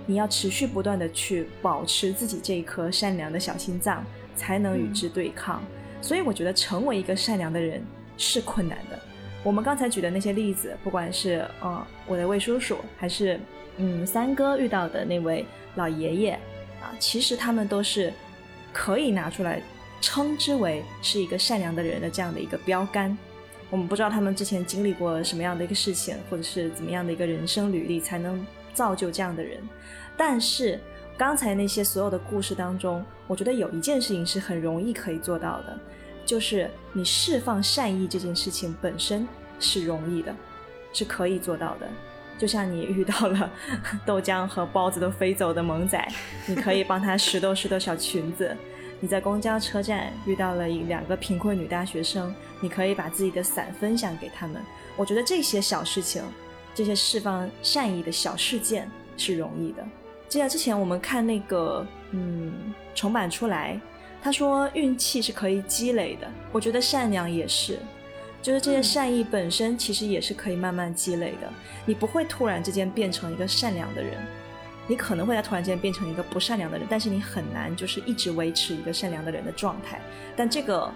[0.07, 4.05] 你要持续不断的去保持自己这一颗善良的小心脏，
[4.37, 5.61] 才能与之对抗。
[6.01, 7.85] 所以我觉得成为一个善良的人。
[8.21, 8.99] 是困难的。
[9.43, 13.41] 我们刚才举的那些例子，不管是呃我的魏叔叔，还是
[13.79, 16.33] 嗯三哥遇到的那位老爷爷
[16.81, 18.13] 啊，其实他们都是
[18.73, 19.63] 可以拿出来
[20.03, 23.17] 称之为是一个善良的人的这样的一个标杆。
[23.71, 28.45] 我们不知道他们之前经历过什么样的一个事情，或者是怎么样的一个人生履历，才能
[28.75, 29.59] 造就这样的人。
[30.17, 30.79] 但是
[31.17, 35.79] 刚才那些所有的故事当中，我觉得有一件事情是很容易可以做到的，
[36.31, 39.27] 就是你释放善意这件事情本身
[39.59, 40.33] 是容易的，
[40.93, 41.89] 是可以做到的。
[42.39, 43.51] 就像你遇到了
[44.07, 46.01] 豆浆和包子都飞走的萌仔，
[46.47, 48.55] 你可以帮他拾掇拾掇小裙子；
[49.01, 54.63] 你在公交车站遇到了一两个贫困女大学生，你可以把自己的伞分享给他们。
[54.97, 56.23] 我觉得这些小事情，
[56.77, 59.85] 这些释放善意的小事件是容易的。
[60.29, 63.81] 记得之前我们看那个，嗯，重版出来，
[64.23, 66.31] 他说运气是可以积累的。
[66.53, 67.79] 我觉得善良也是，
[68.43, 71.51] 就是这些善意本身其实也是可以慢慢积累的。
[71.87, 74.19] 你不会突然之间变成一个善良的人，
[74.87, 80.01] 你可能会在突然间变成一个不善良的人，但是你很难就是一直维持一个善良的人的状态。
[80.37, 80.93] 但这个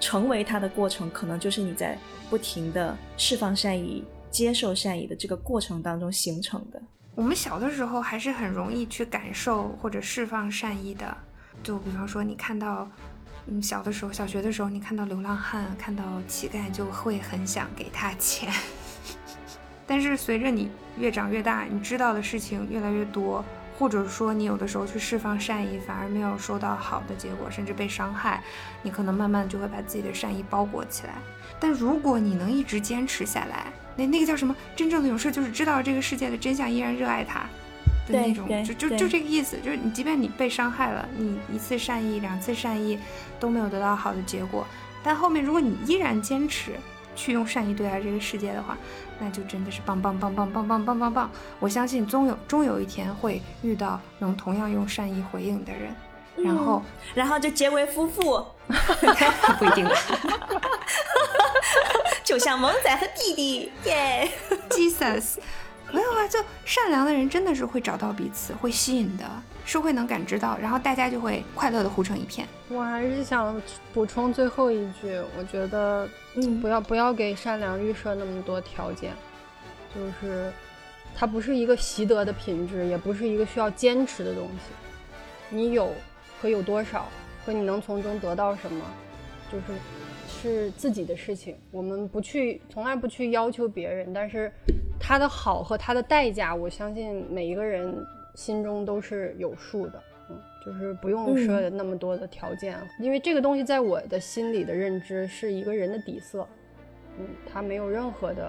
[0.00, 1.98] 成为他的过程，可能就是你在
[2.30, 6.80] 不停的释放善意、接受善意的这个过程当中形成的。
[7.14, 11.16] 我们小的时候还是很容易去感受或者释放善意的，
[11.62, 12.88] 就比方说你看到，
[13.46, 18.52] 嗯，小的时候，小学的时候，你看到流浪汉，看到乞丐，就会很想给他钱。
[19.86, 23.44] 但是随着你越长越大，你知道的事情越来越多，
[23.78, 28.42] 或者说你有的时候去释放善意，反而没有收到好的结果，甚至被伤害，
[28.82, 31.14] 你可能慢慢就会把自己的善意包裹起来。
[31.58, 34.54] 但如果你能一直坚持下来，那那个叫什么？
[34.76, 37.46] 真正的勇士就是知道这个世界的真相，依然热爱它
[38.08, 39.58] 的那种，就就就这个意思。
[39.58, 42.98] 就是你，即便你被伤害了，你一次善意、两次善意
[43.38, 44.66] 都没有得到好的结果，
[45.02, 46.72] 但后面如果你依然坚持
[47.14, 48.76] 去用善意对待这个世界的话，
[49.18, 51.30] 那就真的是棒棒棒棒棒棒棒棒棒！
[51.58, 55.94] 我相信终有终有一天会遇到能同样用善意回应的人，
[56.36, 56.82] 然后
[57.14, 58.44] 然后就结为夫妇，
[59.58, 59.94] 不一定了。
[62.22, 64.30] 就像萌仔和弟弟，耶，
[64.70, 65.38] Jesus，
[65.90, 69.24] 没有啊，就善良的人真的是会找到彼此，会吸引的，
[69.64, 72.46] 是会能感知到，然后大家就会快乐的糊成一片。
[72.68, 73.60] 我还是想
[73.94, 79.12] 补充最后一句，我觉得，嗯，不要不要给善良预设那么多条件，
[79.94, 80.52] 就是
[81.16, 84.70] 它不是一个习得的品质，也不是一个需要坚持的东西，
[85.48, 85.92] 你有
[86.40, 87.06] 和有多少，
[87.46, 88.84] 和你能从中得到什么，
[89.50, 89.64] 就是。
[90.40, 94.12] 是自己的事情，我们不去，从来不去要求别人。
[94.12, 94.50] 但是，
[95.00, 97.92] 他的好和他的代价，我相信每一个人
[98.34, 100.02] 心中都是有数的。
[100.30, 106.46] 嗯，就是不用设那么多的条件，因为这个东西在我的心里的认知是一个人的底色。
[107.18, 108.48] 嗯，他没有任何的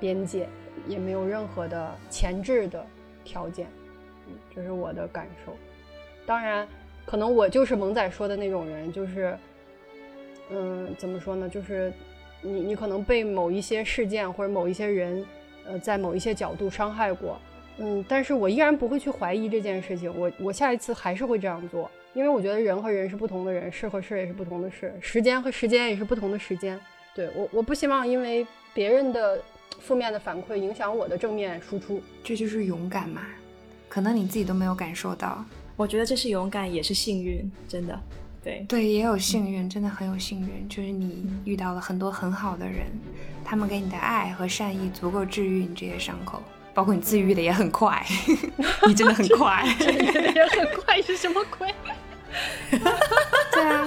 [0.00, 0.48] 边界，
[0.88, 2.84] 也没有任何的前置的
[3.22, 3.68] 条件。
[4.26, 5.54] 嗯，这是我的感受。
[6.26, 6.66] 当然，
[7.06, 9.38] 可能我就是萌仔说的那种人，就是。
[10.50, 11.48] 嗯，怎么说呢？
[11.48, 11.92] 就是
[12.42, 15.24] 你，你可能被某一些事件或者某一些人，
[15.66, 17.38] 呃，在某一些角度伤害过。
[17.78, 20.12] 嗯，但是我依然不会去怀疑这件事情。
[20.18, 26.78] 我，我下一次还是会这样做，因为我觉得人和人是不同的人，事和事也是不同的事，时间和时间也是不同的时间。
[27.14, 29.40] 对我，我不希望因为别人的
[29.80, 32.02] 负面的反馈影响我的正面输出。
[32.24, 33.22] 这就是勇敢嘛？
[33.88, 35.44] 可能你自己都没有感受到。
[35.76, 37.96] 我觉得这是勇敢，也是幸运，真的。
[38.48, 42.86] 对对，也有幸运，真的很有幸运，就是你遇到了很多很好的人，
[43.44, 46.42] 他们给你的爱和善意足够治愈你这些伤口，
[46.72, 48.02] 包括你自愈的也很快，
[48.88, 49.62] 你真的很快，
[50.34, 51.74] 也很快是什么鬼？
[53.52, 53.86] 对啊，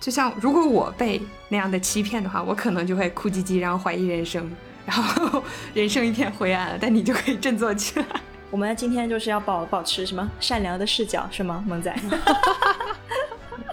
[0.00, 1.20] 就像如果我被
[1.50, 4.50] 那样的欺骗的话，我可能就会哭唧唧，然后怀疑人生，
[4.86, 5.44] 然后
[5.74, 8.06] 人生一片灰暗了，但你就可以振作起来。
[8.50, 11.94] 我们今天就是要保保持什么善良的视角是吗，萌仔？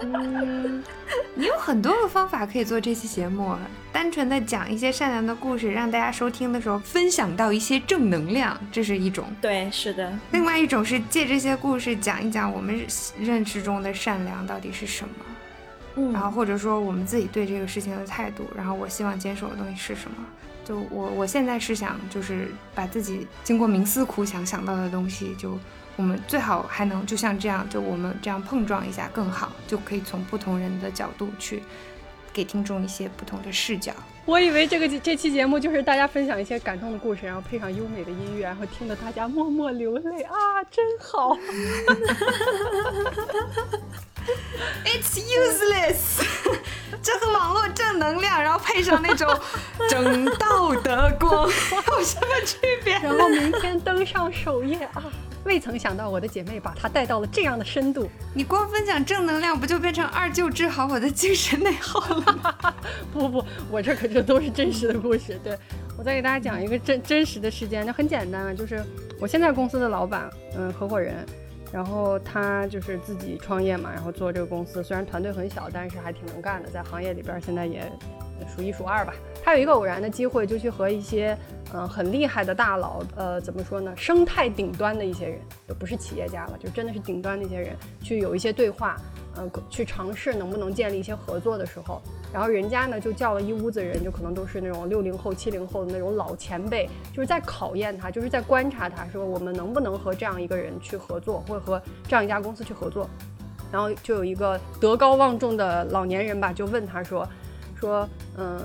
[0.02, 0.84] 嗯，
[1.34, 3.56] 你 有很多个方法可以做这期节目，
[3.90, 9.24] 单纯的讲一些善良的故事，让大家收听的时候分享到一些正能量，这是一种。
[9.40, 10.12] 对，是的。
[10.32, 12.78] 另外一种是借这些故事讲一讲我们
[13.18, 15.24] 认识中的善良到底是什么，
[15.96, 20.16] 嗯，然后或者说我们自己对这个事情的态度，然后我希望坚守的东西是什么。
[20.66, 25.56] 就我我现在是想，就是把自己经过冥思苦想想到的东西，就
[25.94, 31.62] 我们最好还能就像这样，就我们这样碰撞一下更好，就可以从不同人的角度去
[32.32, 33.92] 给听众一些不同的视角。
[34.26, 41.38] 我以为这个这期节目就是大家分享一些感动的故事，然后配上优美的音乐，然后听得大家默默流泪啊，真好。
[44.84, 46.26] It's useless，
[47.00, 49.28] 这和网络正能量，然后配上那种
[49.88, 52.94] 正道的光， 有什么区别？
[52.94, 55.04] 然后明天登上首页啊！
[55.46, 58.10] 未曾想到我的姐妹把它带到了这样的深度。
[58.34, 62.74] 你光分享正能量，不就变成二舅治好我的精神内耗了吗？
[63.12, 65.38] 不不，我这可就都是真实的故事。
[65.42, 65.56] 对
[65.96, 68.84] 我再给大家讲一个真真实的事件，就很简单啊，就是
[69.20, 70.28] 我现在公司的老板，
[70.58, 71.24] 嗯，合伙人，
[71.72, 77.90] 然后他就是自己创业嘛，然后做这个公司，虽然团队很小，但是还挺能干的，在行业里边现在也
[78.46, 79.14] 数一数二吧。
[79.44, 81.36] 他有一个偶然的机会，就去和一些
[81.72, 85.38] 嗯很厉害的大佬，呃，怎么说呢，生态顶端的一些人，
[85.68, 88.96] 就不是企业家了，就真的是顶端的一些人，去有一些对话。
[89.38, 92.00] 嗯，去尝试能不能建立一些合作的时候，
[92.32, 103.06] 然后人家呢就叫了一屋子人，就可能都是那种六零后、七零后的那种老前辈，就是在考验他，就是在观察他，说我们能不能和这样一个人去合作，或者和这样一家公司去合作。
[103.70, 107.28] 然后就有一个德高望重的老年人吧，就问他说，
[107.86, 108.60] 说，嗯，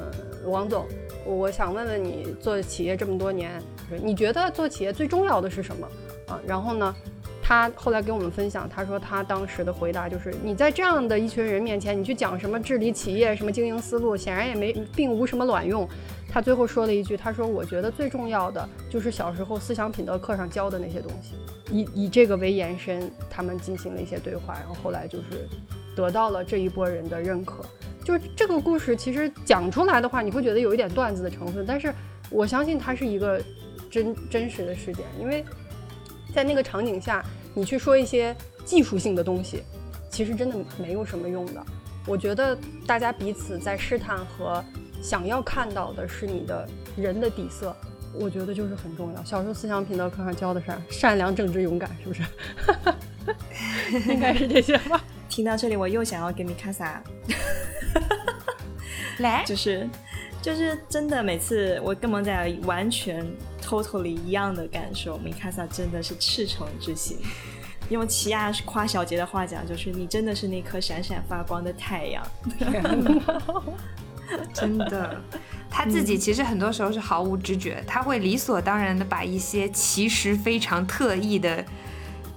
[0.46, 0.88] 王总，
[1.26, 3.62] 我想问问你，做企业这么多年，
[4.02, 5.88] 你觉得做企业最重要的是什么
[6.28, 6.40] 啊？
[6.46, 6.96] 然后呢？
[7.42, 15.88] 他后来跟我们分享，他说他当时的回答就是：你在这样的一群人面前，你去讲什么治理企业、什么经营思路，显然也没并无什么卵用。
[16.30, 21.36] 他最后说了一句，他说：“我觉得最重要的就是小时候思想品德课上教的那些东西。”
[21.70, 25.48] 以以这个为延伸，他们进行了一些对话，然后后来就是
[25.94, 27.66] 得到了这一波人的认可。
[28.06, 31.94] 就是这个故事其实讲出来的话，你会觉得有一点段子的成分，但是
[32.30, 33.42] 我相信它是一个
[33.90, 35.44] 真真实的事件，因为
[36.34, 37.24] 在那个场景下。
[37.54, 38.34] 你去说一些
[38.64, 39.62] 技术性的东西，
[40.10, 41.62] 其实真的没有什么用的。
[42.08, 44.64] 我觉得大家彼此在试探和
[45.04, 47.76] 想要看到的是你的人的底色，
[48.14, 49.22] 我觉得就是很重要。
[49.26, 50.68] 小时候思想品德课上教的是？
[50.90, 52.24] 善良、正直、勇敢，是不是？
[54.10, 55.04] 应该是这些吧。
[55.28, 57.04] 听到这里，我又想要给米卡萨，
[59.20, 59.86] 来，就是
[60.42, 63.26] 就是真的，每次我跟萌仔完全。
[63.62, 67.20] totally 一样的感受，米卡萨真的是赤诚之心。
[67.90, 72.22] 用齐亚夸小杰的话讲，就是你真的是那颗闪闪发光的太阳。
[74.52, 75.16] 真的，
[75.70, 81.64] 他自己其实很多时候是毫无知觉，他会理所当然的把一些其实非常特异的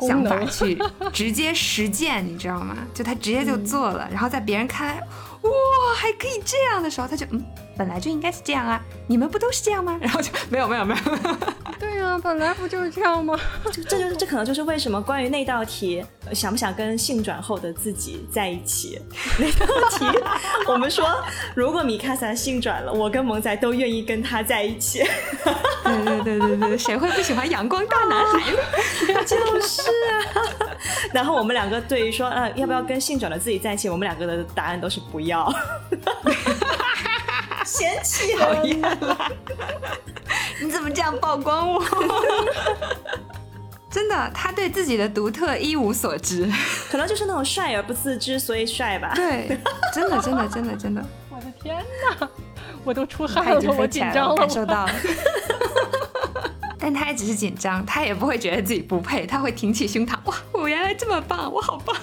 [0.01, 0.79] 想法去
[1.11, 2.77] 直接实践，你知道吗？
[2.93, 5.51] 就他直接就做了，然后在别人看来，哇，
[5.97, 7.43] 还可以这样的时候，他就嗯。
[7.77, 9.99] 本来就应该是这样啊，你们不都是这样吗？
[10.03, 11.37] 然后就没有没有没有，
[11.79, 13.39] 对啊，本来不就是这样吗？
[13.73, 19.01] 这这就是这可能就是为什么关于那道题，想不想跟性转后的自己在一起？
[19.39, 20.05] 那道题，
[20.67, 21.09] 我们说
[21.55, 25.05] 如果米卡萨性转了，我跟萌仔都愿意跟他在一起。
[25.85, 29.25] 对对对对对，谁会不喜欢阳光大男孩呢？
[29.27, 30.43] 就是啊。
[31.13, 33.89] 然后我们两个对于说，呃，要不要跟性转的自己在一起？
[33.89, 35.53] 我们两个的答案都是不要。
[37.65, 39.33] 嫌弃讨厌了，
[40.63, 41.83] 你怎么这样曝光我？
[43.91, 46.51] 真的，他对自己的独特一无所知，
[46.91, 49.13] 可能就是那种帅而不自知，所以帅吧。
[49.15, 49.57] 对，
[49.95, 51.05] 真的，真的，真的，真的。
[51.31, 51.77] 我的天
[52.19, 52.29] 哪，
[52.83, 54.93] 我都出汗了，我紧张了，感受到了。
[56.77, 61.97] 但他也只是紧张，他也不会觉得自己不配，他会挺起胸膛，哇，我原来这么棒，我好棒。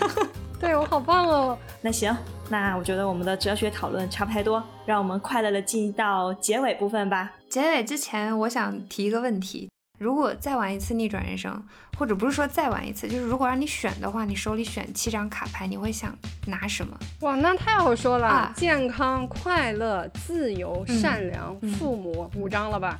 [0.60, 1.58] 对我好棒哦。
[1.82, 2.16] 那行。
[2.52, 7.32] 那我觉得我们的哲学讨论差不太多，让我们快乐的进到结尾部分吧。
[7.50, 11.64] 结尾之前，我想提一个问题：如果再玩一次逆转人生，
[11.98, 16.14] 或者不是说再玩一次，就是如果让你选的话，你手里选七张卡牌，你会想
[16.46, 16.94] 拿什么？
[17.22, 23.00] 哇，那太好说了，健康、快乐、自由、善良、父母，五张了吧？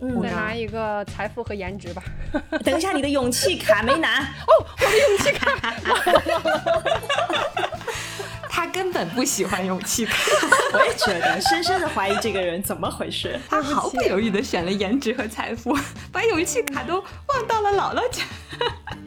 [0.00, 2.02] 嗯，再拿一个财富和颜值吧。
[2.64, 5.74] 等一下，你的勇气卡没拿 哦，我的勇气卡。
[8.62, 10.14] 他根本不喜欢勇气卡，
[10.72, 13.36] 我也觉得，深深的怀疑这个人怎么回事。
[13.50, 15.76] 他毫不犹豫的选了颜值和财富，
[16.12, 18.22] 把勇气卡都忘到了姥姥家。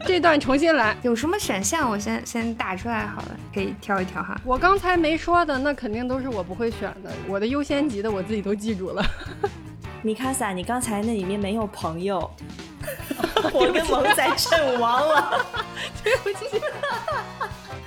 [0.06, 1.90] 这段重新来，有什么选项？
[1.90, 4.38] 我先先打出来好了，可以挑一挑哈。
[4.44, 7.10] 我刚才没说的，那肯定都是我不会选的。
[7.26, 9.02] 我的优先级的我自己都记住了。
[10.02, 12.30] 米卡萨，你刚才那里面没有朋友，
[13.54, 15.46] 我跟萌仔阵亡了，
[16.04, 16.60] 对不起。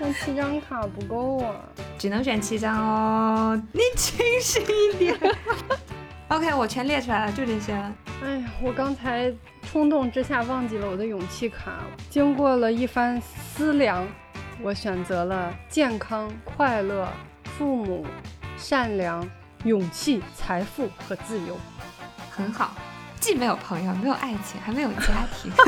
[0.02, 1.56] 那七张卡不够啊，
[1.98, 3.62] 只能选七张哦。
[3.74, 5.18] 你清醒一点。
[6.30, 7.94] OK，我全列出来了，就这些了。
[8.24, 9.34] 哎呀，我刚才
[9.70, 11.80] 冲动之下忘记了我的勇气卡。
[12.10, 14.08] 经过了一番思量，
[14.62, 17.12] 我选择了健康、快乐、
[17.58, 18.06] 父母、
[18.58, 19.28] 善良、
[19.66, 21.58] 勇气、财富和自由。
[22.32, 22.72] 很好，
[23.20, 25.52] 既没有朋友，没有爱情，还没有家庭。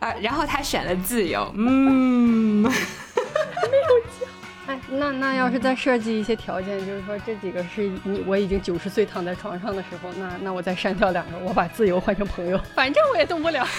[0.00, 2.72] 啊，然后他选了自由，嗯， 没有
[4.20, 4.25] 家。
[4.66, 13.66] 哎，那那要是再设计一些条件，就是说这几个是你我已经九十岁躺在床上的时候，那那我再删掉两个，我把自由换成朋友， 反正我也动不了。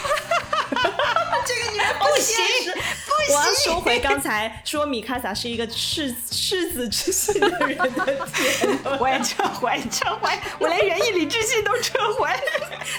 [1.45, 2.35] 这个女人不行，
[2.73, 7.89] 不行，我要收回刚才说米卡萨是一个赤赤子之心的人的
[8.33, 12.29] 天，我也撤回，撤回，我连仁义礼智信都撤回。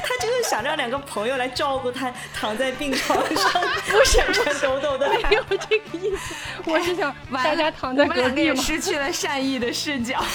[0.02, 5.10] 他就是想让两个朋友来照顾他，躺在病床上，不闪闪抖抖的。
[5.28, 6.34] 没有这个意思，
[6.64, 8.56] 我是想大家躺在隔壁嘛。
[8.56, 10.22] 失去了善意的视角。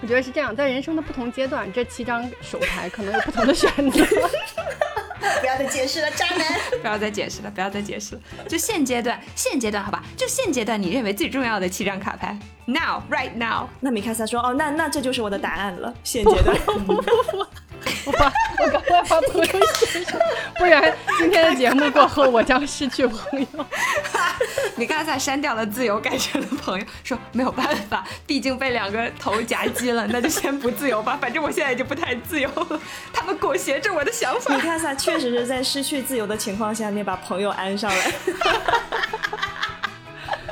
[0.00, 4.04] 我觉得是这样，在人生的不同阶段，这七张手牌可能有不同的选择。
[5.40, 6.46] 不要再解释了，渣男！
[6.82, 8.20] 不要再解释了，不要再解释了。
[8.48, 12.36] 就现阶段，现阶段好吧，就现阶段你认为最重要的七张卡牌
[12.66, 13.68] ，now right now。
[13.78, 16.56] 那米卡萨说，哦，那那这就是我的答案了，现阶段。
[18.06, 20.18] 我把我赶快把朋友写上，
[20.58, 23.66] 不然今天的节目过后，我将失去朋友。
[24.76, 31.18] 你刚才删掉了自由，改成了朋友，说没有办法，毕竟被两个头夹击了，那就先不自由吧。
[31.20, 32.80] 反正我现在就不太自由了，
[33.12, 34.54] 他们裹挟着我的想法。
[34.54, 38.12] 米卡萨确实是在失去自由的情况下面把朋友安上来。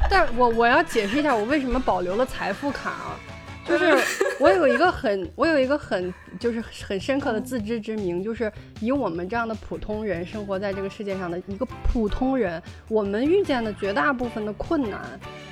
[0.09, 3.17] 但我我要解释一下，我为什么保留了财富卡啊？
[3.65, 3.93] 就是
[4.41, 8.51] 我有一个很，我有一个很，就是很深刻的自知之明，就是
[8.81, 15.01] 以我们这样的普通人生活在这个世界上的一个普通人，我们遇见的绝大部分的困难，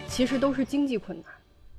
[0.08, 1.26] 其实都是经济困难。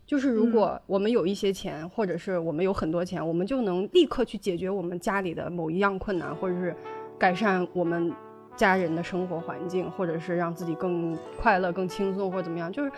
[0.05, 6.73] 就是如果我们有一些钱，或者是我们有很多钱，我们就能立刻去解决我们家里的某一样困难，或者是
[7.17, 8.13] 改善我们
[8.55, 12.91] 家人的生活环境，或者是让自己更快乐、更轻松，或者怎么样，就是。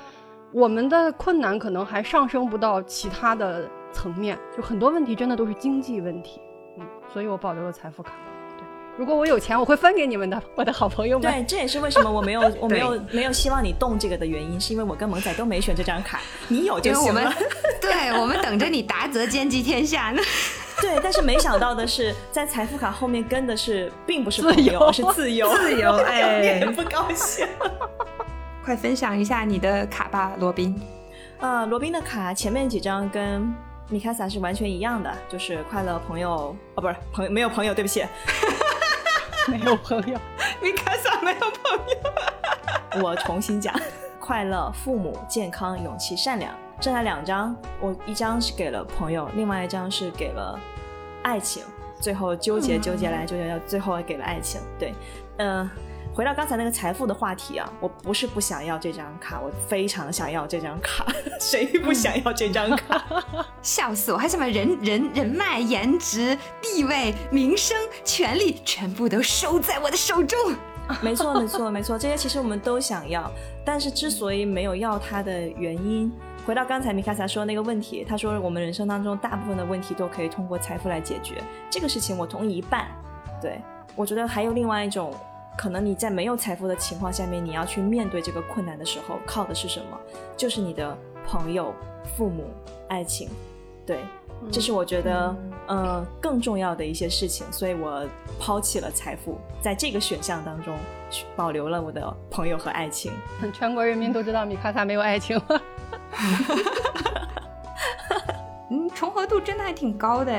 [0.54, 6.42] 我们的困难可能还上升不到其他的层面，就很多问题真的都是经济问题，
[6.78, 8.12] 嗯，所以我保留了财富卡。
[8.58, 8.66] 对，
[8.98, 11.32] 如果我有钱，我会分给你们的，我的好朋友们。
[11.32, 16.20] 对，这也是为什么我没有， 我没有，没有希望你动这个的原因，是因为我跟萌仔都没选这张卡，
[16.50, 17.34] 你有就行了。
[17.82, 20.22] 对，我们等着你达则兼济天下呢。
[20.82, 27.48] 对，但是没想到的是，在财富卡后面跟的是，并不是朋友，而是自由，自由，哎， 不高兴。
[28.64, 30.80] 快分享一下你的卡吧，罗宾。
[31.40, 33.52] 呃，罗宾的卡前面几张跟
[33.90, 38.06] 米卡萨是完全一样的，就是快乐朋友哦，不是朋友，没有朋友，对不起，
[39.48, 40.20] 没有朋友，
[40.62, 43.02] 米卡萨没有朋友。
[43.04, 43.74] 我重新讲，
[44.20, 50.60] 快乐、父母、健康、勇气、善良，剩下两张，我一张是给了朋友，另外一张是给了
[51.24, 51.64] 爱情，
[52.00, 54.62] 最后纠结纠结来纠结到最后给了爱情。
[54.78, 54.94] 对，
[55.38, 55.68] 嗯。
[56.14, 61.06] 回到刚才那个财富的话题啊，我不是不想要这张卡，我非常想要这张卡，
[61.40, 63.24] 谁不想要这张卡？
[63.64, 64.18] 笑死我！
[64.18, 70.38] 还想把人人人脉、颜值、地位、名声、权利，全部都收在我的手中。
[71.02, 73.32] 没错，没错，没错，这些其实我们都想要，
[73.64, 76.12] 但是之所以没有要它的原因，
[76.46, 82.86] 回到刚才米卡萨说那个问题，他说我们人生当中大部分的问题都可以通过财富来解决，这个事情我同意一半。
[83.42, 83.62] 对
[83.96, 85.16] 我觉得还有另外一种。
[85.58, 90.00] 可能你在没有财富的情况下面，你要去面对这个困难的时候，靠的是什么？
[90.36, 90.98] 就是你的
[91.28, 91.74] 朋友、
[92.18, 92.46] 父母、
[92.88, 93.30] 爱情。
[93.86, 94.00] 对，
[94.52, 95.36] 这是我觉得，
[95.68, 97.46] 嗯，更重要的一些事情。
[97.52, 98.08] 所以我
[98.40, 100.78] 抛弃了财富，在这个选项当中，
[101.36, 103.12] 保留了我的朋友和爱情。
[103.54, 105.62] 全国人民都知道米卡萨没有爱情了。
[108.70, 110.34] 嗯，重合度真的还挺高的。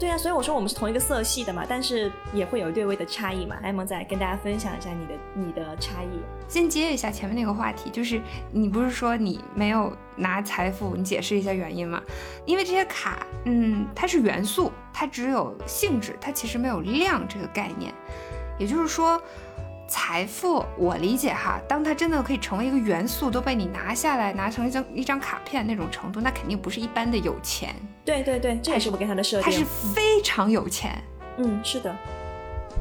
[0.00, 3.56] 对啊，所以我说我们是同一个色系的嘛，但是也会有略微的差异嘛。
[3.62, 6.08] 来，萌仔跟大家分享一下你的你的差异。
[6.48, 8.18] 先接一下前面那个话题，就是
[8.50, 12.02] 你不是说你没有拿财富，你解释一下原因吗？
[12.46, 17.92] 因为这些卡，嗯，它是元素，它只有性质，它其实没有量这个概念。
[18.58, 19.20] 也就是说。
[19.90, 27.74] 财富，我理解哈，当它真的可以成为一个元素，都被你拿下来，拿成一张一张卡片那种程度，那肯定不是一般的有钱。
[28.04, 29.44] 对对对，这也是我给他的设定。
[29.44, 30.96] 他是非常有钱。
[31.38, 31.92] 嗯，是的。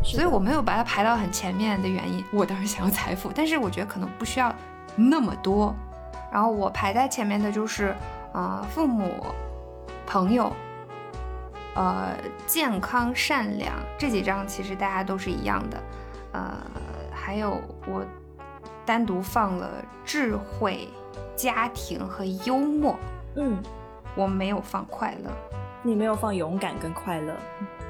[0.03, 4.53] 所以我没有把它排到很前面的原因，我当然想要财富，但是我觉得可能不需要
[4.95, 5.75] 那么多。
[6.31, 7.95] 然后我排在前面的就是，
[8.33, 9.25] 呃，父母、
[10.05, 10.53] 朋友、
[11.73, 12.15] 呃，
[12.45, 15.83] 健康、善良这几张，其实大家都是一样的，
[16.33, 16.53] 呃。
[17.29, 18.03] 还有我
[18.83, 19.69] 单独放了
[20.03, 20.87] 智慧、
[21.35, 22.95] 家庭和幽默。
[23.35, 23.55] 嗯，
[24.15, 25.29] 我没有放快乐。
[25.83, 27.35] 你没有放勇敢跟快乐？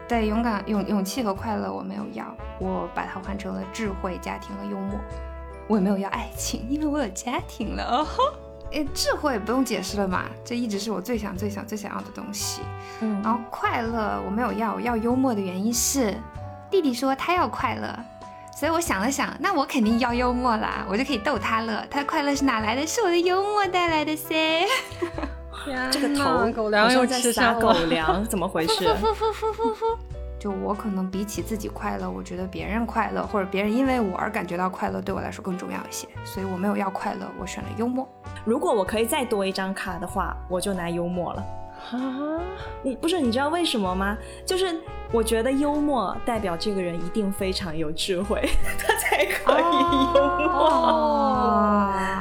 [0.09, 2.25] 对，勇敢、勇勇气和快乐我没有要，
[2.59, 4.99] 我把它换成了智慧、家庭和幽默。
[5.69, 7.83] 我也没有要爱情，因为我有家庭了。
[7.85, 8.05] 哦
[8.71, 12.61] 诶，智慧不用解释了嘛，这一直是我最想、最想、最想要的东西。
[12.99, 16.13] 嗯，然后快乐我没有要，要幽默的原因是
[16.69, 17.87] 弟弟说他要快乐。
[18.59, 21.81] 所以我想了想，那我肯定要幽默啦，我就可以逗他乐。
[21.89, 22.85] 他的快乐是哪来的？
[22.85, 24.65] 是我的幽默带来的噻。
[25.89, 28.93] 这个头狗粮又在撒狗粮，怎么回事？
[30.37, 36.05] 就我可能比起自己快乐，我觉得别人快乐，或者别人因为我而感觉到快乐，对我来说更重要一些。
[36.25, 38.05] 所以我没有要快乐，我选了幽默。
[38.43, 41.45] 如果我可以再多一张卡的话，我就拿幽默了。
[41.91, 42.39] 啊，
[42.83, 44.17] 你不是你知道为什么吗？
[44.45, 44.79] 就是
[45.11, 48.47] 我觉得幽默代表这个人一定非常有智慧，
[48.77, 49.63] 他才可以
[50.15, 52.19] 幽默。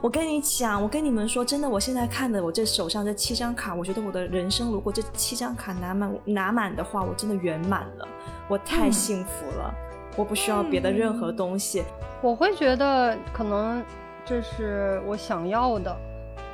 [0.00, 8.06] 我跟你讲，我跟你们说，真的，我现在看的我这手上这七张卡，我觉得我的人生如果这七张卡拿满拿满的话，我真的圆满了，
[8.46, 9.74] 我太幸福了，
[10.14, 11.82] 我不需要别的任何东西。
[12.20, 13.82] 我会觉得可能
[14.24, 15.96] 这是我想要的，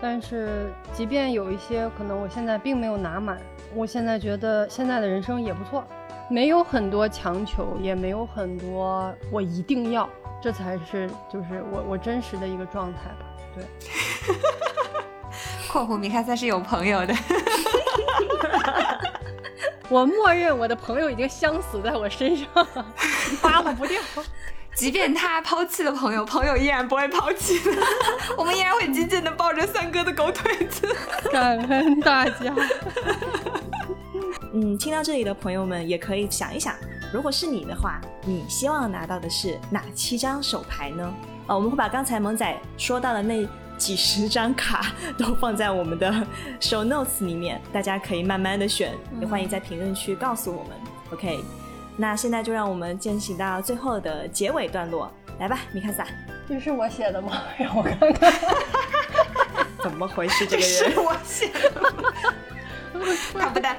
[0.00, 3.38] 但是即便有一些可能我现在并没有拿满，
[3.74, 5.84] 我现在觉得现在的人生也不错，
[6.28, 10.08] 没有很多强求，也没有很多我一定要，
[10.42, 13.26] 这才是就是我我真实的一个状态吧。
[13.54, 13.64] 对，
[15.70, 17.14] 括弧米卡萨是有朋友的，
[19.88, 22.46] 我默认我的朋友已经相死在我身上，
[23.40, 24.00] 扒拉不掉。
[24.76, 27.70] 即便他抛弃了朋友，朋友依然不会抛弃的，
[28.36, 30.86] 我们依然会紧紧的抱着三哥的狗腿子。
[31.30, 32.54] 感恩大家。
[34.52, 36.74] 嗯，听到这里的朋友们也可以想一想，
[37.12, 41.14] 如果是你的话，你希望拿到的是哪七张手牌呢？
[41.46, 43.46] 呃，我们会把刚才萌仔说到的那
[43.76, 46.10] 几十张卡都放在我们的
[46.60, 50.72] show notes 里面，大家可以慢慢的选，也欢迎在评论区告诉我们。
[51.12, 51.40] OK，
[51.96, 56.04] 那现在就让我们进行到最后的结尾段落，来吧，米卡萨。
[56.48, 57.42] 这是我写的吗？
[57.56, 58.32] 让我看看，
[59.82, 60.46] 怎么回事？
[60.46, 61.82] 这个人是我写的。
[63.38, 63.76] 他不但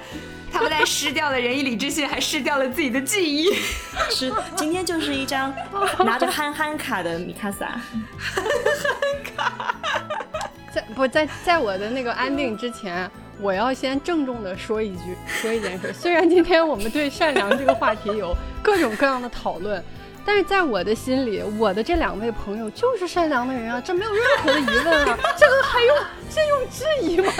[0.51, 3.53] 他不但失掉了仁义礼智信，还失掉了自己的记忆。
[4.09, 5.53] 是，今天就是一张
[5.99, 7.67] 拿着憨憨卡的米卡萨。
[8.17, 9.75] 憨憨卡，
[10.71, 13.09] 在不在在我的那个安定之前，
[13.41, 15.93] 我要先郑重的说一句， 说一件事。
[15.93, 19.83] 虽然今天我们对善良这个话题有各种各样的讨论，
[20.25, 25.97] 但是在我的心里，我的这两位朋友就是善良的人啊，这没有任何的疑问啊， 这个还用
[26.29, 27.31] 这用质疑吗？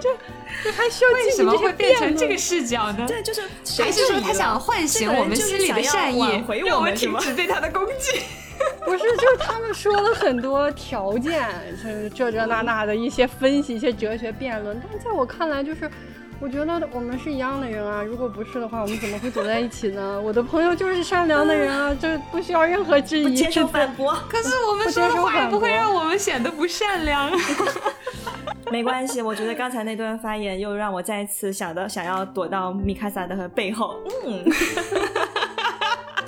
[0.00, 0.08] 这
[0.64, 3.04] 这还需要为什么会变成这个视角呢？
[3.06, 3.42] 对，就是
[3.82, 8.20] 还是说他想唤醒我们心里的善意，让我们停止对他的攻击？
[8.84, 11.44] 不是，就是他们说了很多条件，
[11.82, 14.80] 就是这这那那的一些分析，一些哲学辩论。
[14.90, 15.90] 但在我看来，就是
[16.38, 18.02] 我觉得我们是一样的人啊。
[18.02, 20.20] 如果不是的话，我们怎么会走在一起呢？
[20.20, 23.24] 我的朋友就是善良的人啊，这不需要任何质疑。
[23.24, 24.14] 不接受反驳。
[24.28, 27.30] 可是我们说的话也不会让我们显得不善良。
[28.70, 34.44] 没关系，我觉得刚才那段发言又让我再次想到想要躲到米卡萨的背后，嗯，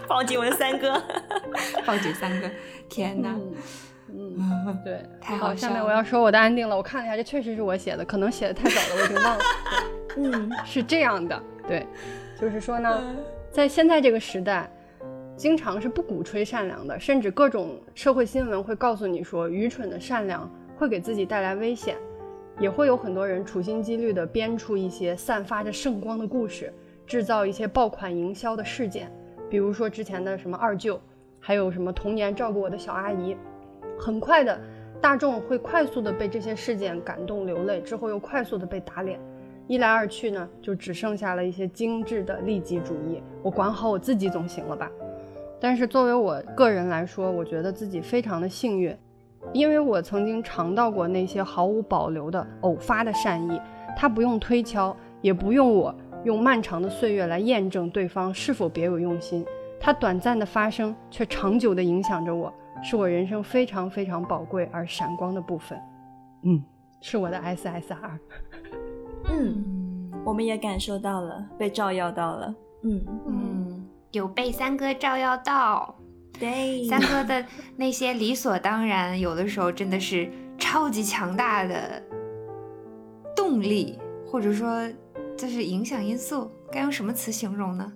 [0.08, 1.00] 抱紧我的三哥，
[1.86, 2.50] 抱紧三哥，
[2.88, 3.36] 天哪，
[4.08, 5.54] 嗯，对，太好。
[5.54, 9.44] 下面我要说我的安定了，我看了一下，这确实是我写的，可能写的太早了，我已经忘了。
[10.16, 11.86] 嗯，是这样的，对，
[12.40, 13.02] 就是说呢，
[13.50, 14.70] 在现在这个时代，
[15.36, 21.96] 经常是不鼓吹善良的，甚至各种社会新闻会告诉你说，愚蠢的善良会给自己带来危险。
[22.60, 26.74] 也会有很多人处心积虑地编出一些散发着圣光的故事，
[27.06, 29.08] 制造一些爆款营销的事件，
[29.48, 31.00] 比如说之前的什么二舅，
[31.40, 33.36] 还有什么童年照顾我的小阿姨。
[33.98, 34.58] 很快的，
[35.00, 39.18] 大众会快速的被这些事件感动流泪，之后又快速的被打脸。
[39.66, 43.22] 一来二去呢，就只剩下了一些精致的利己主义。
[43.42, 44.90] 我管好我自己总行了吧？
[45.60, 48.96] 但是作为我个人来说，我觉得自己非常的幸运。
[49.52, 53.60] 因为我曾经尝到过那些毫无保留的偶发的善意，
[53.96, 55.94] 它不用推敲，也不用我
[56.28, 59.42] 用漫长的岁月来验证对方是否别有用心，
[59.80, 62.52] 它短暂的发生却长久的影响着我，
[62.84, 65.80] 是我人生非常非常宝贵而闪光的部分。
[66.42, 66.62] 嗯，
[67.00, 68.18] 是我的 SSR。
[69.30, 72.54] 嗯，我们也感受到了，被照耀到了。
[72.82, 75.96] 嗯嗯，有被三哥照耀到。
[76.38, 77.42] 对，三哥的
[77.74, 82.02] 那些理所当然，有的时候真的是超级强大的
[83.34, 84.86] 动力，或者说
[85.38, 87.90] 就是影响因素，该用什么词形容呢？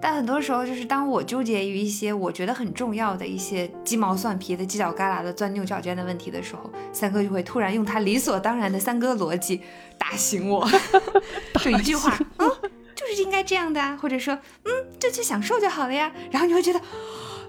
[0.00, 9.62] 但很多时候，就是当我纠结于一些我觉得很重要的一些鸡毛蒜皮的、犄角旮旯的、钻牛角尖的问题的时候，三哥就会突然用他理所当然的三哥逻辑
[9.98, 10.68] 打醒我，
[11.64, 12.48] 就一句话，嗯，
[12.94, 14.70] 就是应该这样的啊，或者说，嗯，
[15.00, 16.80] 就去享受就好了呀，然后你会觉得。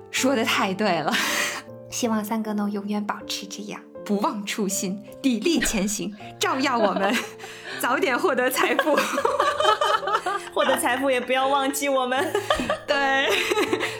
[0.10, 1.14] 说的太对了，
[1.91, 7.13] 希望三哥能永远保持这样，不忘初心，砥砺前行，照耀我们，
[7.81, 8.95] 早点获得财富，
[10.55, 12.25] 获得财富也不要忘记我们。
[12.88, 13.27] 对，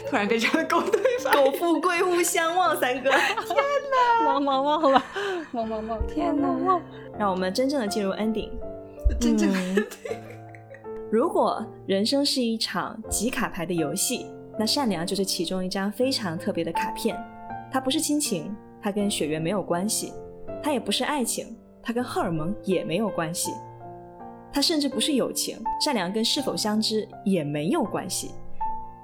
[0.08, 2.74] 突然变成了狗对法，狗富贵勿相忘。
[2.80, 3.20] 三哥，天
[4.24, 5.04] 哪，忘忘忘了，
[5.52, 6.80] 忘忘忘，天哪，
[7.18, 8.48] 让我们真正的进入 ending，
[9.20, 9.86] 真正的 ending。
[11.12, 14.24] 如果人生是一场集卡牌的游戏，
[14.58, 17.14] 那善良就是其中一张非常特别的卡片。
[17.70, 20.12] 它不是亲情，它跟血缘没有关系；
[20.62, 23.52] 它也不是爱情，它跟荷尔蒙也没有关系；
[24.52, 28.30] 它甚至不是友情，善良跟是否相知也没有关系。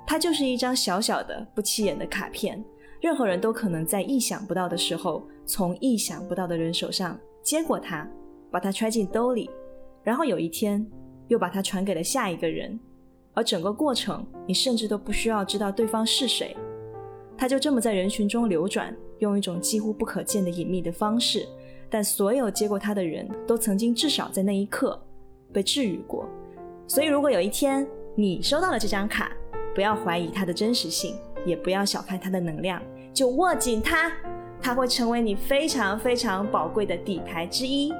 [0.06, 2.62] 它就是一张小小的、不起眼的卡片，
[3.00, 8.08] 任何人都可能在意想不到的时候，从意想不到的人手上接过它，
[8.50, 9.50] 把它揣进兜里，
[10.02, 10.86] 然后有一天
[11.28, 12.78] 又把它传给了下一个人。
[13.32, 16.56] 而整个过程，你甚至都不需要知道对方是谁，
[17.36, 18.94] 它就这么在人群中流转，
[19.24, 21.44] 用一种几乎不可见的隐秘的方式。
[21.90, 25.00] 但所有接过它的人都曾经至少在那一刻
[25.52, 26.28] 被治愈过。
[26.86, 29.30] 所以，如果有一天你收到了这张卡，
[29.74, 32.82] 不要怀疑它的真实性，也不要小看它的能量，
[33.12, 34.12] 就握紧它，
[34.60, 37.92] 它会成为你非常非常宝贵的底牌之一。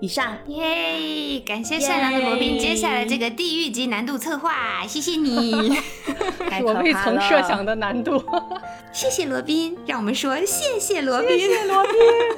[0.00, 1.40] 以上，耶！
[1.44, 5.74] 感谢善良的罗宾接下来这个地狱级难度策划，谢谢你，
[6.56, 8.22] 是我未曾设想的难度。
[8.92, 11.92] 谢谢罗宾，让我们说谢谢罗宾，谢谢罗宾。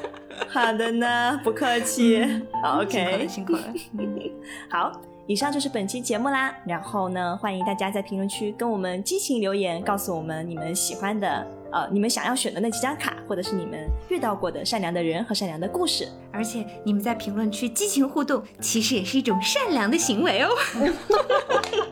[0.48, 2.24] 好的呢，不客气。
[2.62, 4.32] 好，OK，辛苦了，辛苦了。
[4.70, 4.92] 好，
[5.26, 6.54] 以上就是本期节目啦。
[6.64, 11.46] 然后呢，欢迎大家在评论区跟我们激情留言，告诉我们你们喜欢的。
[11.72, 20.50] 呃，你们想要选的那几张卡，或者是你们遇到过的善良的人和善良的故事，而且你们在评论区激情互动，其实也是一种善良的行为哦。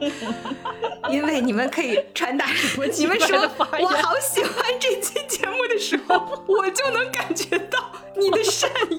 [1.10, 2.46] 因为你们可以传达，
[2.96, 3.38] 你们说
[3.80, 7.78] 我好喜欢这期节目的时候，我就能感觉到
[8.16, 8.98] 你的善意。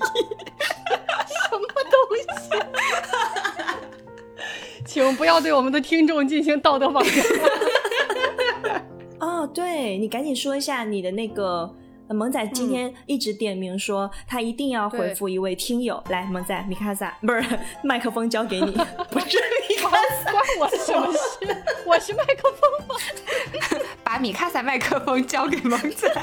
[1.27, 1.99] 什么东
[2.39, 2.49] 西？
[4.85, 7.11] 请不要对我们的听众进行道德绑架。
[9.19, 11.73] 哦，对你赶紧说一下你的那个
[12.09, 17.43] 萌仔今天一直点名说他一定要回复一位听友，来，萌仔米卡萨不是
[17.83, 18.71] 麦克风交给你，
[19.11, 19.37] 不是
[19.67, 19.91] 米卡
[20.23, 21.19] 萨，关我什么事？
[21.85, 22.95] 我是麦克风吗？
[24.03, 26.11] 把米卡萨麦克风交给萌仔。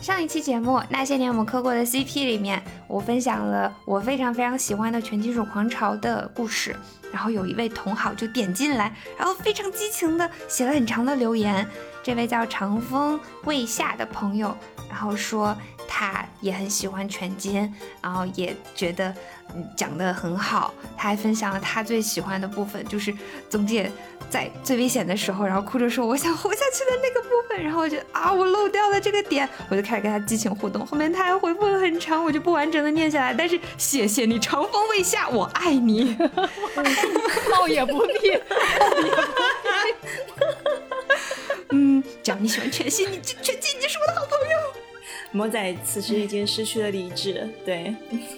[0.00, 6.74] 上一期节目《那些年我们磕过的 CP》里面，我分享了我非常非常喜欢的全金属狂潮的故事。
[7.12, 11.66] 然后有一位同好就点进来，然后非常激情的写了很长的留言。
[12.02, 14.56] 这位叫长风未夏的朋友，
[14.88, 15.54] 然后说
[15.86, 19.14] 他也很喜欢全金，然后也觉得
[19.54, 20.72] 嗯讲得很好。
[20.96, 23.14] 他还分享了他最喜欢的部分，就是
[23.50, 23.90] 宗介
[24.30, 27.62] 在最危险的时候，然后哭着说我想活下去的那个部分。
[27.62, 30.86] 然后我就啊，我漏掉了这个点，我就开始跟他激情互动。
[30.86, 33.34] 后面他还回复了很长，我就不完整的念下来。
[33.34, 36.16] 但是谢谢你，长风未夏，我爱你。
[37.50, 38.38] 闹 也不必，闹
[39.02, 39.12] 也
[40.26, 40.68] 不必。
[41.70, 44.56] 嗯，只要你喜欢全新，你全新你就是我的好朋友。
[45.30, 47.94] 魔仔此时已经失去了理智，对，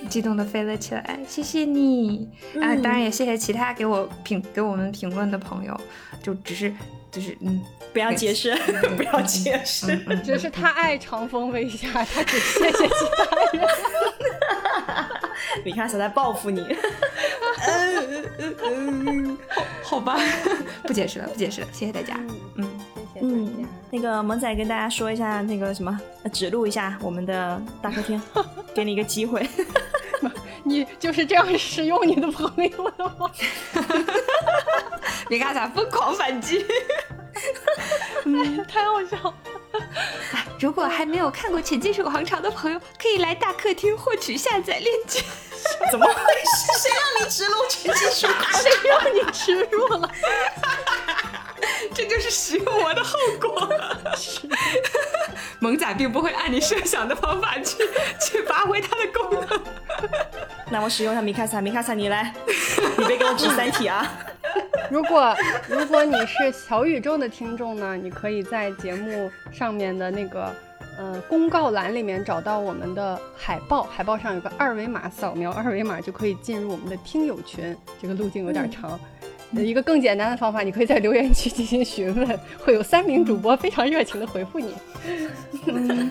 [0.09, 1.21] 激动的飞了起来。
[1.29, 2.29] 谢谢你
[2.61, 5.81] 啊，当然也谢谢其他给我评给我们评论的朋友，
[6.21, 6.75] 就只是
[7.11, 7.61] 就是嗯，
[7.93, 8.55] 不要解释，
[8.97, 13.25] 不要解释，只是他爱长风微夏，他只谢谢其他
[13.59, 13.69] 人。
[15.65, 16.61] 米卡萨在报复你。
[17.67, 20.19] 嗯嗯嗯，好好吧，
[20.85, 22.19] 不解释了，不解释了，谢谢大家。
[22.55, 22.67] 嗯，
[23.13, 23.69] 谢谢大家。
[23.91, 26.01] 那个萌仔跟大家说一下，那个什么，
[26.33, 28.21] 指路一下我们的大客厅，
[28.75, 29.47] 给你一个机会。
[30.65, 33.31] 你就是这样使用你的朋友的吗？
[35.29, 36.65] 米卡萨疯狂反击，
[38.25, 39.35] 嗯，太好笑了。
[40.59, 45.23] 如果还没有看过《潜金属狂潮》的朋友，可以来大客厅获取下载链接。
[45.91, 46.81] 怎么回事？
[46.81, 48.59] 谁让你植入《前金属狂潮》？
[48.63, 50.11] 谁让你植入了？
[51.95, 53.69] 这就是使用我的后果。
[55.61, 57.77] 萌仔并不会按你设想的方法去
[58.21, 59.61] 去发挥它的功能。
[60.71, 62.33] 那我使用一下米卡萨，米卡萨你来，
[62.97, 64.11] 你别给我指三体啊！
[64.91, 65.37] 如果
[65.69, 70.55] 如果你是小宇宙的听众呢，你可以在节目上面的那个
[71.01, 77.75] 呃公告栏里面找到我们的海报，海报上有个二维码，扫描二维码就可以进入我们的听友群。
[78.01, 79.01] 这个路径有点长，
[79.53, 84.75] 一个更简单的方法，你可以在留言区进行询问，会有三名主播非常热情的回复你，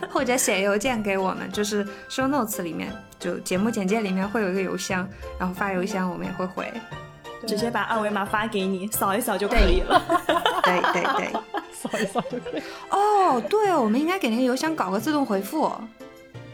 [0.10, 5.08] 或者写邮件给我们，就是 show notes 里面就节目简介里面会有一个邮箱，
[5.38, 6.66] 然后发邮箱我们也会回。
[7.48, 10.02] 直接把二维码发给你， 扫一扫就可以了。
[10.64, 11.32] 对对对，
[11.74, 12.62] 扫一扫就可以。
[12.90, 15.72] 哦，对哦，我们应该给那个邮箱搞个自动回复。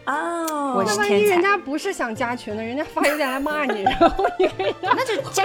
[0.05, 5.43] 哦，那万一人家不是想加群的，人家发邮件来骂你， 然后你给人家那就加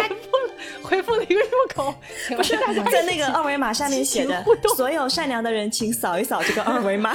[0.83, 1.95] 回复了一个入口，
[2.37, 2.59] 不是
[2.93, 4.45] 在那个二维码下面写的
[4.77, 7.15] “所有善良的人，请扫一扫这个二维码”，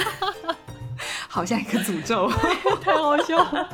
[1.28, 2.28] 好像一个诅咒，
[2.82, 3.68] 太好笑了，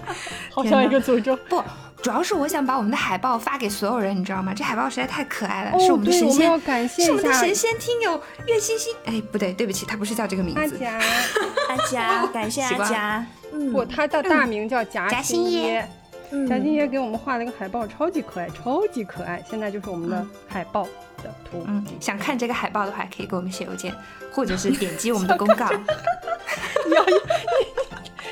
[0.51, 1.35] 好像一个诅咒。
[1.49, 1.65] 不。
[2.03, 4.53] 主要是我想把我们的海报发给所有人，你知道吗？
[4.53, 8.93] 这海报实在太可爱了，是我们的，神仙，我们要感谢是我们的神仙听友月星星。
[9.05, 10.61] 哎，不对，对不起，他不是叫这个名字。
[10.61, 10.99] 阿佳，
[11.71, 13.27] 阿佳， 感谢阿习惯佳。
[13.53, 15.85] 嗯不，他的大名叫夹夹心心椰
[16.33, 19.41] 嗯夹心椰给我们画了一个海报，超级可爱，超级可爱。
[19.49, 20.89] 现在就是我们的嗯海报
[21.23, 21.65] 的图。
[21.67, 23.95] 嗯，想看这个海报的话，可以给我们写邮件，
[24.33, 25.69] 或者是点击我们的公告。
[26.87, 27.21] 你要印，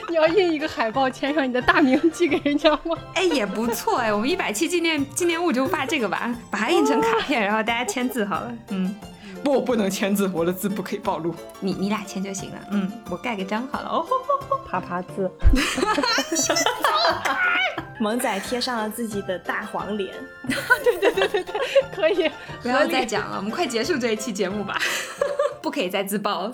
[0.08, 2.96] 你要印一个海报，签上你的大名寄给人家吗？
[3.14, 8.52] 哎，也不错哎，我们一百期纪念纪念物就发这个吧，把它印成卡片， 然后大家签字好了。
[8.68, 8.94] 嗯，
[9.42, 11.34] 不，我不能签字，我的字不可以暴露。
[11.60, 12.58] 你你俩签就行了。
[12.70, 13.88] 嗯，我盖个章好了。
[13.88, 14.06] 哦，
[14.68, 15.30] 啪啪字，
[17.98, 20.14] 萌仔贴上了自己的大黄脸，
[20.84, 21.54] 对对对对对
[21.94, 22.30] 可以。
[22.62, 24.78] 不要再讲了，我们快结束这一期节目吧，
[25.62, 26.50] 不可以再自爆